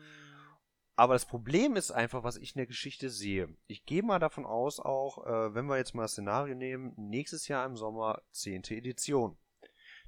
Aber 0.96 1.14
das 1.14 1.26
Problem 1.26 1.74
ist 1.74 1.90
einfach, 1.90 2.22
was 2.22 2.36
ich 2.36 2.54
in 2.54 2.58
der 2.58 2.66
Geschichte 2.66 3.10
sehe. 3.10 3.48
Ich 3.66 3.84
gehe 3.84 4.02
mal 4.04 4.20
davon 4.20 4.46
aus, 4.46 4.78
auch 4.78 5.26
äh, 5.26 5.54
wenn 5.54 5.66
wir 5.66 5.76
jetzt 5.76 5.94
mal 5.94 6.02
das 6.02 6.12
Szenario 6.12 6.54
nehmen, 6.54 6.92
nächstes 6.96 7.48
Jahr 7.48 7.66
im 7.66 7.76
Sommer 7.76 8.22
10. 8.30 8.62
Edition. 8.70 9.36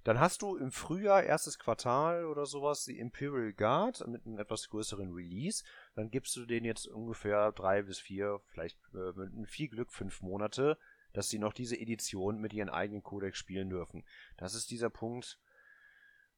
Dann 0.04 0.20
hast 0.20 0.42
du 0.42 0.56
im 0.56 0.70
Frühjahr, 0.70 1.24
erstes 1.24 1.58
Quartal 1.58 2.26
oder 2.26 2.46
sowas, 2.46 2.84
die 2.84 3.00
Imperial 3.00 3.52
Guard 3.52 4.06
mit 4.06 4.24
einem 4.24 4.38
etwas 4.38 4.68
größeren 4.68 5.12
Release. 5.12 5.64
Dann 5.96 6.10
gibst 6.10 6.36
du 6.36 6.46
denen 6.46 6.64
jetzt 6.64 6.86
ungefähr 6.86 7.50
drei 7.50 7.82
bis 7.82 7.98
vier, 7.98 8.40
vielleicht 8.46 8.78
äh, 8.94 9.12
mit 9.16 9.50
viel 9.50 9.66
Glück 9.68 9.90
fünf 9.90 10.20
Monate, 10.22 10.78
dass 11.12 11.28
sie 11.28 11.40
noch 11.40 11.52
diese 11.52 11.76
Edition 11.76 12.38
mit 12.40 12.52
ihren 12.52 12.68
eigenen 12.68 13.02
Codex 13.02 13.38
spielen 13.38 13.70
dürfen. 13.70 14.04
Das 14.36 14.54
ist 14.54 14.70
dieser 14.70 14.90
Punkt, 14.90 15.40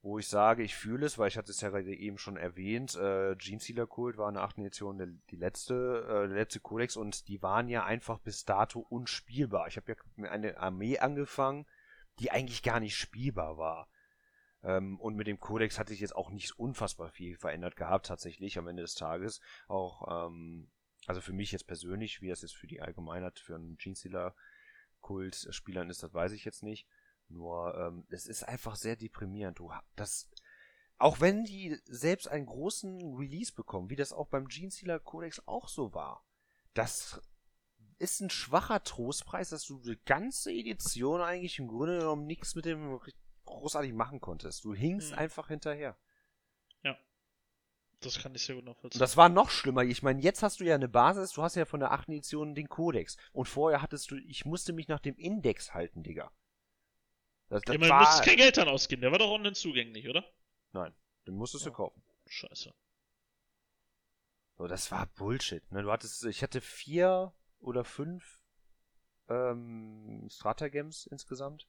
wo 0.01 0.19
ich 0.19 0.29
sage, 0.29 0.63
ich 0.63 0.77
fühle 0.77 1.07
es, 1.07 1.19
weil 1.19 1.29
ich 1.29 1.37
hatte 1.37 1.51
es 1.51 1.61
ja 1.61 1.71
gerade 1.71 1.93
eben 1.93 2.19
schon 2.19 2.37
erwähnt, 2.37 2.95
äh, 2.95 3.35
Gene 3.37 3.61
Sealer 3.61 3.87
Kult 3.87 4.17
war 4.17 4.29
in 4.29 4.35
der 4.35 4.45
achten 4.45 4.61
Edition 4.61 5.21
die 5.31 5.37
letzte, 5.37 6.07
äh, 6.09 6.27
letzte 6.27 6.61
Codex 6.61 6.97
und 6.97 7.27
die 7.29 7.43
waren 7.43 7.69
ja 7.69 7.85
einfach 7.85 8.19
bis 8.21 8.45
dato 8.45 8.81
unspielbar. 8.81 9.67
Ich 9.67 9.77
habe 9.77 9.93
ja 9.93 9.97
mit 10.17 10.31
einer 10.31 10.59
Armee 10.59 10.99
angefangen, 10.99 11.67
die 12.21 12.31
eigentlich 12.31 12.63
gar 12.63 12.81
nicht 12.81 12.97
spielbar 12.97 13.59
war. 13.59 13.89
Ähm, 14.63 15.01
und 15.01 15.17
mit 15.17 15.27
dem 15.27 15.41
Codex 15.41 15.79
hatte 15.79 15.93
ich 15.93 16.01
jetzt 16.01 16.17
auch 16.17 16.31
nicht 16.31 16.59
unfassbar 16.59 17.11
viel 17.11 17.37
verändert 17.37 17.77
gehabt, 17.77 18.07
tatsächlich 18.07 18.59
am 18.59 18.69
Ende 18.69 18.83
des 18.83 18.95
Tages. 18.95 19.41
Auch, 19.67 20.27
ähm, 20.27 20.69
also 21.07 21.21
für 21.21 21.33
mich 21.33 21.53
jetzt 21.53 21.67
persönlich, 21.67 22.21
wie 22.23 22.29
das 22.29 22.43
jetzt 22.43 22.57
für 22.57 22.67
die 22.67 22.81
Allgemeinheit, 22.81 23.39
für 23.39 23.57
einen 23.57 23.77
Gene 23.79 23.97
Sealer 23.97 24.35
Kult 25.01 25.49
Spielern 25.51 25.91
ist, 25.91 26.03
das 26.03 26.13
weiß 26.13 26.33
ich 26.33 26.45
jetzt 26.45 26.63
nicht. 26.63 26.87
Nur, 27.29 27.75
ähm, 27.77 28.07
es 28.11 28.27
ist 28.27 28.43
einfach 28.45 28.77
sehr 28.77 28.97
deprimierend. 28.97 29.59
Du, 29.59 29.71
das, 29.97 30.31
auch 30.99 31.21
wenn 31.21 31.45
die 31.45 31.79
selbst 31.85 32.27
einen 32.29 32.47
großen 32.47 33.15
Release 33.17 33.53
bekommen, 33.53 33.91
wie 33.91 33.97
das 33.97 34.13
auch 34.13 34.29
beim 34.29 34.49
Gene 34.49 34.71
Stealer 34.71 34.99
Codex 34.99 35.43
auch 35.47 35.69
so 35.69 35.93
war, 35.95 36.25
das 36.75 37.21
ist 37.99 38.21
ein 38.21 38.31
schwacher 38.31 38.83
Trostpreis, 38.83 39.51
dass 39.51 39.65
du 39.65 39.81
die 39.81 39.99
ganze 40.05 40.53
Edition 40.53 41.21
eigentlich 41.21 41.59
im 41.59 41.69
Grunde 41.69 41.99
genommen 41.99 42.27
nichts 42.27 42.55
mit 42.55 42.65
dem 42.65 42.99
großartig 43.45 43.93
machen 43.93 44.21
konntest. 44.21 44.65
Du 44.65 44.75
hingst 44.75 45.13
Mhm. 45.13 45.19
einfach 45.19 45.49
hinterher. 45.49 45.97
Das 48.01 48.21
kann 48.23 48.33
ich 48.33 48.45
sehr 48.47 48.55
gut 48.55 48.63
Und 48.63 48.69
nachvollziehen. 48.75 49.01
das 49.01 49.17
war 49.17 49.29
noch 49.29 49.51
schlimmer. 49.51 49.83
Ich 49.83 50.05
meine, 50.05 50.21
jetzt 50.23 50.45
hast 50.45 50.61
du 50.61 50.65
ja 50.65 50.77
eine 50.77 50.89
Basis, 50.89 51.33
du 51.33 51.43
hast 51.43 51.57
ja 51.57 51.65
von 51.65 51.81
der 51.81 51.91
8. 51.91 52.11
Edition 52.11 52.55
den 52.55 52.69
Kodex. 52.69 53.17
Und 53.33 53.49
vorher 53.49 53.83
hattest 53.83 54.13
du, 54.13 54.17
ich 54.17 54.45
musste 54.45 54.73
mich 54.73 54.87
nach 54.87 55.01
dem 55.01 55.17
Index 55.17 55.75
halten, 55.75 56.05
Digga. 56.05 56.31
Das, 57.51 57.63
das 57.63 57.75
Ja, 57.75 57.79
man 57.79 57.89
war, 57.91 57.99
musste 58.01 58.25
kein 58.25 58.37
Geld 58.37 58.57
dann 58.57 58.69
ausgeben, 58.69 59.03
der 59.03 59.13
war 59.13 59.19
doch 59.19 59.31
online 59.31 59.55
zugänglich, 59.55 60.09
oder? 60.09 60.25
den 61.27 61.35
musstest 61.37 61.67
du 61.67 61.71
Ja. 61.71 61.77
kaufen. 61.77 62.03
Scheiße. 62.27 62.73
So, 64.57 64.67
das 64.67 64.91
war 64.91 65.07
Bullshit. 65.07 65.71
Ne? 65.71 65.83
Du 65.83 65.93
hattest, 65.93 66.25
ich 66.25 66.43
hatte 66.43 66.61
vier 66.61 67.33
oder 67.61 67.85
fünf 67.85 68.41
ähm, 69.29 70.27
Stratagems 70.31 71.07
insgesamt. 71.07 71.69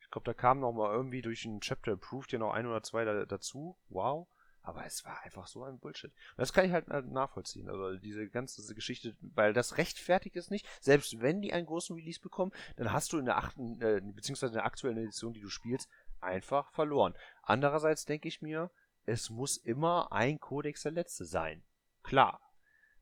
Ich 0.00 0.10
glaube, 0.10 0.24
da 0.24 0.34
kam 0.34 0.60
noch 0.60 0.72
mal 0.72 0.92
irgendwie 0.92 1.22
durch 1.22 1.44
ein 1.44 1.60
Chapter 1.60 1.92
Approved 1.92 2.32
ja 2.32 2.38
noch 2.38 2.52
ein 2.52 2.66
oder 2.66 2.82
zwei 2.82 3.04
da, 3.04 3.26
dazu. 3.26 3.76
Wow. 3.88 4.28
Aber 4.62 4.84
es 4.84 5.04
war 5.04 5.22
einfach 5.22 5.46
so 5.46 5.64
ein 5.64 5.78
Bullshit. 5.78 6.10
Und 6.12 6.38
das 6.38 6.52
kann 6.52 6.66
ich 6.66 6.72
halt 6.72 6.88
äh, 6.88 7.00
nachvollziehen. 7.02 7.68
Also 7.70 7.96
diese 7.96 8.28
ganze 8.28 8.74
Geschichte, 8.74 9.16
weil 9.20 9.52
das 9.54 9.78
rechtfertigt 9.78 10.36
es 10.36 10.50
nicht. 10.50 10.66
Selbst 10.80 11.20
wenn 11.20 11.40
die 11.40 11.52
einen 11.52 11.66
großen 11.66 11.96
Release 11.96 12.20
bekommen, 12.20 12.52
dann 12.76 12.92
hast 12.92 13.12
du 13.12 13.18
in 13.18 13.24
der 13.24 13.38
achten, 13.38 13.80
äh, 13.80 14.00
beziehungsweise 14.02 14.52
in 14.52 14.56
der 14.56 14.66
aktuellen 14.66 14.98
Edition, 14.98 15.32
die 15.32 15.40
du 15.40 15.48
spielst, 15.48 15.88
einfach 16.20 16.70
verloren. 16.72 17.14
Andererseits 17.42 18.04
denke 18.04 18.28
ich 18.28 18.42
mir, 18.42 18.70
es 19.06 19.30
muss 19.30 19.56
immer 19.56 20.12
ein 20.12 20.38
Kodex 20.38 20.82
der 20.82 20.92
letzte 20.92 21.24
sein. 21.24 21.64
Klar. 22.02 22.40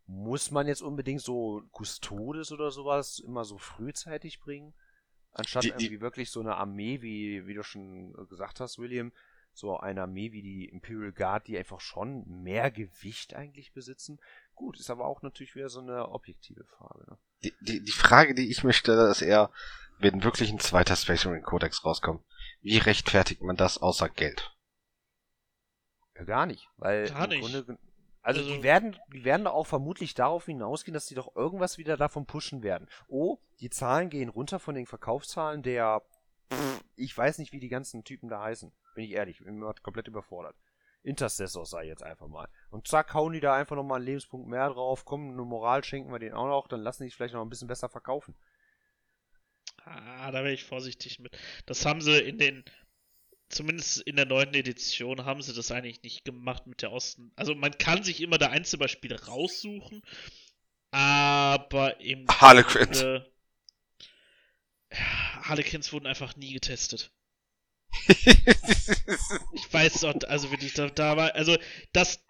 Muss 0.09 0.53
man 0.53 0.69
jetzt 0.69 0.83
unbedingt 0.83 1.21
so 1.23 1.63
Custodes 1.73 2.53
oder 2.53 2.71
sowas 2.71 3.19
immer 3.19 3.45
so 3.45 3.59
frühzeitig 3.59 4.39
bringen? 4.39 4.73
Anstatt 5.33 5.65
Die- 5.65 5.69
die- 5.73 5.87
irgendwie 5.87 6.01
wirklich 6.01 6.31
so 6.31 6.41
eine 6.41 6.55
Armee, 6.57 7.03
wie, 7.03 7.45
wie 7.49 7.55
du 7.55 7.65
schon 7.65 8.13
gesagt 8.29 8.61
hast, 8.61 8.79
William, 8.79 9.11
so 9.57 9.79
eine 9.79 10.03
Armee 10.03 10.33
wie 10.33 10.43
die 10.43 10.69
Imperial 10.69 11.13
Guard, 11.13 11.47
die 11.47 11.57
einfach 11.57 11.81
schon 11.81 12.25
mehr 12.43 12.71
Gewicht 12.71 13.35
eigentlich 13.35 13.73
besitzen. 13.73 14.21
Gut, 14.55 14.79
ist 14.79 14.91
aber 14.91 15.07
auch 15.07 15.23
natürlich 15.23 15.55
wieder 15.55 15.69
so 15.69 15.81
eine 15.81 16.09
objektive 16.11 16.65
Frage. 16.65 17.11
Ne? 17.11 17.19
Die, 17.43 17.53
die, 17.61 17.83
die 17.85 17.93
Frage, 17.93 18.35
die 18.35 18.51
ich 18.51 18.65
mir 18.65 18.73
stelle, 18.73 19.09
ist 19.11 19.23
eher, 19.23 19.51
wenn 19.99 20.23
wirklich 20.25 20.51
ein 20.51 20.59
zweiter 20.61 20.97
Space 20.97 21.25
Marine 21.25 21.43
Codex 21.43 21.85
rauskommt, 21.85 22.23
wie 22.61 22.79
rechtfertigt 22.79 23.43
man 23.43 23.57
das 23.57 23.79
außer 23.79 24.09
Geld? 24.09 24.55
Ja, 26.17 26.25
gar 26.25 26.47
nicht, 26.47 26.69
weil 26.77 27.09
Gar 27.09 27.25
im 27.25 27.31
nicht. 27.31 27.41
Grunde, 27.41 27.79
also, 28.23 28.41
Also- 28.41 28.55
die 28.57 28.63
werden, 28.63 28.97
die 29.13 29.25
werden 29.25 29.45
da 29.45 29.51
auch 29.51 29.67
vermutlich 29.67 30.15
darauf 30.15 30.47
hinausgehen, 30.47 30.95
dass 30.95 31.07
die 31.07 31.15
doch 31.15 31.35
irgendwas 31.37 31.79
wieder 31.79 31.97
davon 31.97 32.27
pushen 32.27 32.63
werden. 32.63 32.89
Oh, 33.09 33.39
die 33.61 33.71
Zahlen 33.71 34.11
gehen 34.11 34.29
runter 34.29 34.59
von 34.59 34.75
den 34.75 34.87
Verkaufszahlen 34.87 35.63
der, 35.63 36.03
ich 36.97 37.17
weiß 37.17 37.39
nicht, 37.39 37.53
wie 37.53 37.61
die 37.61 37.69
ganzen 37.69 38.05
Typen 38.05 38.29
da 38.29 38.43
heißen. 38.43 38.73
Bin 38.95 39.05
ich 39.05 39.13
ehrlich, 39.13 39.39
bin 39.39 39.49
immer 39.49 39.75
komplett 39.75 40.09
überfordert. 40.09 40.57
Intercessors 41.03 41.71
sei 41.71 41.85
jetzt 41.87 42.03
einfach 42.03 42.27
mal. 42.27 42.49
Und 42.71 42.89
zack, 42.89 43.15
hauen 43.15 43.33
die 43.33 43.41
da 43.41 43.55
einfach 43.55 43.77
nochmal 43.77 43.99
einen 43.99 44.07
Lebenspunkt 44.07 44.49
mehr 44.49 44.69
drauf, 44.71 45.05
komm, 45.05 45.31
eine 45.31 45.43
Moral 45.43 45.85
schenken 45.85 46.11
wir 46.11 46.19
denen 46.19 46.35
auch 46.35 46.49
noch, 46.49 46.67
dann 46.69 46.81
lassen 46.81 47.05
die 47.05 47.09
es 47.09 47.15
vielleicht 47.15 47.35
noch 47.35 47.43
ein 47.43 47.49
bisschen 47.49 47.69
besser 47.69 47.89
verkaufen. 47.89 48.35
Ah, 49.85 50.33
da 50.33 50.43
wäre 50.43 50.53
ich 50.53 50.65
vorsichtig 50.65 51.21
mit. 51.21 51.39
Das 51.67 51.87
haben 51.87 52.01
sie 52.01 52.19
in 52.19 52.39
den, 52.39 52.65
zumindest 53.49 54.01
in 54.01 54.17
der 54.17 54.27
neunten 54.27 54.57
Edition, 54.57 55.25
haben 55.25 55.43
sie 55.43 55.55
das 55.55 55.71
eigentlich 55.71 56.03
nicht 56.03 56.25
gemacht 56.25 56.67
mit 56.67 56.83
der 56.83 56.91
Osten. 56.91 57.31
Also 57.37 57.55
man 57.55 57.79
kann 57.79 58.03
sich 58.03 58.21
immer 58.21 58.39
da 58.39 58.49
Einzelbeispiele 58.49 59.27
raussuchen, 59.27 60.03
aber 60.91 62.01
im 62.01 62.27
Harlequins. 62.29 63.01
Grunde- 63.01 63.33
Ja, 64.93 64.99
Harlequins 65.49 65.93
wurden 65.93 66.07
einfach 66.07 66.37
nie 66.37 66.53
getestet. 66.53 67.11
Ich 69.53 69.73
weiß 69.73 70.01
doch, 70.01 70.15
also 70.29 70.51
wirklich, 70.51 70.75
da, 70.75 70.89
da 70.89 71.17
war, 71.17 71.35
also 71.35 71.57
das, 71.93 72.25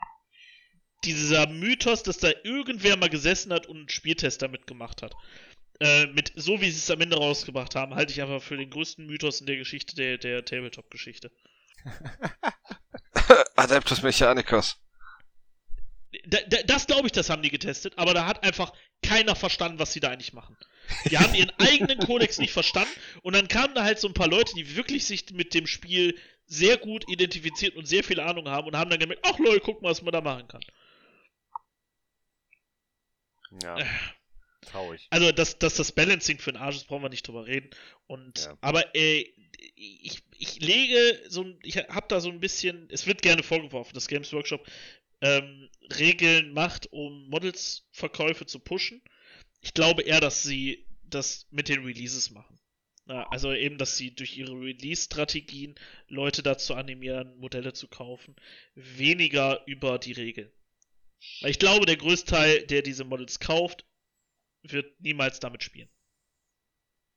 dieser 1.04 1.46
Mythos, 1.48 2.02
dass 2.02 2.18
da 2.18 2.30
irgendwer 2.44 2.96
mal 2.96 3.08
gesessen 3.08 3.52
hat 3.52 3.66
und 3.66 3.76
einen 3.76 3.88
Spieltest 3.88 4.42
damit 4.42 4.66
gemacht 4.66 5.02
hat, 5.02 5.14
äh, 5.80 6.06
mit 6.06 6.32
so 6.36 6.60
wie 6.60 6.70
sie 6.70 6.78
es 6.78 6.90
am 6.90 7.00
Ende 7.00 7.16
rausgebracht 7.16 7.74
haben, 7.74 7.94
halte 7.94 8.12
ich 8.12 8.22
einfach 8.22 8.42
für 8.42 8.56
den 8.56 8.70
größten 8.70 9.06
Mythos 9.06 9.40
in 9.40 9.46
der 9.46 9.56
Geschichte 9.56 9.94
der, 9.94 10.18
der 10.18 10.44
Tabletop-Geschichte. 10.44 11.30
Adeptus 13.56 14.02
Mechanicus. 14.02 14.78
Da, 16.26 16.38
da, 16.48 16.62
das 16.64 16.86
glaube 16.86 17.06
ich, 17.06 17.12
das 17.12 17.28
haben 17.28 17.42
die 17.42 17.50
getestet, 17.50 17.94
aber 17.96 18.14
da 18.14 18.26
hat 18.26 18.42
einfach 18.42 18.72
keiner 19.02 19.36
verstanden, 19.36 19.78
was 19.78 19.92
sie 19.92 20.00
da 20.00 20.10
eigentlich 20.10 20.32
machen. 20.32 20.56
Die 21.10 21.18
haben 21.18 21.34
ihren 21.34 21.50
eigenen 21.58 21.98
Kodex 21.98 22.38
nicht 22.38 22.52
verstanden 22.52 22.92
und 23.22 23.34
dann 23.34 23.48
kamen 23.48 23.74
da 23.74 23.84
halt 23.84 23.98
so 23.98 24.08
ein 24.08 24.14
paar 24.14 24.28
Leute, 24.28 24.54
die 24.54 24.76
wirklich 24.76 25.04
sich 25.04 25.30
mit 25.32 25.54
dem 25.54 25.66
Spiel 25.66 26.18
sehr 26.46 26.76
gut 26.76 27.08
identifiziert 27.08 27.74
und 27.76 27.86
sehr 27.86 28.04
viel 28.04 28.20
Ahnung 28.20 28.48
haben 28.48 28.68
und 28.68 28.76
haben 28.76 28.90
dann 28.90 29.00
gemerkt, 29.00 29.24
ach 29.24 29.38
lol, 29.38 29.60
guck 29.60 29.82
mal, 29.82 29.90
was 29.90 30.02
man 30.02 30.12
da 30.12 30.20
machen 30.20 30.46
kann. 30.48 30.62
Ja. 33.62 33.78
Äh. 33.78 33.84
Traurig. 34.66 35.06
Also, 35.10 35.30
dass, 35.32 35.58
dass 35.58 35.74
das 35.74 35.92
Balancing 35.92 36.38
für 36.38 36.52
den 36.52 36.60
Arsch 36.60 36.76
ist, 36.76 36.88
brauchen 36.88 37.02
wir 37.02 37.08
nicht 37.08 37.26
drüber 37.26 37.46
reden. 37.46 37.70
Und, 38.06 38.44
Ja. 38.44 38.58
aber 38.60 38.94
äh, 38.96 39.24
ich, 39.76 40.22
ich 40.38 40.60
lege 40.60 41.22
so 41.28 41.42
ein, 41.42 41.58
ich 41.62 41.76
habe 41.76 42.06
da 42.08 42.20
so 42.20 42.30
ein 42.30 42.40
bisschen, 42.40 42.88
es 42.90 43.06
wird 43.06 43.22
gerne 43.22 43.42
vorgeworfen, 43.42 43.94
dass 43.94 44.08
Games 44.08 44.32
Workshop 44.32 44.66
ähm, 45.20 45.70
Regeln 45.98 46.52
macht, 46.52 46.92
um 46.92 47.28
Models-Verkäufe 47.28 48.46
zu 48.46 48.58
pushen. 48.58 49.02
Ich 49.66 49.74
glaube 49.74 50.02
eher, 50.02 50.20
dass 50.20 50.44
sie 50.44 50.86
das 51.02 51.48
mit 51.50 51.68
den 51.68 51.84
Releases 51.84 52.30
machen. 52.30 52.60
Also 53.06 53.52
eben, 53.52 53.78
dass 53.78 53.96
sie 53.96 54.14
durch 54.14 54.38
ihre 54.38 54.52
Release-Strategien 54.52 55.74
Leute 56.06 56.44
dazu 56.44 56.74
animieren, 56.74 57.36
Modelle 57.38 57.72
zu 57.72 57.88
kaufen, 57.88 58.36
weniger 58.74 59.66
über 59.66 59.98
die 59.98 60.12
Regeln. 60.12 60.52
Weil 61.40 61.50
ich 61.50 61.58
glaube, 61.58 61.84
der 61.84 61.96
Großteil, 61.96 62.64
der 62.66 62.82
diese 62.82 63.04
Models 63.04 63.40
kauft, 63.40 63.84
wird 64.62 65.00
niemals 65.00 65.40
damit 65.40 65.64
spielen. 65.64 65.88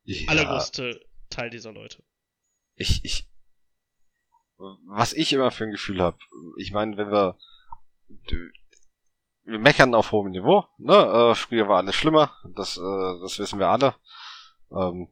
Ja, 0.06 0.28
Allergrößte 0.30 1.06
Teil 1.30 1.52
dieser 1.52 1.72
Leute. 1.72 2.04
ich, 2.76 3.06
ich, 3.06 3.30
was 4.58 5.14
ich 5.14 5.32
immer 5.34 5.52
für 5.52 5.66
ein 5.66 5.72
Gefühl 5.72 6.02
habe, 6.02 6.18
ich 6.58 6.72
meine, 6.72 6.98
wenn 6.98 7.12
wir, 7.12 7.38
wir 9.50 9.60
meckern 9.60 9.96
auf 9.96 10.12
hohem 10.12 10.32
Niveau, 10.32 10.66
ne, 10.78 10.94
äh, 10.94 11.36
früher 11.36 11.68
war 11.68 11.78
alles 11.78 11.96
schlimmer, 11.96 12.32
das, 12.56 12.78
äh, 12.78 13.22
das 13.22 13.40
wissen 13.40 13.60
wir 13.60 13.68
alle. 13.68 13.96
Ähm, 14.72 15.10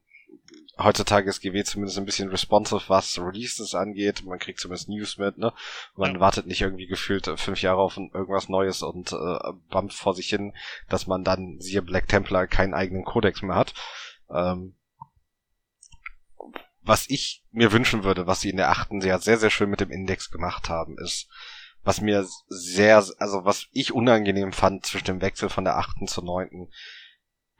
heutzutage 0.78 1.30
ist 1.30 1.42
GW 1.42 1.64
zumindest 1.64 1.98
ein 1.98 2.06
bisschen 2.06 2.30
responsive, 2.30 2.84
was 2.88 3.18
Releases 3.18 3.74
angeht, 3.74 4.24
man 4.26 4.40
kriegt 4.40 4.60
zumindest 4.60 4.90
News 4.90 5.18
mit, 5.18 5.38
ne, 5.38 5.54
man 5.96 6.16
Ja. 6.16 6.20
wartet 6.20 6.46
nicht 6.46 6.62
irgendwie 6.62 6.88
gefühlt 6.88 7.28
fünf 7.38 7.62
Jahre 7.62 7.82
auf 7.82 7.98
irgendwas 7.98 8.50
Neues 8.50 8.84
und 8.84 9.12
äh, 9.12 9.40
bumpt 9.70 9.94
vor 9.94 10.14
sich 10.14 10.30
hin, 10.30 10.54
dass 10.90 11.08
man 11.08 11.24
dann, 11.24 11.60
siehe 11.60 11.82
Black 11.82 12.08
Templar, 12.08 12.48
keinen 12.48 12.74
eigenen 12.74 13.06
Kodex 13.06 13.42
mehr 13.42 13.56
hat. 13.56 13.74
Ähm, 14.30 14.76
was 16.82 17.10
ich 17.10 17.44
mir 17.52 17.72
wünschen 17.74 18.04
würde, 18.04 18.28
was 18.28 18.42
sie 18.42 18.50
in 18.50 18.58
der 18.58 18.70
achten 18.70 19.02
sehr, 19.02 19.20
sehr, 19.20 19.38
sehr 19.38 19.50
schön 19.50 19.70
mit 19.70 19.82
dem 19.82 19.92
Index 19.92 20.32
gemacht 20.32 20.70
haben, 20.70 20.96
ist, 21.04 21.28
was 21.88 22.02
mir 22.02 22.28
sehr, 22.50 22.98
also 23.18 23.46
was 23.46 23.68
ich 23.72 23.94
unangenehm 23.94 24.52
fand 24.52 24.86
zwischen 24.86 25.06
dem 25.06 25.22
Wechsel 25.22 25.48
von 25.48 25.64
der 25.64 25.78
achten 25.78 26.06
zur 26.06 26.26
neunten. 26.26 26.70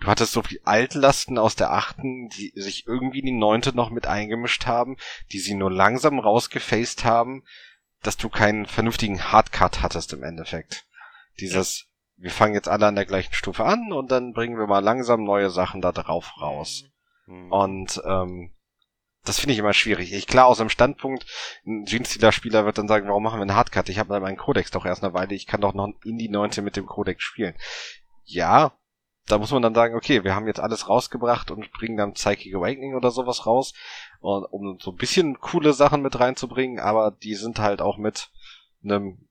Du 0.02 0.08
hattest 0.08 0.34
so 0.34 0.42
viel 0.42 0.60
Altlasten 0.66 1.38
aus 1.38 1.56
der 1.56 1.72
achten, 1.72 2.28
die 2.28 2.52
sich 2.54 2.86
irgendwie 2.86 3.20
in 3.20 3.26
die 3.26 3.32
neunte 3.32 3.74
noch 3.74 3.90
mit 3.90 4.06
eingemischt 4.06 4.66
haben, 4.66 4.98
die 5.32 5.40
sie 5.40 5.56
nur 5.56 5.72
langsam 5.72 6.20
rausgefaced 6.20 7.06
haben, 7.06 7.46
dass 8.04 8.18
du 8.18 8.28
keinen 8.28 8.66
vernünftigen 8.66 9.32
Hardcut 9.32 9.82
hattest 9.82 10.12
im 10.12 10.24
Endeffekt. 10.24 10.86
Dieses, 11.40 11.88
wir 12.18 12.32
fangen 12.32 12.54
jetzt 12.54 12.68
alle 12.68 12.86
an 12.86 12.96
der 12.96 13.06
gleichen 13.06 13.34
Stufe 13.34 13.64
an 13.64 13.94
und 13.94 14.12
dann 14.12 14.34
bringen 14.34 14.60
wir 14.60 14.68
mal 14.68 14.84
langsam 14.84 15.24
neue 15.24 15.50
Sachen 15.50 15.80
da 15.80 15.94
drauf 15.94 16.34
raus. 16.42 16.84
Mhm. 17.28 17.50
Und 17.50 18.02
ähm, 18.06 18.52
das 19.28 19.40
finde 19.40 19.54
ich 19.54 19.60
immer 19.60 19.74
schwierig. 19.74 20.14
Ich 20.14 20.28
klar, 20.28 20.46
aus 20.46 20.58
dem 20.58 20.70
Standpunkt, 20.70 21.26
ein 21.66 21.86
Genestealer-Spieler 21.86 22.66
wird 22.66 22.78
dann 22.78 22.88
sagen, 22.88 23.08
warum 23.08 23.24
machen 23.24 23.40
wir 23.40 23.44
einen 23.44 23.56
Hardcut? 23.56 23.90
Ich 23.90 24.00
habe 24.00 24.20
meinen 24.20 24.38
Codex 24.38 24.72
doch 24.72 24.86
erst 24.86 25.04
eine 25.04 25.14
Weile, 25.14 25.36
ich 25.36 25.48
kann 25.48 25.62
doch 25.62 25.74
noch 25.74 25.90
in 26.04 26.18
die 26.18 26.30
19 26.30 26.64
mit 26.64 26.76
dem 26.76 26.86
Codex 26.86 27.24
spielen. 27.24 27.56
Ja, 28.26 28.74
da 29.28 29.38
muss 29.38 29.52
man 29.52 29.62
dann 29.62 29.76
sagen, 29.76 29.96
okay, 29.96 30.24
wir 30.24 30.36
haben 30.36 30.48
jetzt 30.48 30.60
alles 30.60 30.88
rausgebracht 30.88 31.52
und 31.52 31.72
bringen 31.74 31.98
dann 31.98 32.14
Psychic 32.14 32.56
Awakening 32.56 32.96
oder 32.96 33.12
sowas 33.12 33.46
raus, 33.46 33.74
und, 34.20 34.46
um 34.46 34.80
so 34.80 34.92
ein 34.92 34.98
bisschen 34.98 35.40
coole 35.40 35.74
Sachen 35.74 36.02
mit 36.02 36.20
reinzubringen, 36.20 36.80
aber 36.80 37.12
die 37.12 37.36
sind 37.36 37.60
halt 37.60 37.82
auch 37.82 37.98
mit 37.98 38.30
einem 38.84 39.27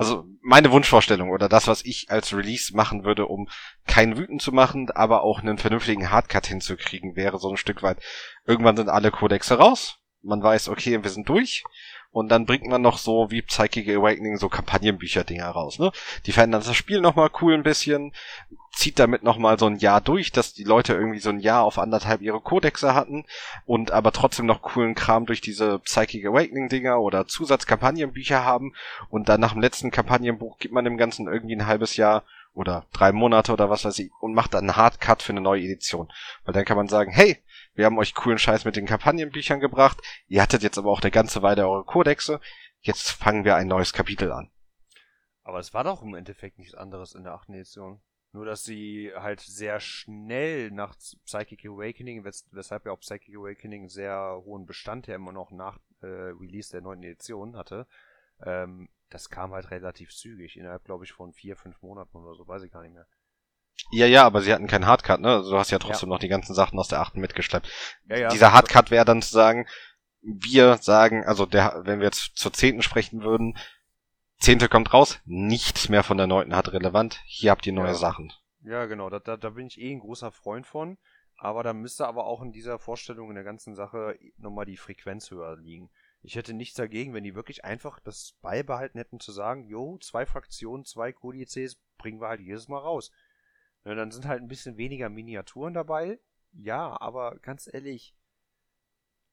also 0.00 0.24
meine 0.40 0.70
Wunschvorstellung 0.72 1.28
oder 1.28 1.50
das, 1.50 1.66
was 1.66 1.84
ich 1.84 2.10
als 2.10 2.34
Release 2.34 2.74
machen 2.74 3.04
würde, 3.04 3.26
um 3.26 3.50
keinen 3.86 4.16
wütend 4.16 4.40
zu 4.40 4.50
machen, 4.50 4.90
aber 4.90 5.22
auch 5.22 5.40
einen 5.40 5.58
vernünftigen 5.58 6.10
Hardcut 6.10 6.46
hinzukriegen, 6.46 7.16
wäre 7.16 7.38
so 7.38 7.50
ein 7.50 7.58
Stück 7.58 7.82
weit, 7.82 7.98
irgendwann 8.46 8.78
sind 8.78 8.88
alle 8.88 9.10
Kodexe 9.10 9.58
raus, 9.58 9.98
man 10.22 10.42
weiß, 10.42 10.70
okay, 10.70 11.02
wir 11.02 11.10
sind 11.10 11.28
durch 11.28 11.64
Und 12.12 12.28
dann 12.28 12.44
bringt 12.44 12.66
man 12.66 12.82
noch 12.82 12.98
so 12.98 13.30
wie 13.30 13.42
Psychic 13.42 13.88
Awakening 13.88 14.36
so 14.36 14.48
Kampagnenbücher-Dinger 14.48 15.48
raus. 15.48 15.78
Ne? 15.78 15.92
Die 16.26 16.32
verändern 16.32 16.62
das 16.64 16.74
Spiel 16.74 17.00
nochmal 17.00 17.30
cool 17.40 17.54
ein 17.54 17.62
bisschen, 17.62 18.12
zieht 18.72 18.98
damit 18.98 19.22
nochmal 19.22 19.58
so 19.58 19.66
ein 19.66 19.76
Jahr 19.76 20.00
durch, 20.00 20.32
dass 20.32 20.52
die 20.52 20.64
Leute 20.64 20.94
irgendwie 20.94 21.20
so 21.20 21.30
ein 21.30 21.38
Jahr 21.38 21.62
auf 21.62 21.78
anderthalb 21.78 22.20
ihre 22.20 22.40
Kodexe 22.40 22.94
hatten 22.94 23.26
und 23.64 23.92
aber 23.92 24.10
trotzdem 24.10 24.46
noch 24.46 24.62
coolen 24.62 24.96
Kram 24.96 25.26
durch 25.26 25.40
diese 25.40 25.78
Psychic 25.80 26.26
Awakening-Dinger 26.26 26.98
oder 27.00 27.28
Zusatzkampagnenbücher 27.28 28.44
haben. 28.44 28.74
Und 29.08 29.28
dann 29.28 29.40
nach 29.40 29.52
dem 29.52 29.62
letzten 29.62 29.92
Kampagnenbuch 29.92 30.58
gibt 30.58 30.74
man 30.74 30.84
dem 30.84 30.96
Ganzen 30.96 31.28
irgendwie 31.28 31.54
ein 31.54 31.66
halbes 31.66 31.96
Jahr 31.96 32.24
oder 32.54 32.86
drei 32.92 33.12
Monate 33.12 33.52
oder 33.52 33.70
was 33.70 33.84
weiß 33.84 33.98
ich 34.00 34.10
und 34.20 34.34
macht 34.34 34.54
dann 34.54 34.68
einen 34.68 34.76
Hardcut 34.76 35.22
für 35.22 35.32
eine 35.32 35.40
neue 35.40 35.62
Edition. 35.62 36.10
Weil 36.44 36.54
dann 36.54 36.64
kann 36.64 36.76
man 36.76 36.88
sagen, 36.88 37.12
hey, 37.12 37.38
wir 37.74 37.86
haben 37.86 37.98
euch 37.98 38.14
coolen 38.14 38.38
Scheiß 38.38 38.64
mit 38.64 38.76
den 38.76 38.86
Kampagnenbüchern 38.86 39.60
gebracht, 39.60 40.00
ihr 40.26 40.42
hattet 40.42 40.62
jetzt 40.62 40.78
aber 40.78 40.90
auch 40.90 41.02
eine 41.02 41.10
ganze 41.10 41.42
Weile 41.42 41.68
eure 41.68 41.84
Kodexe, 41.84 42.40
jetzt 42.80 43.10
fangen 43.10 43.44
wir 43.44 43.56
ein 43.56 43.68
neues 43.68 43.92
Kapitel 43.92 44.32
an. 44.32 44.50
Aber 45.42 45.58
es 45.58 45.74
war 45.74 45.84
doch 45.84 46.02
im 46.02 46.14
Endeffekt 46.14 46.58
nichts 46.58 46.74
anderes 46.74 47.14
in 47.14 47.24
der 47.24 47.34
achten 47.34 47.54
Edition. 47.54 48.00
Nur, 48.32 48.44
dass 48.44 48.62
sie 48.62 49.10
halt 49.16 49.40
sehr 49.40 49.80
schnell 49.80 50.70
nach 50.70 50.94
Psychic 51.24 51.66
Awakening, 51.66 52.22
wes 52.22 52.46
weshalb 52.52 52.86
ja 52.86 52.92
auch 52.92 53.00
Psychic 53.00 53.34
Awakening 53.34 53.88
sehr 53.88 54.40
hohen 54.44 54.66
Bestand 54.66 55.08
ja 55.08 55.16
immer 55.16 55.32
noch 55.32 55.50
nach 55.50 55.78
äh, 56.02 56.06
Release 56.06 56.70
der 56.70 56.80
neunten 56.80 57.04
Edition 57.04 57.56
hatte, 57.56 57.88
ähm, 58.42 58.88
das 59.08 59.28
kam 59.28 59.52
halt 59.52 59.72
relativ 59.72 60.10
zügig, 60.10 60.56
innerhalb, 60.56 60.84
glaube 60.84 61.04
ich, 61.04 61.12
von 61.12 61.32
vier, 61.32 61.56
fünf 61.56 61.82
Monaten 61.82 62.16
oder 62.16 62.34
so, 62.34 62.46
weiß 62.46 62.62
ich 62.62 62.70
gar 62.70 62.82
nicht 62.82 62.94
mehr. 62.94 63.08
Ja, 63.90 64.06
ja, 64.06 64.24
aber 64.24 64.42
sie 64.42 64.52
hatten 64.52 64.66
keinen 64.66 64.86
Hardcut, 64.86 65.20
ne? 65.20 65.28
Also 65.28 65.50
du 65.50 65.58
hast 65.58 65.70
ja 65.70 65.78
trotzdem 65.78 66.08
ja. 66.08 66.14
noch 66.14 66.20
die 66.20 66.28
ganzen 66.28 66.54
Sachen 66.54 66.78
aus 66.78 66.88
der 66.88 67.00
achten 67.00 67.20
mitgeschleppt. 67.20 67.68
Ja, 68.08 68.18
ja. 68.18 68.28
Dieser 68.28 68.52
Hardcut 68.52 68.90
wäre 68.90 69.04
dann 69.04 69.22
zu 69.22 69.32
sagen, 69.32 69.66
wir 70.22 70.76
sagen, 70.78 71.24
also 71.24 71.46
der, 71.46 71.82
wenn 71.84 72.00
wir 72.00 72.06
jetzt 72.06 72.36
zur 72.36 72.52
zehnten 72.52 72.82
sprechen 72.82 73.22
würden, 73.22 73.56
zehnte 74.38 74.68
kommt 74.68 74.92
raus, 74.92 75.20
nichts 75.24 75.88
mehr 75.88 76.02
von 76.02 76.16
der 76.16 76.26
neunten 76.26 76.54
hat 76.54 76.72
relevant, 76.72 77.20
hier 77.26 77.50
habt 77.50 77.66
ihr 77.66 77.72
neue. 77.72 77.94
Sachen. 77.94 78.32
Ja, 78.62 78.86
genau, 78.86 79.08
da, 79.08 79.18
da, 79.18 79.36
da 79.36 79.50
bin 79.50 79.66
ich 79.66 79.80
eh 79.80 79.92
ein 79.92 80.00
großer 80.00 80.32
Freund 80.32 80.66
von, 80.66 80.98
aber 81.36 81.62
da 81.62 81.72
müsste 81.72 82.06
aber 82.06 82.26
auch 82.26 82.42
in 82.42 82.52
dieser 82.52 82.78
Vorstellung 82.78 83.30
in 83.30 83.34
der 83.34 83.44
ganzen 83.44 83.74
Sache 83.74 84.18
nochmal 84.36 84.66
die 84.66 84.76
Frequenz 84.76 85.30
höher 85.30 85.56
liegen. 85.56 85.90
Ich 86.22 86.36
hätte 86.36 86.52
nichts 86.52 86.74
dagegen, 86.74 87.14
wenn 87.14 87.24
die 87.24 87.34
wirklich 87.34 87.64
einfach 87.64 87.98
das 88.00 88.34
beibehalten 88.42 88.98
hätten 88.98 89.20
zu 89.20 89.32
sagen, 89.32 89.64
jo, 89.64 89.96
zwei 89.98 90.26
Fraktionen, 90.26 90.84
zwei 90.84 91.12
Kodizes 91.12 91.80
bringen 91.96 92.20
wir 92.20 92.28
halt 92.28 92.40
jedes 92.40 92.68
Mal 92.68 92.78
raus. 92.78 93.10
Ja, 93.84 93.94
dann 93.94 94.10
sind 94.10 94.26
halt 94.26 94.42
ein 94.42 94.48
bisschen 94.48 94.76
weniger 94.76 95.08
Miniaturen 95.08 95.74
dabei. 95.74 96.20
Ja, 96.52 97.00
aber 97.00 97.38
ganz 97.38 97.68
ehrlich, 97.72 98.14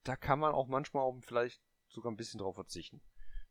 da 0.04 0.16
kann 0.16 0.38
man 0.38 0.54
auch 0.54 0.68
manchmal 0.68 1.12
vielleicht 1.20 1.60
sogar 1.88 2.12
ein 2.12 2.16
bisschen 2.16 2.40
drauf 2.40 2.54
verzichten. 2.54 3.02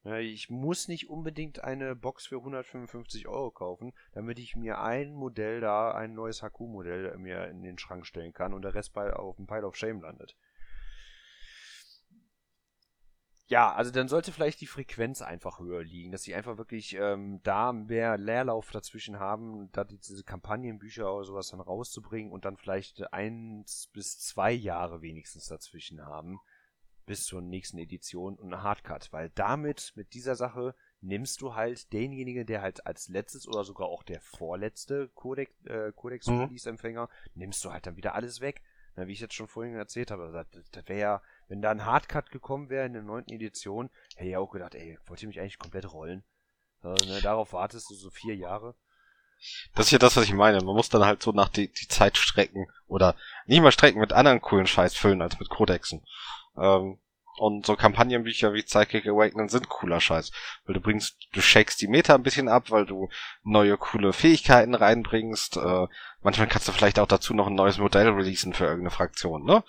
Ja, 0.04 0.18
ich 0.18 0.50
muss 0.50 0.88
nicht 0.88 1.10
unbedingt 1.10 1.64
eine 1.64 1.95
Box 1.95 2.28
für 2.28 2.38
155 2.38 3.28
Euro 3.28 3.52
kaufen, 3.52 3.93
damit 4.14 4.39
ich 4.39 4.56
mir 4.56 4.80
ein 4.80 5.14
Modell 5.14 5.60
da, 5.60 5.91
ein 5.91 6.14
neues 6.14 6.41
HQ-Modell 6.41 7.18
mir 7.18 7.48
in 7.48 7.62
den 7.62 7.78
Schrank 7.78 8.06
stellen 8.06 8.32
kann 8.32 8.54
und 8.54 8.62
der 8.62 8.74
Rest 8.74 8.93
bei 8.93 9.12
auf 9.12 9.36
dem 9.36 9.48
Pile 9.48 9.68
of 9.68 9.76
Shame 9.76 10.02
landet. 10.02 10.38
Ja, 13.50 13.74
also 13.74 13.91
dann 13.91 14.10
sollte 14.10 14.34
vielleicht 14.34 14.60
die 14.60 14.68
Frequenz 14.68 15.22
einfach 15.22 15.60
höher 15.60 15.82
liegen, 15.82 16.12
dass 16.12 16.24
sie 16.24 16.36
einfach 16.36 16.58
wirklich 16.58 16.95
ähm, 17.00 17.39
da 17.43 17.72
mehr 17.72 18.18
Leerlauf 18.18 18.72
dazwischen 18.72 19.20
haben, 19.20 19.72
da 19.72 19.86
diese 19.86 20.26
Kampagnenbücher 20.26 21.14
oder 21.14 21.24
sowas 21.24 21.50
dann 21.50 21.62
rauszubringen 21.62 22.34
und 22.34 22.43
dann 22.43 22.58
vielleicht 22.58 23.14
eins 23.14 23.89
bis 23.93 24.20
zwei 24.20 24.52
Jahre 24.52 25.02
wenigstens 25.02 25.48
dazwischen 25.48 26.06
haben, 26.06 26.41
bis 27.06 27.24
zur 27.24 27.41
nächsten 27.41 27.78
Edition 27.78 28.36
und 28.36 28.54
eine 28.54 28.64
Hardcut, 28.64 29.14
weil 29.14 29.30
damit, 29.30 29.93
mit 29.95 30.14
dieser 30.14 30.36
Sache, 30.36 30.76
nimmst 31.00 31.41
du 31.41 31.56
halt 31.56 31.93
denjenigen, 31.93 32.45
der 32.45 32.62
halt 32.62 32.86
als 32.86 33.08
letztes 33.08 33.48
oder 33.48 33.64
sogar 33.64 33.88
auch 33.88 34.04
der 34.04 34.20
vorletzte 34.20 35.08
Codex, 35.16 35.52
äh, 35.66 35.93
Codex-Release-Empfänger, 35.95 37.06
mhm. 37.06 37.39
nimmst 37.39 37.64
du 37.64 37.72
halt 37.72 37.88
dann 37.88 37.95
wieder 37.95 38.14
alles 38.14 38.41
weg. 38.41 38.62
Na, 38.98 39.08
wie 39.08 39.14
ich 39.14 39.20
jetzt 39.20 39.36
schon 39.36 39.48
vorhin 39.48 39.76
erzählt 39.76 40.12
habe, 40.12 40.32
das, 40.32 40.70
das 40.72 40.88
wäre 40.89 41.00
ja 41.00 41.22
wenn 41.48 41.62
da 41.62 41.72
ein 41.72 41.86
Hardcut 41.86 42.32
gekommen 42.32 42.70
wäre 42.70 42.86
in 42.86 42.93
der 42.93 43.04
neunten 43.04 43.34
Edition, 43.34 43.89
hätte 44.16 44.30
ich 44.30 44.38
auch 44.38 44.52
gedacht, 44.52 44.76
ey, 44.76 44.98
wollt 45.06 45.22
ihr 45.22 45.28
mich 45.28 45.39
eigentlich 45.39 45.60
komplett 45.60 45.91
rollen? 45.91 46.24
Also, 46.82 47.10
ne, 47.10 47.22
darauf 47.22 47.54
wartest 47.54 47.89
du 47.89 47.95
so 47.95 48.10
vier 48.10 48.36
Jahre. 48.36 48.76
Das 49.76 49.88
ist 49.88 49.91
ja 49.91 50.00
das, 50.00 50.18
was 50.18 50.26
ich 50.26 50.34
meine. 50.34 50.62
Man 50.62 50.76
muss 50.76 50.89
dann 50.89 51.06
halt 51.06 51.22
so 51.22 51.32
nach 51.32 51.50
die, 51.50 51.72
die 51.72 51.88
Zeit 51.88 52.18
strecken 52.18 52.68
oder 52.88 53.16
nicht 53.45 53.62
mal 53.62 53.72
strecken 53.72 54.00
mit 54.00 54.14
anderen 54.14 54.41
coolen 54.41 54.68
Scheiß 54.68 54.95
füllen 54.95 55.22
als 55.22 55.39
mit 55.39 55.50
Kodexen. 55.50 56.06
Ähm, 56.58 57.00
und 57.38 57.68
so 57.68 57.76
Kampagnenbücher 57.76 58.54
wie 58.54 58.64
Psychic 58.64 59.06
Awakening 59.06 59.48
sind 59.50 59.70
cooler 59.70 60.02
Scheiß. 60.02 60.32
Weil 60.66 60.74
du 60.74 60.82
bringst, 60.82 61.28
du 61.34 61.41
shakest 61.41 61.80
die 61.82 61.88
Meta 61.88 62.16
ein 62.16 62.24
bisschen 62.24 62.50
ab, 62.50 62.72
weil 62.72 62.88
du 62.88 63.10
neue 63.43 63.78
coole 63.78 64.12
Fähigkeiten 64.12 64.74
reinbringst. 64.74 65.58
Äh, 65.58 65.88
manchmal 66.24 66.48
kannst 66.48 66.68
du 66.68 66.72
vielleicht 66.72 66.98
auch 66.98 67.08
dazu 67.08 67.36
noch 67.36 67.45
ein 67.45 67.54
neues 67.54 67.78
Modell 67.78 68.10
releasen 68.10 68.54
für 68.54 68.64
irgendeine 68.64 68.89
Fraktion, 68.89 69.45
ne? 69.45 69.64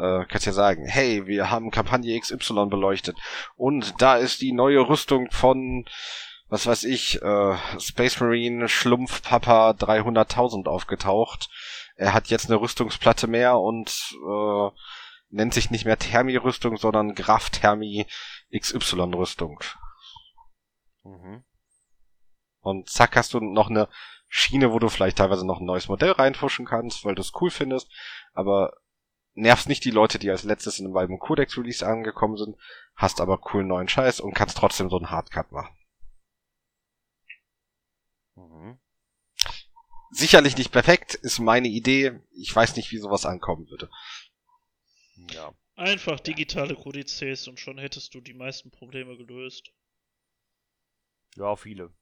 Äh, 0.00 0.24
kannst 0.26 0.46
ja 0.46 0.52
sagen, 0.52 0.86
hey, 0.86 1.26
wir 1.26 1.50
haben 1.50 1.70
Kampagne 1.70 2.18
XY 2.18 2.66
beleuchtet 2.66 3.16
und 3.56 4.00
da 4.00 4.16
ist 4.16 4.40
die 4.40 4.52
neue 4.52 4.88
Rüstung 4.88 5.30
von, 5.30 5.84
was 6.48 6.66
weiß 6.66 6.84
ich, 6.84 7.20
äh, 7.22 7.56
Space 7.78 8.20
Marine 8.20 8.68
Schlumpfpapa 8.68 9.70
300.000 9.70 10.68
aufgetaucht. 10.68 11.48
Er 11.96 12.14
hat 12.14 12.28
jetzt 12.28 12.50
eine 12.50 12.60
Rüstungsplatte 12.60 13.26
mehr 13.26 13.58
und 13.58 13.90
äh, 14.26 14.70
nennt 15.30 15.54
sich 15.54 15.70
nicht 15.70 15.84
mehr 15.84 15.98
Thermi-Rüstung, 15.98 16.76
sondern 16.76 17.14
Graf 17.14 17.50
Thermi 17.50 18.06
XY-Rüstung. 18.56 19.60
Mhm. 21.04 21.44
Und 22.60 22.90
zack 22.90 23.16
hast 23.16 23.34
du 23.34 23.40
noch 23.40 23.70
eine 23.70 23.88
Schiene, 24.28 24.72
wo 24.72 24.78
du 24.78 24.88
vielleicht 24.88 25.18
teilweise 25.18 25.46
noch 25.46 25.60
ein 25.60 25.66
neues 25.66 25.88
Modell 25.88 26.12
reinfuschen 26.12 26.66
kannst, 26.66 27.04
weil 27.04 27.14
du 27.14 27.20
es 27.20 27.32
cool 27.40 27.50
findest, 27.50 27.90
aber 28.32 28.72
nervst 29.40 29.68
nicht 29.68 29.84
die 29.84 29.90
Leute, 29.90 30.18
die 30.18 30.30
als 30.30 30.44
letztes 30.44 30.78
in 30.78 30.96
einem 30.96 31.18
Codex 31.18 31.56
Release 31.56 31.86
angekommen 31.86 32.36
sind, 32.36 32.56
hast 32.94 33.20
aber 33.20 33.38
coolen 33.38 33.66
neuen 33.66 33.88
Scheiß 33.88 34.20
und 34.20 34.34
kannst 34.34 34.56
trotzdem 34.56 34.90
so 34.90 34.96
einen 34.96 35.10
Hardcut 35.10 35.50
machen. 35.52 35.76
Mhm. 38.34 38.78
Sicherlich 40.10 40.56
nicht 40.56 40.72
perfekt, 40.72 41.14
ist 41.14 41.38
meine 41.38 41.68
Idee. 41.68 42.20
Ich 42.32 42.54
weiß 42.54 42.76
nicht, 42.76 42.90
wie 42.90 42.98
sowas 42.98 43.26
ankommen 43.26 43.68
würde. 43.68 43.90
Ja. 45.32 45.52
Einfach 45.76 46.20
digitale 46.20 46.74
Kodizes 46.74 47.48
und 47.48 47.58
schon 47.58 47.78
hättest 47.78 48.14
du 48.14 48.20
die 48.20 48.34
meisten 48.34 48.70
Probleme 48.70 49.16
gelöst. 49.16 49.72
Ja, 51.36 51.56
viele. 51.56 51.92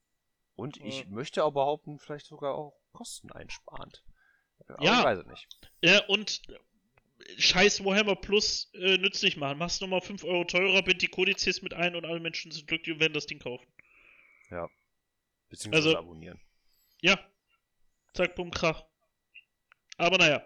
Und 0.57 0.79
ich 0.79 1.07
möchte 1.07 1.45
auch 1.45 1.53
behaupten, 1.53 2.01
vielleicht 2.01 2.27
sogar 2.27 2.55
auch 2.57 2.75
kosteneinsparend. 2.93 4.03
Aber 4.67 4.83
ja, 4.83 5.05
weiß 5.05 5.25
nicht. 5.27 5.47
Ja, 5.81 6.05
und 6.07 6.43
scheiß 7.37 7.85
Warhammer 7.85 8.17
Plus 8.17 8.71
äh, 8.75 8.99
nützlich 8.99 9.37
machen. 9.37 9.59
Machst 9.59 9.81
nochmal 9.81 10.01
5 10.01 10.25
Euro 10.25 10.45
teurer, 10.45 10.83
bind 10.83 11.03
die 11.03 11.09
Kodizes 11.09 11.63
mit 11.63 11.75
ein 11.75 11.97
und 11.97 12.05
alle 12.05 12.21
Menschen 12.21 12.51
sind 12.51 12.67
glücklich 12.67 12.95
und 12.95 13.01
werden 13.01 13.15
das 13.15 13.27
Ding 13.27 13.39
kaufen. 13.39 13.67
Ja. 14.51 14.69
Beziehungsweise 15.49 15.89
also, 15.89 15.99
abonnieren. 15.99 16.41
Ja. 17.01 17.19
Zack, 18.15 18.35
bumm, 18.35 18.51
krach. 18.51 18.85
Aber 19.97 20.19
naja. 20.19 20.45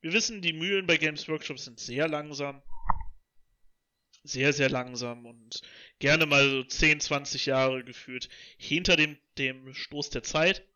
Wir 0.00 0.12
wissen, 0.12 0.42
die 0.42 0.52
Mühlen 0.52 0.86
bei 0.86 0.98
Games 0.98 1.28
Workshop 1.28 1.58
sind 1.58 1.80
sehr 1.80 2.08
langsam. 2.08 2.62
Sehr, 4.22 4.52
sehr 4.52 4.70
langsam 4.70 5.26
und 5.26 5.62
gerne 5.98 6.26
mal 6.26 6.48
so 6.48 6.64
10, 6.64 7.00
20 7.00 7.46
Jahre 7.46 7.84
geführt 7.84 8.28
hinter 8.58 8.96
dem, 8.96 9.18
dem 9.38 9.72
Stoß 9.72 10.10
der 10.10 10.22
Zeit. 10.22 10.66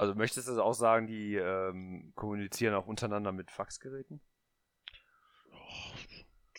Also 0.00 0.14
möchtest 0.14 0.48
du 0.48 0.62
auch 0.62 0.72
sagen, 0.72 1.06
die 1.06 1.34
ähm, 1.34 2.14
kommunizieren 2.14 2.72
auch 2.72 2.86
untereinander 2.86 3.32
mit 3.32 3.50
Faxgeräten? 3.50 4.22
Oh, 5.52 5.92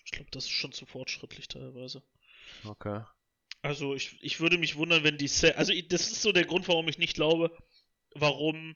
ich 0.06 0.12
glaube, 0.12 0.30
das 0.30 0.44
ist 0.44 0.52
schon 0.52 0.74
zu 0.74 0.86
fortschrittlich 0.86 1.48
teilweise. 1.48 2.04
Okay. 2.64 3.02
Also 3.64 3.96
ich, 3.96 4.22
ich 4.22 4.42
würde 4.42 4.60
mich 4.60 4.76
wundern, 4.76 5.04
wenn 5.04 5.18
die 5.18 5.28
Sa 5.28 5.48
also 5.56 5.74
das 5.90 6.12
ist 6.12 6.22
so 6.22 6.32
der 6.32 6.46
Grund, 6.46 6.68
warum 6.68 6.88
ich 6.88 7.00
nicht 7.00 7.16
glaube, 7.16 7.50
warum 8.14 8.76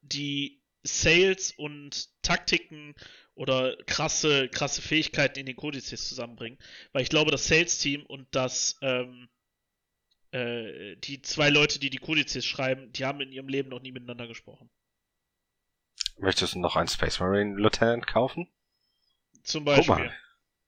die 0.00 0.60
Sales 0.82 1.52
und 1.52 2.08
Taktiken 2.22 2.96
oder 3.36 3.76
krasse, 3.86 4.48
krasse 4.48 4.82
Fähigkeiten 4.82 5.38
in 5.38 5.46
den 5.46 5.54
Kodizes 5.54 6.08
zusammenbringen. 6.08 6.58
Weil 6.90 7.02
ich 7.02 7.10
glaube, 7.10 7.30
das 7.30 7.46
Sales-Team 7.46 8.06
und 8.06 8.26
das 8.32 8.76
ähm, 8.82 9.28
äh, 10.32 10.96
die 10.96 11.22
zwei 11.22 11.50
Leute, 11.50 11.78
die 11.78 11.90
die 11.90 11.98
Kodizes 11.98 12.44
schreiben, 12.44 12.92
die 12.92 13.04
haben 13.04 13.20
in 13.20 13.32
ihrem 13.32 13.48
Leben 13.48 13.68
noch 13.68 13.82
nie 13.82 13.92
miteinander 13.92 14.26
gesprochen. 14.26 14.70
Möchtest 16.18 16.54
du 16.54 16.60
noch 16.60 16.76
einen 16.76 16.88
Space 16.88 17.18
Marine 17.20 17.56
Lieutenant 17.56 18.06
kaufen? 18.06 18.48
Zum 19.42 19.64
Beispiel. 19.64 19.86
Guck 19.86 19.98
mal, 19.98 20.14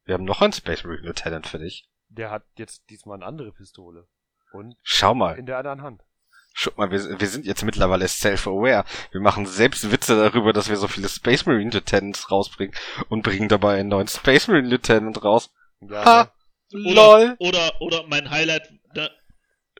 wir 0.05 0.15
haben 0.15 0.25
noch 0.25 0.41
einen 0.41 0.53
Space 0.53 0.85
Marine 0.85 1.03
Lieutenant 1.03 1.47
für 1.47 1.59
dich. 1.59 1.89
Der 2.09 2.31
hat 2.31 2.45
jetzt 2.57 2.89
diesmal 2.91 3.19
eine 3.19 3.27
andere 3.27 3.53
Pistole. 3.53 4.09
Und 4.53 4.77
Schau 4.83 5.15
mal. 5.15 5.39
In 5.39 5.47
der 5.47 5.59
anderen 5.59 5.83
Hand. 5.83 6.03
Schau 6.55 6.73
mal, 6.77 6.91
wir, 6.91 7.21
wir 7.21 7.29
sind 7.29 7.47
jetzt 7.47 7.65
mittlerweile 7.65 8.07
self-aware. 8.07 8.85
Wir 9.11 9.21
machen 9.21 9.47
selbst 9.47 9.91
Witze 9.91 10.17
darüber, 10.17 10.53
dass 10.53 10.69
wir 10.69 10.77
so 10.77 10.89
viele 10.89 11.09
Space 11.09 11.47
Marine 11.47 11.71
Lieutenants 11.71 12.31
rausbringen 12.31 12.75
und 13.09 13.23
bringen 13.23 13.49
dabei 13.49 13.79
einen 13.79 13.89
neuen 13.89 14.09
Space 14.09 14.49
Marine 14.49 14.69
Lieutenant 14.69 15.23
raus. 15.25 15.51
Ja, 15.81 16.05
ha! 16.05 16.33
LOL! 16.71 17.37
Oder, 17.39 17.81
oder 17.81 18.07
mein 18.07 18.31
Highlight, 18.31 18.71
ne, 18.95 19.11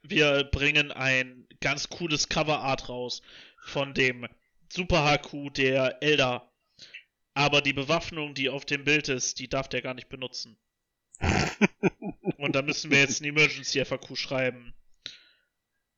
wir 0.03 0.45
bringen 0.45 0.91
ein 0.91 1.47
ganz 1.61 1.89
cooles 1.89 2.29
Coverart 2.29 2.89
raus 2.89 3.23
von 3.65 3.95
dem 3.95 4.27
Super 4.73 5.05
HQ 5.05 5.55
der 5.55 6.03
Elder. 6.03 6.51
Aber 7.35 7.63
die 7.63 7.73
Bewaffnung, 7.73 8.35
die 8.35 8.49
auf 8.49 8.65
dem 8.65 8.85
Bild 8.85 9.09
ist, 9.09 9.39
die 9.39 9.49
darf 9.49 9.69
der 9.69 9.83
gar 9.83 9.95
nicht 9.95 10.09
benutzen. 10.09 10.59
Und 12.39 12.55
da 12.55 12.63
müssen 12.63 12.91
wir 12.91 12.99
jetzt 12.99 13.21
ein 13.21 13.27
Emergency 13.27 13.85
FAQ 13.85 14.17
schreiben. 14.17 14.75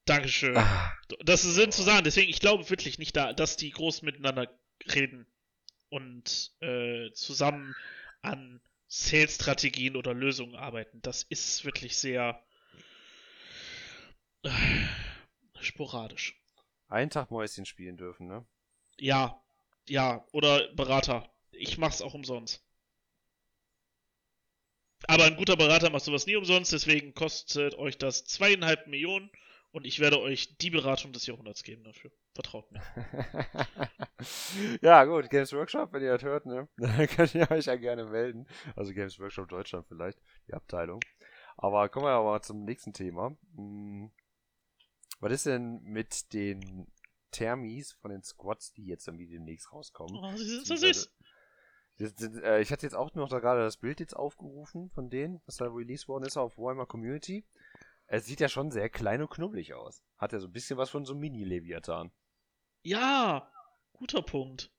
Dankeschön. 0.05 0.57
Ah, 0.57 0.93
Das 1.25 1.45
ist 1.45 1.55
Sinn 1.55 1.73
zu 1.73 1.83
sagen, 1.83 2.05
deswegen, 2.05 2.31
ich 2.31 2.41
glaube 2.41 2.69
wirklich 2.69 2.99
nicht, 2.99 3.17
da, 3.17 3.33
dass 3.33 3.57
die 3.57 3.71
groß 3.71 4.03
miteinander 4.03 4.49
reden 4.93 5.27
und 5.89 6.53
äh, 6.61 7.11
zusammen 7.13 7.75
an 8.21 8.61
Sales-Strategien 8.87 9.97
oder 9.97 10.13
Lösungen 10.13 10.57
arbeiten. 10.57 11.01
Das 11.01 11.23
ist 11.23 11.65
wirklich 11.65 11.97
sehr 11.97 12.45
sporadisch. 15.61 16.41
Einen 16.89 17.11
Tag 17.11 17.31
Mäuschen 17.31 17.67
spielen 17.67 17.97
dürfen, 17.97 18.27
ne? 18.27 18.47
Ja, 18.99 19.43
ja, 19.89 20.25
oder 20.33 20.73
Berater. 20.75 21.29
Ich 21.51 21.79
mach's 21.79 22.03
auch 22.03 22.15
umsonst. 22.15 22.65
Aber 25.07 25.25
ein 25.25 25.37
guter 25.37 25.57
Berater 25.57 25.91
macht 25.91 26.05
sowas 26.05 26.27
nie 26.27 26.37
umsonst, 26.37 26.73
deswegen 26.73 27.15
kostet 27.15 27.77
euch 27.77 27.99
das 27.99 28.25
zweieinhalb 28.25 28.87
Millionen 28.87 29.31
und 29.71 29.85
ich 29.87 30.01
werde 30.01 30.21
euch 30.21 30.57
die 30.59 30.71
Beratung 30.71 31.13
des 31.13 31.27
Jahrhunderts 31.27 31.63
geben 31.63 31.85
dafür. 31.85 32.11
Vertraut 32.33 32.71
mir. 32.73 32.83
ja, 34.83 35.05
gut, 35.05 35.29
Games 35.31 35.53
Workshop, 35.53 35.93
wenn 35.93 36.03
ihr 36.03 36.13
das 36.13 36.23
hört, 36.23 36.47
ne? 36.47 36.69
Dann 36.77 37.07
könnt 37.09 37.35
ihr 37.35 37.51
euch 37.51 37.67
ja 37.67 37.77
gerne 37.77 38.05
melden. 38.07 38.47
Also 38.77 38.93
Games 38.93 39.19
Workshop 39.19 39.49
Deutschland 39.49 39.87
vielleicht, 39.89 40.19
die 40.49 40.55
Abteilung. 40.55 41.01
Aber 41.57 41.89
kommen 41.89 42.07
wir 42.07 42.13
aber 42.13 42.31
mal 42.31 42.43
zum 42.43 42.65
nächsten 42.65 42.93
Thema. 42.93 43.37
Hm, 43.57 44.11
Was 45.21 45.33
ist 45.33 45.47
denn 45.47 45.83
mit 45.83 46.33
den 46.33 46.87
Thermis 47.31 47.93
von 47.93 48.11
den 48.11 48.23
Squads, 48.23 48.73
die 48.73 48.87
jetzt 48.87 49.09
irgendwie 49.09 49.29
demnächst 49.29 49.73
rauskommen? 49.73 50.17
Oh, 50.17 50.37
sie 50.37 50.45
sind 50.45 50.67
so 50.67 50.77
süß. 50.77 51.11
Sind, 51.97 52.43
äh, 52.43 52.61
ich 52.61 52.73
hatte 52.73 52.87
jetzt 52.87 52.95
auch 52.95 53.15
noch 53.15 53.29
da 53.29 53.39
gerade 53.39 53.61
das 53.61 53.77
Bild 53.77 54.01
jetzt 54.01 54.15
aufgerufen 54.17 54.91
von 54.91 55.11
denen, 55.11 55.41
was 55.47 55.57
da 55.57 55.67
released 55.67 56.09
worden 56.09 56.25
ist 56.25 56.37
auf 56.37 56.59
Warhammer 56.59 56.87
Community. 56.87 57.45
Es 58.07 58.27
sieht 58.27 58.41
ja 58.41 58.49
schon 58.49 58.71
sehr 58.71 58.89
klein 58.89 59.23
und 59.23 59.31
knubbelig 59.31 59.75
aus. 59.75 60.03
Hat 60.19 60.33
ja 60.33 60.41
so 60.41 60.49
ein 60.49 60.53
bisschen 60.53 60.77
was 60.77 60.91
von 60.91 61.05
so 61.05 61.13
einem 61.13 61.21
Mini-Leviathan. 61.21 62.11
Ja, 62.83 63.51
guter 63.93 64.23
Punkt. 64.23 64.71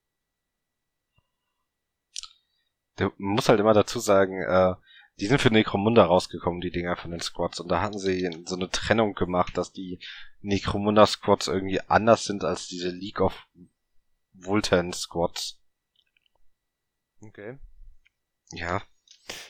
Du 2.97 3.11
musst 3.17 3.49
halt 3.49 3.59
immer 3.59 3.73
dazu 3.73 3.99
sagen, 3.99 4.41
äh, 4.41 4.75
die 5.19 5.27
sind 5.27 5.39
für 5.39 5.51
Necromunda 5.51 6.05
rausgekommen, 6.05 6.61
die 6.61 6.71
Dinger 6.71 6.97
von 6.97 7.11
den 7.11 7.21
Squads. 7.21 7.59
Und 7.59 7.69
da 7.69 7.81
hatten 7.81 7.99
sie 7.99 8.29
so 8.45 8.55
eine 8.55 8.69
Trennung 8.69 9.13
gemacht, 9.13 9.57
dass 9.57 9.71
die 9.71 9.99
Necromunda 10.41 11.05
Squads 11.05 11.47
irgendwie 11.47 11.79
anders 11.81 12.25
sind 12.25 12.43
als 12.43 12.67
diese 12.67 12.89
League 12.89 13.21
of 13.21 13.47
Vultan 14.33 14.91
Squads. 14.91 15.61
Okay. 17.21 17.57
Ja. 18.51 18.81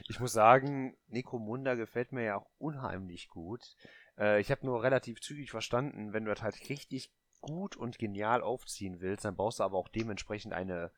Ich 0.07 0.19
muss 0.19 0.31
sagen, 0.31 0.95
Necromunda 1.07 1.73
gefällt 1.73 2.11
mir 2.11 2.23
ja 2.23 2.37
auch 2.37 2.49
unheimlich 2.57 3.27
gut. 3.27 3.75
Äh, 4.17 4.39
ich 4.39 4.51
habe 4.51 4.65
nur 4.65 4.83
relativ 4.83 5.19
zügig 5.19 5.51
verstanden, 5.51 6.13
wenn 6.13 6.25
du 6.25 6.33
das 6.33 6.43
halt 6.43 6.69
richtig 6.69 7.11
gut 7.41 7.75
und 7.75 7.99
genial 7.99 8.41
aufziehen 8.41 9.01
willst, 9.01 9.25
dann 9.25 9.35
brauchst 9.35 9.59
du 9.59 9.63
aber 9.63 9.77
auch 9.77 9.89
dementsprechend 9.89 10.53
eine, 10.53 10.91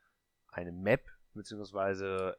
eine 0.50 0.72
Map, 0.72 1.06
beziehungsweise 1.34 2.38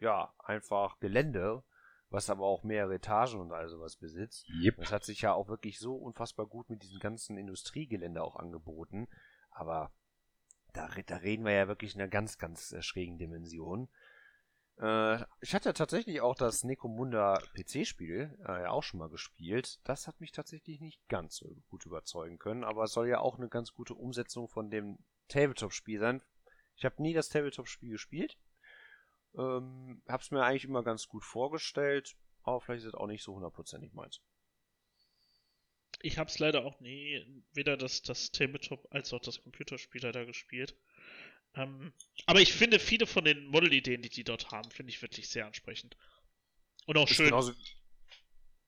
ja, 0.00 0.34
einfach 0.38 0.98
Gelände, 0.98 1.62
was 2.08 2.28
aber 2.28 2.44
auch 2.44 2.64
mehrere 2.64 2.94
Etagen 2.94 3.40
und 3.40 3.52
all 3.52 3.68
sowas 3.68 3.96
besitzt. 3.96 4.48
Yep. 4.62 4.76
Das 4.78 4.92
hat 4.92 5.04
sich 5.04 5.20
ja 5.20 5.32
auch 5.32 5.48
wirklich 5.48 5.78
so 5.78 5.94
unfassbar 5.94 6.46
gut 6.46 6.68
mit 6.68 6.82
diesem 6.82 6.98
ganzen 6.98 7.36
Industriegelände 7.36 8.22
auch 8.22 8.36
angeboten. 8.36 9.08
Aber 9.50 9.92
da, 10.72 10.88
da 11.06 11.16
reden 11.16 11.44
wir 11.44 11.52
ja 11.52 11.68
wirklich 11.68 11.94
in 11.94 12.00
einer 12.00 12.10
ganz, 12.10 12.38
ganz 12.38 12.72
äh, 12.72 12.82
schrägen 12.82 13.18
Dimension. 13.18 13.88
Äh, 14.80 15.22
ich 15.40 15.54
hatte 15.54 15.72
tatsächlich 15.72 16.20
auch 16.20 16.34
das 16.34 16.64
Necromunda 16.64 17.38
PC-Spiel 17.54 18.38
äh, 18.46 18.62
ja 18.62 18.70
auch 18.70 18.82
schon 18.82 18.98
mal 18.98 19.10
gespielt. 19.10 19.80
Das 19.84 20.06
hat 20.06 20.20
mich 20.20 20.32
tatsächlich 20.32 20.80
nicht 20.80 21.06
ganz 21.08 21.36
so 21.36 21.56
gut 21.68 21.86
überzeugen 21.86 22.38
können, 22.38 22.64
aber 22.64 22.84
es 22.84 22.92
soll 22.92 23.08
ja 23.08 23.20
auch 23.20 23.38
eine 23.38 23.48
ganz 23.48 23.72
gute 23.72 23.94
Umsetzung 23.94 24.48
von 24.48 24.70
dem 24.70 24.98
Tabletop-Spiel 25.28 26.00
sein. 26.00 26.22
Ich 26.76 26.84
habe 26.84 27.02
nie 27.02 27.12
das 27.12 27.28
Tabletop-Spiel 27.28 27.90
gespielt. 27.90 28.38
Ähm, 29.36 30.02
hab's 30.08 30.30
mir 30.30 30.44
eigentlich 30.44 30.64
immer 30.64 30.82
ganz 30.82 31.06
gut 31.06 31.24
vorgestellt, 31.24 32.16
aber 32.42 32.60
vielleicht 32.60 32.82
ist 32.82 32.88
es 32.88 32.94
auch 32.94 33.06
nicht 33.06 33.22
so 33.22 33.34
hundertprozentig 33.34 33.92
meins. 33.92 34.20
Ich 36.02 36.18
hab's 36.18 36.38
leider 36.38 36.64
auch 36.64 36.80
nie, 36.80 37.44
weder 37.52 37.76
das, 37.76 38.02
das 38.02 38.32
Tabletop 38.32 38.86
als 38.90 39.12
auch 39.12 39.20
das 39.20 39.42
Computerspiel 39.42 40.02
leider 40.02 40.24
gespielt. 40.24 40.76
Ähm, 41.54 41.92
aber 42.26 42.40
ich 42.40 42.52
finde 42.52 42.78
viele 42.78 43.06
von 43.06 43.24
den 43.24 43.46
Model-Ideen, 43.46 44.02
die 44.02 44.08
die 44.08 44.24
dort 44.24 44.50
haben, 44.50 44.70
finde 44.70 44.90
ich 44.90 45.02
wirklich 45.02 45.28
sehr 45.28 45.46
ansprechend. 45.46 45.96
Und 46.86 46.96
auch 46.96 47.08
Ist 47.08 47.16
schön. 47.16 47.26
genauso, 47.26 47.52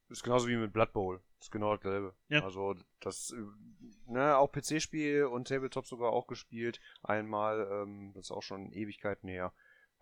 ist 0.08 0.22
genauso 0.22 0.48
wie 0.48 0.56
mit 0.56 0.72
Blood 0.72 0.92
Bowl. 0.92 1.22
Ist 1.40 1.50
genau 1.50 1.76
dasselbe. 1.76 2.14
Ja. 2.28 2.44
Also 2.44 2.74
das, 3.00 3.34
ne, 4.06 4.36
auch 4.36 4.52
PC-Spiel 4.52 5.24
und 5.24 5.48
Tabletop 5.48 5.86
sogar 5.86 6.12
auch 6.12 6.26
gespielt. 6.26 6.80
Einmal, 7.02 7.68
ähm, 7.72 8.12
das 8.14 8.26
ist 8.26 8.30
auch 8.30 8.42
schon 8.42 8.72
Ewigkeiten 8.72 9.28
her. 9.28 9.52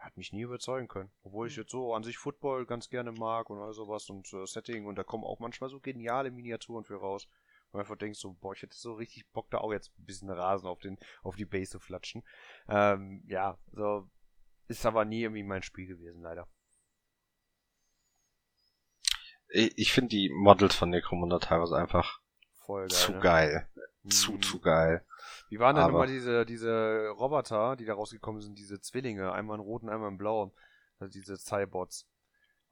Hat 0.00 0.16
mich 0.16 0.32
nie 0.32 0.42
überzeugen 0.42 0.88
können. 0.88 1.10
Obwohl 1.22 1.46
ich 1.46 1.56
Mhm. 1.56 1.62
jetzt 1.62 1.72
so 1.72 1.94
an 1.94 2.02
sich 2.02 2.16
Football 2.18 2.66
ganz 2.66 2.88
gerne 2.88 3.12
mag 3.12 3.50
und 3.50 3.58
all 3.60 3.72
sowas 3.74 4.08
und 4.10 4.32
äh, 4.32 4.46
Setting 4.46 4.86
und 4.86 4.96
da 4.96 5.04
kommen 5.04 5.24
auch 5.24 5.38
manchmal 5.38 5.70
so 5.70 5.78
geniale 5.78 6.30
Miniaturen 6.30 6.84
für 6.84 6.96
raus. 6.96 7.28
Und 7.72 7.78
einfach 7.78 7.96
denkst 7.96 8.18
so, 8.18 8.32
boah, 8.32 8.52
ich 8.52 8.62
hätte 8.62 8.76
so 8.76 8.94
richtig 8.94 9.28
Bock 9.28 9.48
da 9.50 9.58
auch 9.58 9.72
jetzt 9.72 9.92
ein 9.98 10.04
bisschen 10.04 10.30
Rasen 10.30 10.66
auf 10.66 10.80
den, 10.80 10.98
auf 11.22 11.36
die 11.36 11.44
Base 11.44 11.70
zu 11.70 11.78
flatschen. 11.78 12.24
Ähm, 12.68 13.22
ja, 13.28 13.58
so, 13.72 14.08
ist 14.66 14.84
aber 14.86 15.04
nie 15.04 15.22
irgendwie 15.22 15.44
mein 15.44 15.62
Spiel 15.62 15.86
gewesen, 15.86 16.22
leider. 16.22 16.48
Ich, 19.48 19.76
ich 19.78 19.92
finde 19.92 20.08
die 20.10 20.30
Models 20.30 20.74
von 20.74 20.90
Necromunda 20.90 21.38
teilweise 21.38 21.76
einfach 21.76 22.20
Voll 22.64 22.88
geil. 22.88 22.96
zu 22.96 23.12
ne? 23.12 23.20
geil. 23.20 23.68
Zu, 24.08 24.32
Mhm. 24.32 24.42
zu 24.42 24.60
geil. 24.60 25.04
Wie 25.50 25.58
waren 25.58 25.76
denn 25.76 25.86
nochmal 25.86 26.06
diese, 26.06 26.46
diese 26.46 27.08
Roboter, 27.10 27.76
die 27.76 27.84
da 27.84 27.94
rausgekommen 27.94 28.40
sind, 28.40 28.58
diese 28.58 28.80
Zwillinge, 28.80 29.32
einmal 29.32 29.56
in 29.58 29.64
rot 29.64 29.82
und 29.82 29.90
einmal 29.90 30.10
in 30.10 30.18
blau, 30.18 30.52
also 30.98 31.12
diese 31.12 31.36
Cybots. 31.36 32.06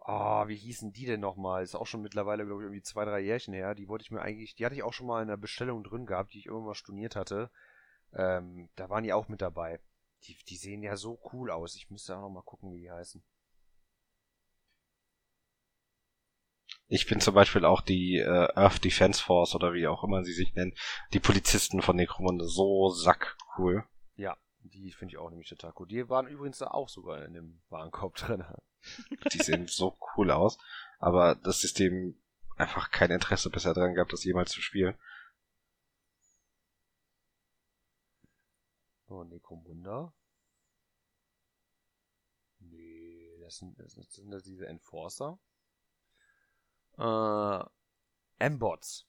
Ah, 0.00 0.48
wie 0.48 0.56
hießen 0.56 0.92
die 0.92 1.04
denn 1.06 1.20
nochmal? 1.20 1.62
Ist 1.62 1.74
auch 1.74 1.86
schon 1.86 2.02
mittlerweile, 2.02 2.46
glaube 2.46 2.62
ich, 2.62 2.66
irgendwie 2.66 2.82
zwei, 2.82 3.04
drei 3.04 3.20
Jährchen 3.20 3.52
her. 3.52 3.74
Die 3.74 3.88
wollte 3.88 4.02
ich 4.02 4.10
mir 4.10 4.22
eigentlich, 4.22 4.54
die 4.54 4.64
hatte 4.64 4.74
ich 4.74 4.82
auch 4.82 4.94
schon 4.94 5.06
mal 5.06 5.22
in 5.22 5.28
der 5.28 5.36
Bestellung 5.36 5.84
drin 5.84 6.06
gehabt, 6.06 6.32
die 6.32 6.38
ich 6.38 6.46
irgendwann 6.46 6.68
mal 6.68 6.74
storniert 6.74 7.14
hatte. 7.14 7.50
Ähm, 8.14 8.70
da 8.76 8.88
waren 8.88 9.04
die 9.04 9.12
auch 9.12 9.28
mit 9.28 9.42
dabei. 9.42 9.80
Die, 10.24 10.36
die 10.48 10.56
sehen 10.56 10.82
ja 10.82 10.96
so 10.96 11.20
cool 11.32 11.50
aus. 11.50 11.76
Ich 11.76 11.90
müsste 11.90 12.16
auch 12.16 12.22
noch 12.22 12.30
mal 12.30 12.42
gucken, 12.42 12.72
wie 12.72 12.80
die 12.80 12.90
heißen. 12.90 13.22
Ich 16.90 17.04
finde 17.04 17.22
zum 17.22 17.34
Beispiel 17.34 17.66
auch 17.66 17.82
die 17.82 18.16
äh, 18.16 18.48
Earth 18.54 18.82
Defense 18.82 19.22
Force 19.22 19.54
oder 19.54 19.74
wie 19.74 19.86
auch 19.86 20.04
immer 20.04 20.24
sie 20.24 20.32
sich 20.32 20.54
nennen, 20.54 20.74
die 21.12 21.20
Polizisten 21.20 21.82
von 21.82 21.96
Necromunda 21.96 22.46
so 22.46 22.88
sackcool. 22.88 23.84
Ja, 24.16 24.38
die 24.60 24.90
finde 24.92 25.12
ich 25.12 25.18
auch 25.18 25.28
nämlich 25.28 25.50
total 25.50 25.74
cool. 25.78 25.86
Die 25.86 26.08
waren 26.08 26.26
übrigens 26.26 26.58
da 26.58 26.68
auch 26.68 26.88
sogar 26.88 27.26
in 27.26 27.34
dem 27.34 27.60
Warenkorb 27.68 28.14
drin. 28.16 28.42
Die 29.32 29.38
sehen 29.38 29.66
so 29.66 29.98
cool 30.16 30.30
aus. 30.30 30.58
Aber 30.98 31.34
das 31.34 31.60
System 31.60 32.18
einfach 32.56 32.90
kein 32.90 33.10
Interesse 33.10 33.50
bisher 33.50 33.74
dran 33.74 33.94
gehabt, 33.94 34.12
das 34.14 34.24
jemals 34.24 34.50
zu 34.50 34.62
spielen. 34.62 34.96
Oh, 39.08 39.24
Necromunda. 39.24 40.14
Nee, 42.60 43.38
das 43.40 43.56
sind, 43.56 43.78
das 43.78 43.92
sind, 43.92 44.10
sind 44.10 44.30
das 44.30 44.42
diese 44.42 44.66
Enforcer. 44.66 45.38
Äh, 46.98 47.64
M-Bots. 48.38 49.06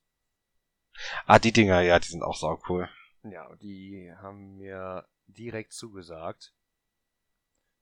Ah, 1.26 1.40
die 1.40 1.52
Dinger, 1.52 1.82
ja, 1.82 2.00
die 2.00 2.10
sind 2.10 2.24
auch 2.24 2.38
sau 2.38 2.60
cool. 2.68 2.90
Ja, 3.24 3.56
die 3.58 4.12
haben 4.18 4.58
mir 4.58 5.08
direkt 5.28 5.74
zugesagt. 5.74 6.54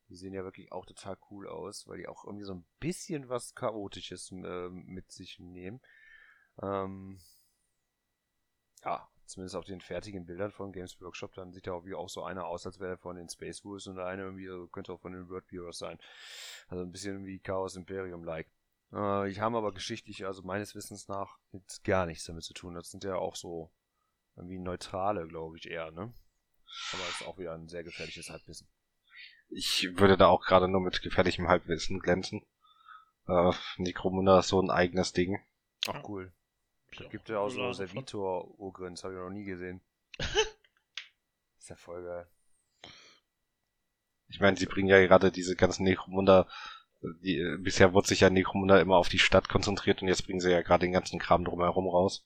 Die 0.10 0.16
sehen 0.16 0.34
ja 0.34 0.44
wirklich 0.44 0.72
auch 0.72 0.86
total 0.86 1.18
cool 1.30 1.48
aus, 1.48 1.88
weil 1.88 1.98
die 1.98 2.08
auch 2.08 2.24
irgendwie 2.24 2.46
so 2.46 2.54
ein 2.54 2.66
bisschen 2.80 3.28
was 3.28 3.56
Chaotisches 3.56 4.32
äh, 4.32 4.70
mit 4.70 5.12
sich 5.12 5.40
nehmen. 5.40 5.82
Ähm, 6.62 7.20
ja, 8.86 9.08
zumindest 9.26 9.56
auf 9.56 9.66
den 9.66 9.82
fertigen 9.82 10.26
Bildern 10.26 10.52
von 10.52 10.72
Games 10.72 11.00
Workshop, 11.02 11.34
dann 11.34 11.52
sieht 11.52 11.68
ja 11.68 11.74
auch 11.74 11.86
wie 11.86 11.94
auch 11.94 12.10
so 12.10 12.24
einer 12.24 12.46
aus, 12.46 12.66
als 12.66 12.80
wäre 12.80 12.92
er 12.92 12.98
von 12.98 13.18
den 13.18 13.30
Space 13.30 13.66
Wolves 13.66 13.88
und 13.88 13.96
der 13.96 14.06
eine 14.06 14.24
irgendwie 14.24 14.50
also 14.50 14.68
könnte 14.68 14.94
auch 14.94 15.02
von 15.02 15.12
den 15.12 15.30
World 15.30 15.48
Bureaus 15.48 15.78
sein. 15.78 16.00
Also 16.70 16.84
ein 16.84 16.92
bisschen 16.92 17.26
wie 17.26 17.40
Chaos 17.40 17.76
Imperium-like. 17.76 18.48
Äh, 18.92 19.30
die 19.30 19.42
haben 19.42 19.56
aber 19.56 19.74
geschichtlich, 19.74 20.26
also 20.26 20.44
meines 20.44 20.76
Wissens 20.76 21.08
nach, 21.08 21.38
jetzt 21.52 21.84
gar 21.84 22.06
nichts 22.06 22.26
damit 22.26 22.44
zu 22.44 22.54
tun. 22.54 22.76
Das 22.76 22.90
sind 22.90 23.04
ja 23.04 23.16
auch 23.16 23.36
so 23.36 23.72
irgendwie 24.36 24.60
neutrale, 24.60 25.28
glaube 25.28 25.58
ich, 25.58 25.70
eher, 25.70 25.92
ne? 25.92 26.14
Aber 26.94 27.10
ist 27.10 27.26
auch 27.26 27.38
wieder 27.38 27.54
ein 27.54 27.68
sehr 27.68 27.84
gefährliches 27.84 28.30
Halbwissen. 28.30 28.68
Ich 29.50 29.88
würde 29.98 30.18
da 30.18 30.28
auch 30.28 30.44
gerade 30.44 30.68
nur 30.68 30.82
mit 30.82 31.02
gefährlichem 31.02 31.48
Halbwissen 31.48 32.00
glänzen. 32.00 32.46
Äh, 33.28 33.52
Necromunda 33.78 34.40
ist 34.40 34.50
so 34.50 34.62
ein 34.62 34.70
eigenes 34.70 35.14
Ding. 35.14 35.40
Ach 35.88 36.04
cool. 36.08 36.34
Es 36.92 37.10
gibt 37.10 37.30
ja 37.30 37.40
auch 37.40 37.50
so 37.50 37.72
Servitor-Ogrins, 37.72 39.04
habe 39.04 39.14
ich 39.14 39.20
noch 39.20 39.30
nie 39.30 39.44
gesehen. 39.44 39.82
ist 41.58 41.70
ja 41.70 41.76
voll 41.76 42.04
geil. 42.04 42.28
Ich 44.30 44.40
meine, 44.40 44.58
sie 44.58 44.66
bringen 44.66 44.90
ja 44.90 45.00
gerade 45.06 45.32
diese 45.32 45.56
ganzen 45.56 45.84
Necromunda, 45.84 46.48
die, 47.02 47.58
bisher 47.60 47.94
wurde 47.94 48.08
sich 48.08 48.22
ja 48.22 48.30
Necromunda 48.30 48.80
immer 48.80 48.98
auf 48.98 49.10
die 49.10 49.20
Stadt 49.20 49.50
konzentriert 49.50 50.02
und 50.02 50.08
jetzt 50.08 50.26
bringen 50.26 50.40
sie 50.40 50.52
ja 50.52 50.62
gerade 50.62 50.86
den 50.86 50.94
ganzen 50.94 51.20
Kram 51.20 51.46
drumherum 51.46 51.88
raus. 51.88 52.26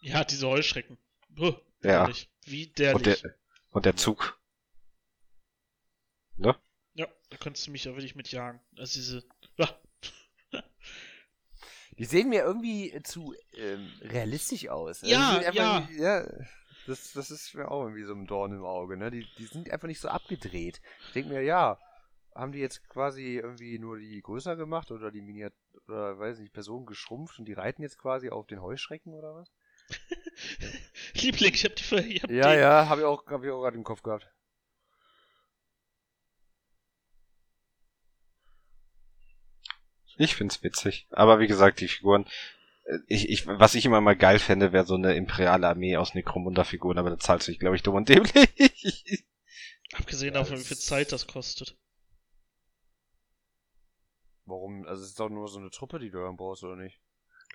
Ja, 0.00 0.24
diese 0.24 0.48
Heuschrecken. 0.48 0.98
Puh, 1.36 1.54
Ja. 1.82 2.06
widerlich. 2.06 2.30
Widerlich. 2.44 2.94
Und 2.94 3.06
der, 3.06 3.34
und 3.70 3.84
der 3.86 3.96
Zug. 3.96 4.38
Ne? 6.36 6.56
Ja, 6.94 7.06
da 7.30 7.36
könntest 7.36 7.66
du 7.66 7.70
mich 7.70 7.84
ja 7.84 7.92
wirklich 7.92 8.14
mitjagen. 8.14 8.60
Also 8.76 8.98
diese. 8.98 9.24
Die 11.98 12.06
sehen 12.06 12.30
mir 12.30 12.42
irgendwie 12.42 13.00
zu 13.04 13.34
ähm, 13.54 13.92
realistisch 14.00 14.66
aus. 14.68 15.02
Also 15.02 15.14
Ja, 15.14 15.42
ja. 15.52 15.88
ja. 15.98 16.26
Das, 16.86 17.12
das 17.12 17.30
ist 17.30 17.54
mir 17.54 17.70
auch 17.70 17.82
irgendwie 17.84 18.04
so 18.04 18.14
ein 18.14 18.26
Dorn 18.26 18.52
im 18.52 18.64
Auge, 18.64 18.96
ne? 18.96 19.10
Die, 19.10 19.26
die 19.38 19.44
sind 19.44 19.70
einfach 19.70 19.86
nicht 19.86 20.00
so 20.00 20.08
abgedreht. 20.08 20.80
Ich 21.06 21.12
denke 21.12 21.28
mir, 21.34 21.42
ja, 21.42 21.78
haben 22.34 22.52
die 22.52 22.58
jetzt 22.58 22.88
quasi 22.88 23.36
irgendwie 23.36 23.78
nur 23.78 23.98
die 23.98 24.20
größer 24.20 24.56
gemacht 24.56 24.90
oder 24.90 25.10
die 25.10 25.22
Miniat 25.22 25.52
oder 25.86 26.18
weiß 26.18 26.38
nicht, 26.38 26.52
Personen 26.52 26.86
geschrumpft 26.86 27.38
und 27.38 27.46
die 27.46 27.52
reiten 27.52 27.82
jetzt 27.82 27.98
quasi 27.98 28.30
auf 28.30 28.46
den 28.46 28.62
Heuschrecken 28.62 29.12
oder 29.12 29.34
was? 29.34 29.50
Liebling, 31.14 31.54
ich 31.54 31.64
hab 31.64 31.76
die. 31.76 31.82
Ver 31.82 32.04
ich 32.04 32.22
hab 32.22 32.30
Ja, 32.30 32.50
den, 32.50 32.60
ja, 32.60 32.88
habe 32.88 33.02
ich 33.02 33.06
auch, 33.06 33.26
hab 33.26 33.42
ich 33.44 33.50
auch 33.50 33.62
gerade 33.62 33.76
im 33.76 33.84
Kopf 33.84 34.02
gehabt. 34.02 34.28
Ich 40.18 40.36
find's 40.36 40.62
witzig. 40.62 41.06
Aber 41.10 41.40
wie 41.40 41.46
gesagt, 41.46 41.80
die 41.80 41.88
Figuren, 41.88 42.26
äh, 42.84 42.98
ich, 43.08 43.28
ich, 43.28 43.46
was 43.46 43.74
ich 43.74 43.84
immer 43.84 44.00
mal 44.00 44.16
geil 44.16 44.38
fände, 44.38 44.72
wäre 44.72 44.86
so 44.86 44.94
eine 44.94 45.14
imperiale 45.14 45.68
Armee 45.68 45.96
aus 45.96 46.14
Necromunda-Figuren, 46.14 46.98
aber 46.98 47.10
da 47.10 47.18
zahlst 47.18 47.48
du 47.48 47.52
dich, 47.52 47.58
glaube 47.58 47.76
ich, 47.76 47.82
dumm 47.82 47.96
und 47.96 48.08
dämlich. 48.08 49.24
Abgesehen 49.92 50.34
davon, 50.34 50.58
wie 50.58 50.64
viel 50.64 50.78
Zeit 50.78 51.12
das 51.12 51.26
kostet. 51.26 51.76
Warum? 54.44 54.86
Also 54.86 55.02
es 55.02 55.10
ist 55.10 55.20
doch 55.20 55.28
nur 55.28 55.48
so 55.48 55.58
eine 55.58 55.70
Truppe, 55.70 55.98
die 55.98 56.10
du 56.10 56.18
dann 56.18 56.36
brauchst, 56.36 56.64
oder 56.64 56.76
nicht? 56.76 57.00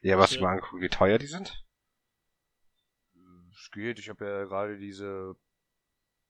ja, 0.01 0.17
was 0.17 0.31
du 0.31 0.41
mal 0.41 0.53
angucken, 0.53 0.81
wie 0.81 0.89
teuer 0.89 1.17
die 1.17 1.27
sind? 1.27 1.65
Es 3.51 3.71
geht, 3.71 3.99
ich 3.99 4.09
habe 4.09 4.25
ja 4.25 4.43
gerade 4.45 4.77
diese 4.77 5.35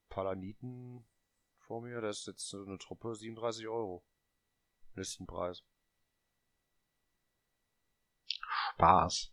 Palaniten 0.08 1.06
vor 1.58 1.82
mir, 1.82 2.00
das 2.00 2.20
ist 2.20 2.26
jetzt 2.26 2.48
so 2.48 2.64
eine 2.64 2.78
Truppe 2.78 3.14
37 3.14 3.68
Euro. 3.68 4.02
Listenpreis. 4.94 5.62
Spaß. 8.72 9.30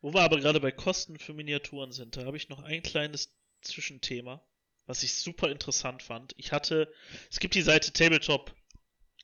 Wo 0.00 0.14
wir 0.14 0.22
aber 0.22 0.38
gerade 0.38 0.60
bei 0.60 0.72
Kosten 0.72 1.18
für 1.18 1.34
Miniaturen 1.34 1.92
sind, 1.92 2.16
da 2.16 2.24
habe 2.24 2.38
ich 2.38 2.48
noch 2.48 2.62
ein 2.62 2.82
kleines 2.82 3.36
Zwischenthema, 3.60 4.42
was 4.86 5.02
ich 5.02 5.14
super 5.14 5.50
interessant 5.50 6.02
fand. 6.02 6.34
Ich 6.38 6.52
hatte, 6.52 6.92
es 7.30 7.38
gibt 7.38 7.54
die 7.54 7.62
Seite 7.62 7.92
Tabletop 7.92 8.54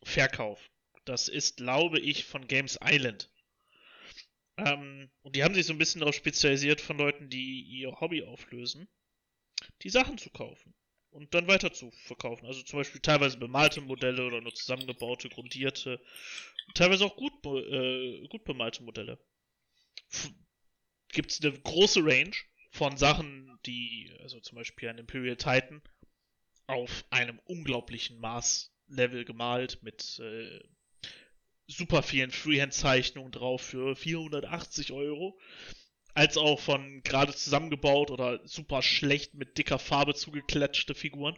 Verkauf. 0.03 0.71
Das 1.05 1.29
ist, 1.29 1.59
glaube 1.59 2.01
ich, 2.01 2.25
von 2.25 2.47
Games 2.49 2.79
Island. 2.83 3.31
Ähm, 4.59 5.11
und 5.23 5.37
die 5.37 5.45
haben 5.45 5.55
sich 5.55 5.67
so 5.67 5.73
ein 5.73 5.79
bisschen 5.79 6.01
darauf 6.01 6.15
spezialisiert, 6.15 6.81
von 6.81 6.99
Leuten, 6.99 7.29
die 7.29 7.63
ihr 7.63 8.01
Hobby 8.01 8.25
auflösen, 8.25 8.89
die 9.83 9.91
Sachen 9.91 10.19
zu 10.19 10.31
kaufen 10.31 10.75
und 11.11 11.33
dann 11.35 11.47
weiter 11.47 11.73
zu 11.73 11.91
verkaufen. 11.91 12.47
Also 12.47 12.63
zum 12.63 12.79
Beispiel 12.79 13.01
teilweise 13.01 13.39
bemalte 13.39 13.81
Modelle 13.81 14.27
oder 14.27 14.41
nur 14.41 14.55
zusammengebaute, 14.55 15.29
grundierte, 15.29 16.01
teilweise 16.75 17.05
auch 17.05 17.17
gut, 17.17 17.33
äh, 17.45 18.27
gut 18.29 18.45
bemalte 18.45 18.83
Modelle. 18.83 19.19
Gibt 21.09 21.31
es 21.31 21.41
eine 21.43 21.53
große 21.53 22.01
Range 22.05 22.35
von 22.71 22.97
Sachen, 22.97 23.59
die, 23.65 24.15
also 24.21 24.41
zum 24.41 24.57
Beispiel 24.57 24.89
ein 24.89 24.99
Imperial 24.99 25.37
Titan, 25.37 25.83
auf 26.67 27.05
einem 27.11 27.39
unglaublichen 27.45 28.19
Maßlevel 28.89 29.25
gemalt 29.25 29.83
mit 29.83 30.19
äh, 30.21 30.61
super 31.67 32.03
vielen 32.03 32.31
Freehand-Zeichnungen 32.31 33.33
drauf 33.33 33.63
für 33.63 33.97
480 33.97 34.93
Euro, 34.93 35.39
als 36.15 36.37
auch 36.37 36.61
von 36.61 37.03
gerade 37.03 37.35
zusammengebaut 37.35 38.11
oder 38.11 38.47
super 38.47 38.83
schlecht 38.83 39.35
mit 39.35 39.59
dicker 39.59 39.79
Farbe 39.79 40.15
zugeklatschte 40.15 40.95
Figuren. 40.95 41.37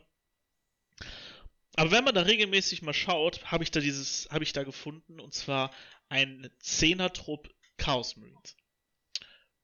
Aber 1.76 1.90
wenn 1.92 2.04
man 2.04 2.14
da 2.14 2.22
regelmäßig 2.22 2.82
mal 2.82 2.94
schaut, 2.94 3.44
habe 3.44 3.64
ich 3.64 3.70
da 3.70 3.80
dieses, 3.80 4.28
habe 4.30 4.44
ich 4.44 4.52
da 4.52 4.64
gefunden, 4.64 5.20
und 5.20 5.32
zwar 5.32 5.72
ein 6.08 6.50
Zehner-Trupp 6.58 7.48
Chaos 7.76 8.16
Marines. 8.16 8.56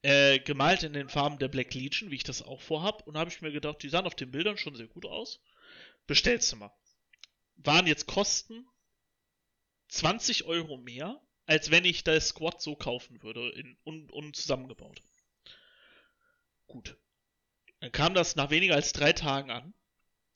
Äh, 0.03 0.39
gemalt 0.39 0.83
in 0.83 0.93
den 0.93 1.09
Farben 1.09 1.39
der 1.39 1.49
Black 1.49 1.75
Legion, 1.75 2.11
wie 2.11 2.17
ich 2.17 2.25
das 2.25 2.43
auch 2.43 2.61
vorhab, 2.61 3.07
und 3.07 3.17
habe 3.17 3.31
ich 3.31 3.41
mir 3.41 3.51
gedacht, 3.51 3.83
die 3.83 3.89
sahen 3.89 4.07
auf 4.07 4.15
den 4.15 4.31
Bildern 4.31 4.59
schon 4.59 4.77
sehr 4.77 4.87
gut 4.87 5.07
aus. 5.07 5.41
Bestellst 6.07 6.53
du 6.53 6.57
mal. 6.57 6.71
Waren 7.57 7.87
jetzt 7.87 8.07
Kosten 8.07 8.67
20 9.89 10.45
Euro 10.45 10.77
mehr, 10.77 11.21
als 11.47 11.71
wenn 11.71 11.85
ich 11.85 12.05
das 12.05 12.29
Squad 12.29 12.61
so 12.61 12.75
kaufen 12.75 13.23
würde, 13.23 13.51
in, 13.51 13.77
und, 13.85 14.11
und 14.11 14.37
zusammengebaut. 14.37 15.03
Gut. 16.67 16.97
Dann 17.81 17.93
kam 17.93 18.15
das 18.15 18.37
nach 18.37 18.51
weniger 18.51 18.75
als 18.75 18.93
drei 18.93 19.13
Tagen 19.13 19.51
an. 19.51 19.75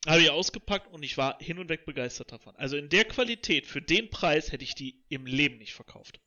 Habe 0.07 0.23
ich 0.23 0.31
ausgepackt 0.31 0.93
und 0.93 1.03
ich 1.03 1.17
war 1.17 1.39
hin 1.41 1.59
und 1.59 1.69
weg 1.69 1.85
begeistert 1.85 2.31
davon. 2.31 2.55
Also 2.57 2.77
in 2.77 2.89
der 2.89 3.05
Qualität, 3.05 3.67
für 3.67 3.83
den 3.83 4.11
Preis 4.11 4.53
hätte 4.53 4.65
ich 4.65 4.75
die 4.75 5.03
im 5.09 5.27
Leben 5.27 5.59
nicht 5.59 5.75
verkauft. 5.75 6.21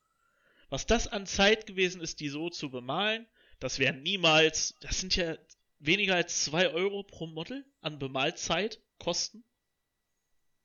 Was 0.70 0.86
das 0.86 1.08
an 1.08 1.26
Zeit 1.26 1.68
gewesen 1.68 2.02
ist, 2.02 2.20
die 2.20 2.30
so 2.30 2.50
zu 2.50 2.70
bemalen, 2.70 3.28
das 3.60 3.80
wären 3.80 4.02
niemals, 4.02 4.78
das 4.82 5.00
sind 5.00 5.16
ja 5.16 5.38
weniger 5.80 6.16
als 6.16 6.44
2 6.46 6.70
Euro 6.70 7.04
pro 7.04 7.28
Model 7.28 7.66
an 7.82 8.00
Bemalzeit 8.00 8.82
kosten. 8.98 9.44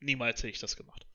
Niemals 0.01 0.39
hätte 0.39 0.51
ich 0.51 0.61
das 0.61 0.77
gemacht. 0.77 1.07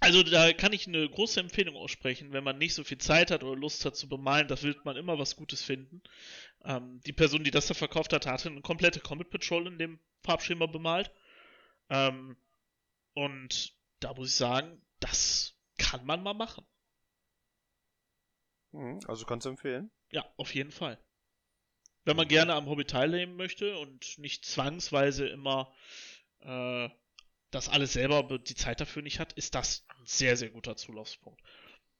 Also 0.00 0.22
da 0.22 0.52
kann 0.52 0.74
ich 0.74 0.86
eine 0.86 1.08
große 1.08 1.40
Empfehlung 1.40 1.76
aussprechen, 1.76 2.32
wenn 2.32 2.44
man 2.44 2.58
nicht 2.58 2.74
so 2.74 2.84
viel 2.84 2.98
Zeit 2.98 3.30
hat 3.30 3.42
oder 3.42 3.58
Lust 3.58 3.86
hat 3.86 3.96
zu 3.96 4.06
bemalen, 4.06 4.48
da 4.48 4.60
wird 4.60 4.84
man 4.84 4.96
immer 4.96 5.18
was 5.18 5.34
Gutes 5.34 5.62
finden. 5.62 6.02
Ähm, 6.62 7.00
die 7.06 7.14
Person, 7.14 7.42
die 7.42 7.50
das 7.50 7.68
da 7.68 7.74
verkauft 7.74 8.12
hat, 8.12 8.26
hatte 8.26 8.50
eine 8.50 8.60
komplette 8.60 9.00
Comet 9.00 9.30
Patrol 9.30 9.66
in 9.66 9.78
dem 9.78 9.98
Farbschema 10.22 10.66
bemalt. 10.66 11.10
Ähm, 11.88 12.36
und 13.14 13.74
da 14.00 14.12
muss 14.12 14.28
ich 14.28 14.34
sagen, 14.34 14.82
das 15.00 15.56
kann 15.78 16.04
man 16.04 16.22
mal 16.22 16.34
machen. 16.34 16.66
Mhm, 18.72 19.00
also 19.06 19.24
kannst 19.24 19.46
du 19.46 19.50
empfehlen. 19.50 19.90
Ja, 20.10 20.30
auf 20.36 20.54
jeden 20.54 20.72
Fall. 20.72 21.02
Wenn 22.04 22.16
man 22.16 22.28
gerne 22.28 22.52
am 22.52 22.66
Hobby 22.66 22.84
teilnehmen 22.84 23.36
möchte 23.36 23.78
und 23.78 24.18
nicht 24.18 24.44
zwangsweise 24.44 25.26
immer 25.28 25.72
äh, 26.40 26.90
das 27.54 27.68
alles 27.68 27.92
selber 27.94 28.22
be- 28.24 28.40
die 28.40 28.54
Zeit 28.54 28.80
dafür 28.80 29.02
nicht 29.02 29.20
hat, 29.20 29.32
ist 29.34 29.54
das 29.54 29.84
ein 29.88 30.06
sehr, 30.06 30.36
sehr 30.36 30.50
guter 30.50 30.76
Zulaufspunkt. 30.76 31.40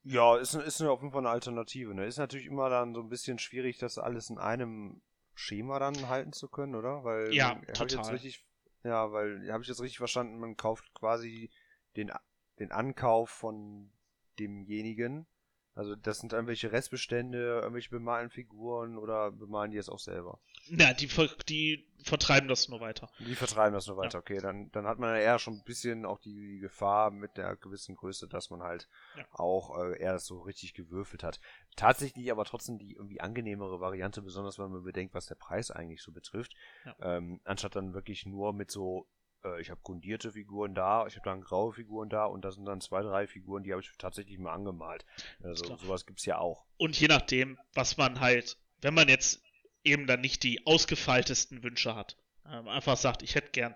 Ja, 0.05 0.37
ist, 0.37 0.55
ist 0.55 0.83
auf 0.83 1.01
jeden 1.01 1.13
Fall 1.13 1.23
eine 1.23 1.31
Alternative. 1.31 1.95
Ne? 1.95 2.05
Ist 2.05 2.19
natürlich 2.19 2.47
immer 2.47 2.69
dann 2.69 2.95
so 2.95 3.01
ein 3.01 3.09
bisschen 3.09 3.39
schwierig, 3.39 3.79
das 3.79 3.99
alles 3.99 4.29
in 4.31 4.39
einem 4.39 5.01
Schema 5.35 5.79
dann 5.79 6.09
halten 6.09 6.33
zu 6.33 6.49
können, 6.49 6.75
oder? 6.75 7.05
Weil 7.05 7.33
Ja, 7.33 7.55
total. 7.73 8.13
richtig, 8.15 8.45
ja, 8.83 9.11
weil 9.13 9.51
habe 9.51 9.63
ich 9.63 9.69
jetzt 9.69 9.81
richtig 9.81 9.99
verstanden, 9.99 10.39
man 10.39 10.57
kauft 10.57 10.93
quasi 10.95 11.51
den, 11.97 12.13
den 12.59 12.71
Ankauf 12.71 13.31
von 13.31 13.91
demjenigen. 14.39 15.27
Also 15.75 15.97
das 15.97 16.19
sind 16.21 16.33
irgendwelche 16.33 16.71
Restbestände, 16.71 17.61
irgendwelche 17.61 17.91
bemalten 17.91 18.31
Figuren 18.31 18.97
oder 18.97 19.33
bemalen 19.33 19.73
die 19.73 19.79
es 19.79 19.89
auch 19.89 19.99
selber? 19.99 20.39
Na, 20.69 20.93
die, 20.93 21.09
ver 21.09 21.29
die 21.49 21.85
vertreiben 22.05 22.49
das 22.49 22.69
nur 22.69 22.81
weiter. 22.81 23.11
Die 23.19 23.35
vertreiben 23.35 23.75
das 23.75 23.89
nur 23.89 23.97
weiter, 23.97 24.19
okay. 24.19 24.39
Dann, 24.41 24.71
dann 24.71 24.87
hat 24.87 24.99
man 25.01 25.11
ja 25.17 25.21
eher 25.21 25.39
schon 25.41 25.55
ein 25.55 25.65
bisschen 25.65 26.07
auch 26.07 26.21
die 26.21 26.61
Gefahr 26.61 27.11
mit 27.11 27.37
der 27.37 27.57
gewissen 27.57 27.97
Größe, 27.97 28.29
dass 28.29 28.51
man 28.51 28.63
halt 28.63 28.89
Ja. 29.17 29.27
auch 29.33 29.77
äh, 29.83 29.99
eher 29.99 30.13
das 30.13 30.27
so 30.27 30.43
richtig 30.43 30.75
gewürfelt 30.75 31.25
hat. 31.25 31.41
Tatsächlich 31.77 32.31
aber 32.31 32.45
trotzdem 32.45 32.79
die 32.79 32.93
irgendwie 32.93 33.21
angenehmere 33.21 33.81
Variante, 33.81 34.23
besonders 34.23 34.59
wenn 34.59 34.71
man 34.71 34.85
bedenkt, 34.85 35.13
was 35.13 35.27
der 35.27 35.35
Preis 35.35 35.73
eigentlich 35.73 36.03
so 36.03 36.13
betrifft. 36.13 36.55
Ja. 36.85 37.17
Ähm, 37.17 37.41
anstatt 37.45 37.75
dann 37.75 37.95
wirklich 37.95 38.27
nur 38.27 38.53
mit 38.53 38.71
so, 38.71 39.09
äh, 39.45 39.61
ich 39.61 39.71
habe 39.71 39.81
grundierte 39.83 40.33
Figuren 40.33 40.75
da, 40.75 41.07
ich 41.07 41.17
habe 41.17 41.25
dann 41.25 41.41
graue 41.41 41.73
Figuren 41.73 42.09
da 42.09 42.25
und 42.25 42.45
da 42.45 42.51
sind 42.51 42.65
dann 42.65 42.81
zwei, 42.81 43.03
drei 43.03 43.27
Figuren, 43.27 43.63
die 43.63 43.73
habe 43.73 43.83
ich 43.83 43.91
tatsächlich 43.99 44.39
mal 44.39 44.53
angemalt. 44.53 45.05
Also 45.43 45.65
Klar. 45.65 45.79
sowas 45.79 46.07
gibt's 46.07 46.25
ja 46.25 46.39
auch. 46.39 46.65
Und 46.77 46.99
je 46.99 47.09
nachdem, 47.09 47.59
was 47.75 47.97
man 47.97 48.21
halt, 48.21 48.59
wenn 48.81 48.95
man 48.95 49.09
jetzt 49.09 49.43
eben 49.85 50.07
dann 50.07 50.21
nicht 50.21 50.43
die 50.43 50.67
ausgefeiltesten 50.67 51.63
Wünsche 51.63 51.95
hat, 51.95 52.17
ähm, 52.47 52.69
einfach 52.69 52.97
sagt, 52.97 53.23
ich 53.23 53.35
hätte 53.35 53.51
gern, 53.51 53.75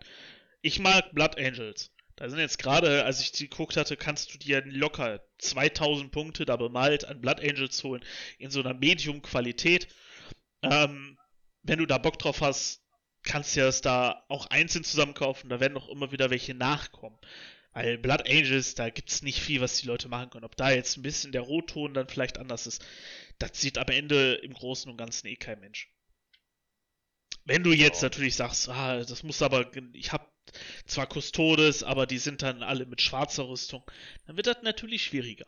ich 0.63 0.81
mag 0.81 1.13
Blood 1.13 1.39
Angels. 1.39 1.93
Da 2.17 2.29
sind 2.29 2.41
jetzt 2.41 2.59
gerade, 2.59 3.05
als 3.05 3.21
ich 3.21 3.31
die 3.31 3.49
geguckt 3.49 3.77
hatte, 3.77 3.97
kannst 3.97 4.35
du 4.35 4.39
dir 4.39 4.63
locker 4.67 5.21
2000 5.39 6.11
Punkte 6.11 6.45
da 6.45 6.57
bemalt 6.57 7.05
an 7.05 7.21
Blood 7.21 7.41
Angels 7.41 7.85
holen, 7.85 8.05
in 8.39 8.51
so 8.51 8.59
einer 8.59 8.75
Medium-Qualität. 8.75 9.87
Ähm, 10.63 11.17
wenn 11.63 11.79
du 11.79 11.87
da 11.87 11.99
Bock 11.99 12.19
drauf 12.19 12.41
hast, 12.41 12.83
kannst 13.29 13.55
du 13.57 13.61
ja 13.61 13.67
das 13.67 13.81
da 13.83 14.25
auch 14.29 14.47
einzeln 14.47 14.85
zusammenkaufen, 14.85 15.51
da 15.51 15.61
werden 15.61 15.75
noch 15.75 15.89
immer 15.89 16.13
wieder 16.13 16.31
welche 16.31 16.55
nachkommen. 16.55 17.19
Weil 17.73 17.99
Blood 17.99 18.29
Angels, 18.29 18.75
da 18.75 18.91
gibt's 18.91 19.23
nicht 19.23 19.41
viel, 19.41 19.61
was 19.61 19.79
die 19.79 19.87
Leute 19.87 20.09
machen 20.09 20.31
können. 20.31 20.45
Ob 20.45 20.57
da 20.57 20.71
jetzt 20.71 20.97
ein 20.97 21.03
bisschen 21.03 21.33
der 21.33 21.43
Rotton 21.43 21.95
dann 21.95 22.09
vielleicht 22.09 22.39
anders 22.39 22.67
ist, 22.67 22.85
das 23.39 23.61
sieht 23.61 23.79
am 23.79 23.89
Ende 23.89 24.35
im 24.37 24.53
Großen 24.55 24.91
und 24.91 24.97
Ganzen 24.99 25.29
eh 25.29 25.37
kein 25.37 25.61
Mensch. 25.61 25.89
Wenn 27.45 27.63
du 27.65 27.73
jetzt 27.73 28.03
natürlich 28.03 28.37
sagst, 28.37 28.69
ah, 28.69 28.99
das 29.05 29.23
muss 29.23 29.43
aber, 29.43 29.71
ich 29.93 30.13
hab 30.13 30.33
zwar 30.87 31.07
Custodes, 31.07 31.83
aber 31.83 32.07
die 32.07 32.19
sind 32.19 32.43
dann 32.43 32.63
alle 32.63 32.87
mit 32.87 33.01
schwarzer 33.01 33.49
Rüstung, 33.49 33.83
dann 34.27 34.37
wird 34.37 34.47
das 34.49 34.63
natürlich 34.63 35.05
schwieriger. 35.05 35.47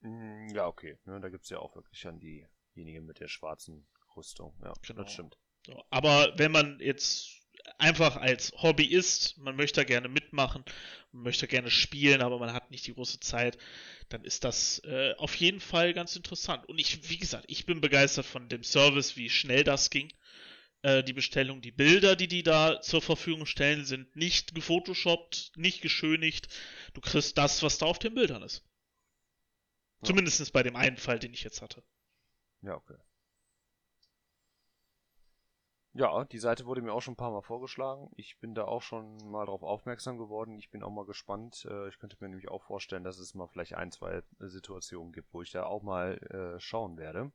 Mm, 0.00 0.48
Ja, 0.54 0.66
okay. 0.66 0.98
Da 1.06 1.28
gibt's 1.28 1.50
ja 1.50 1.58
auch 1.58 1.74
wirklich 1.74 2.02
dann 2.02 2.20
diejenigen 2.20 3.06
mit 3.06 3.20
der 3.20 3.28
schwarzen 3.28 3.86
Rüstung. 4.16 4.54
Ja, 4.62 4.72
Genau. 4.82 5.02
das 5.02 5.12
stimmt. 5.12 5.38
So, 5.68 5.84
aber 5.90 6.32
wenn 6.38 6.50
man 6.50 6.80
jetzt 6.80 7.28
einfach 7.76 8.16
als 8.16 8.52
Hobbyist, 8.52 9.36
man 9.36 9.54
möchte 9.54 9.84
gerne 9.84 10.08
mitmachen, 10.08 10.64
man 11.12 11.24
möchte 11.24 11.46
gerne 11.46 11.70
spielen, 11.70 12.22
aber 12.22 12.38
man 12.38 12.54
hat 12.54 12.70
nicht 12.70 12.86
die 12.86 12.94
große 12.94 13.20
Zeit, 13.20 13.58
dann 14.08 14.24
ist 14.24 14.44
das 14.44 14.78
äh, 14.84 15.12
auf 15.18 15.34
jeden 15.34 15.60
Fall 15.60 15.92
ganz 15.92 16.16
interessant. 16.16 16.66
Und 16.70 16.78
ich, 16.78 17.10
wie 17.10 17.18
gesagt, 17.18 17.44
ich 17.48 17.66
bin 17.66 17.82
begeistert 17.82 18.24
von 18.24 18.48
dem 18.48 18.62
Service, 18.64 19.16
wie 19.16 19.28
schnell 19.28 19.62
das 19.62 19.90
ging. 19.90 20.10
Äh, 20.80 21.04
die 21.04 21.12
Bestellung, 21.12 21.60
die 21.60 21.70
Bilder, 21.70 22.16
die 22.16 22.28
die 22.28 22.42
da 22.42 22.80
zur 22.80 23.02
Verfügung 23.02 23.44
stellen, 23.44 23.84
sind 23.84 24.16
nicht 24.16 24.54
gefotoshoppt, 24.54 25.52
nicht 25.56 25.82
geschönigt. 25.82 26.48
Du 26.94 27.02
kriegst 27.02 27.36
das, 27.36 27.62
was 27.62 27.76
da 27.76 27.84
auf 27.84 27.98
den 27.98 28.14
Bildern 28.14 28.42
ist. 28.42 28.64
Ja. 30.00 30.06
Zumindest 30.06 30.50
bei 30.54 30.62
dem 30.62 30.76
einen 30.76 30.96
Fall, 30.96 31.18
den 31.18 31.34
ich 31.34 31.44
jetzt 31.44 31.60
hatte. 31.60 31.84
Ja, 32.62 32.74
okay. 32.74 32.96
Ja, 35.98 36.24
die 36.26 36.38
Seite 36.38 36.64
wurde 36.64 36.80
mir 36.80 36.92
auch 36.92 37.00
schon 37.02 37.14
ein 37.14 37.16
paar 37.16 37.32
Mal 37.32 37.42
vorgeschlagen. 37.42 38.08
Ich 38.14 38.38
bin 38.38 38.54
da 38.54 38.66
auch 38.66 38.82
schon 38.82 39.16
mal 39.32 39.46
drauf 39.46 39.64
aufmerksam 39.64 40.16
geworden. 40.16 40.56
Ich 40.56 40.70
bin 40.70 40.84
auch 40.84 40.92
mal 40.92 41.04
gespannt. 41.04 41.66
Äh, 41.68 41.88
Ich 41.88 41.98
könnte 41.98 42.16
mir 42.20 42.28
nämlich 42.28 42.48
auch 42.48 42.62
vorstellen, 42.62 43.02
dass 43.02 43.18
es 43.18 43.34
mal 43.34 43.48
vielleicht 43.48 43.74
ein, 43.74 43.90
zwei 43.90 44.22
Situationen 44.38 45.12
gibt, 45.12 45.34
wo 45.34 45.42
ich 45.42 45.50
da 45.50 45.64
auch 45.66 45.82
mal 45.82 46.18
äh, 46.30 46.60
schauen 46.60 46.98
werde. 46.98 47.32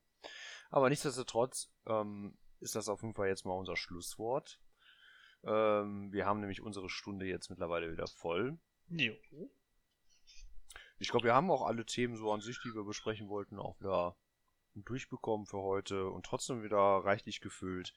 Aber 0.70 0.88
nichtsdestotrotz 0.88 1.74
ähm, 1.88 2.38
ist 2.62 2.76
das 2.76 2.88
auf 2.88 3.02
jeden 3.02 3.16
Fall 3.16 3.28
jetzt 3.28 3.46
mal 3.46 3.52
unser 3.52 3.76
Schlusswort. 3.76 4.62
Ähm, 5.44 6.14
wir 6.14 6.26
haben 6.26 6.40
nämlich 6.40 6.62
unsere 6.62 6.88
Stunde 6.90 7.26
jetzt 7.26 7.50
mittlerweile 7.50 7.92
wieder 7.92 8.08
voll. 8.08 8.58
Jo. 8.88 9.14
Ich 11.00 11.10
glaube, 11.10 11.26
wir 11.26 11.34
haben 11.34 11.52
auch 11.52 11.64
alle 11.64 11.86
Themen 11.86 12.16
so 12.16 12.32
an 12.32 12.40
sich, 12.40 12.62
die 12.64 12.74
wir 12.74 12.86
besprechen 12.86 13.28
wollten, 13.28 13.60
auch 13.60 13.78
wieder 13.82 14.16
durchbekommen 14.74 15.48
für 15.48 15.60
heute 15.60 16.08
und 16.10 16.26
trotzdem 16.26 16.64
wieder 16.64 16.78
reichlich 16.78 17.42
gefüllt. 17.42 17.94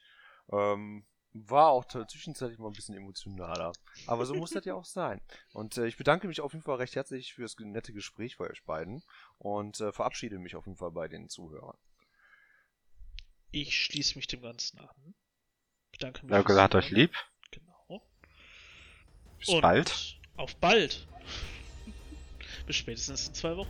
Ähm, 0.51 1.05
war 1.33 1.69
auch 1.69 1.85
zwischenzeitlich 1.85 2.57
mal 2.57 2.67
ein 2.67 2.73
bisschen 2.73 2.95
emotionaler. 2.95 3.73
Aber 4.07 4.25
so 4.25 4.33
muss 4.33 4.51
das 4.51 4.65
ja 4.65 4.73
auch 4.73 4.85
sein. 4.85 5.21
Und 5.53 5.77
äh, 5.77 5.87
ich 5.87 5.97
bedanke 5.97 6.27
mich 6.27 6.41
auf 6.41 6.53
jeden 6.53 6.63
Fall 6.63 6.77
recht 6.77 6.95
herzlich 6.95 7.33
für 7.33 7.43
das 7.43 7.55
nette 7.59 7.93
Gespräch 7.93 8.37
bei 8.37 8.49
euch 8.49 8.63
beiden 8.63 9.03
und 9.37 9.79
äh, 9.81 9.91
verabschiede 9.91 10.39
mich 10.39 10.55
auf 10.55 10.65
jeden 10.65 10.77
Fall 10.77 10.91
bei 10.91 11.07
den 11.07 11.29
Zuhörern. 11.29 11.77
Ich 13.51 13.75
schließe 13.75 14.17
mich 14.17 14.27
dem 14.27 14.41
Ganzen 14.41 14.79
an. 14.79 15.15
Bedanke 15.91 16.25
mich. 16.25 16.31
Ja, 16.31 16.37
fürs 16.37 16.47
gesagt 16.47 16.75
euch 16.75 16.89
lieb. 16.91 17.13
Genau. 17.51 18.01
Bis 19.39 19.49
Und 19.49 19.61
bald. 19.61 20.19
Auf 20.35 20.55
bald. 20.57 21.07
Bis 22.67 22.75
spätestens 22.75 23.27
in 23.27 23.33
zwei 23.33 23.55
Wochen. 23.55 23.69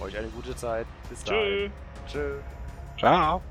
Euch 0.00 0.16
eine 0.16 0.28
gute 0.28 0.56
Zeit. 0.56 0.86
Bis 1.08 1.22
Tschö. 1.22 1.30
dahin. 1.30 1.72
Tschö. 2.08 2.40
Ciao. 2.98 3.42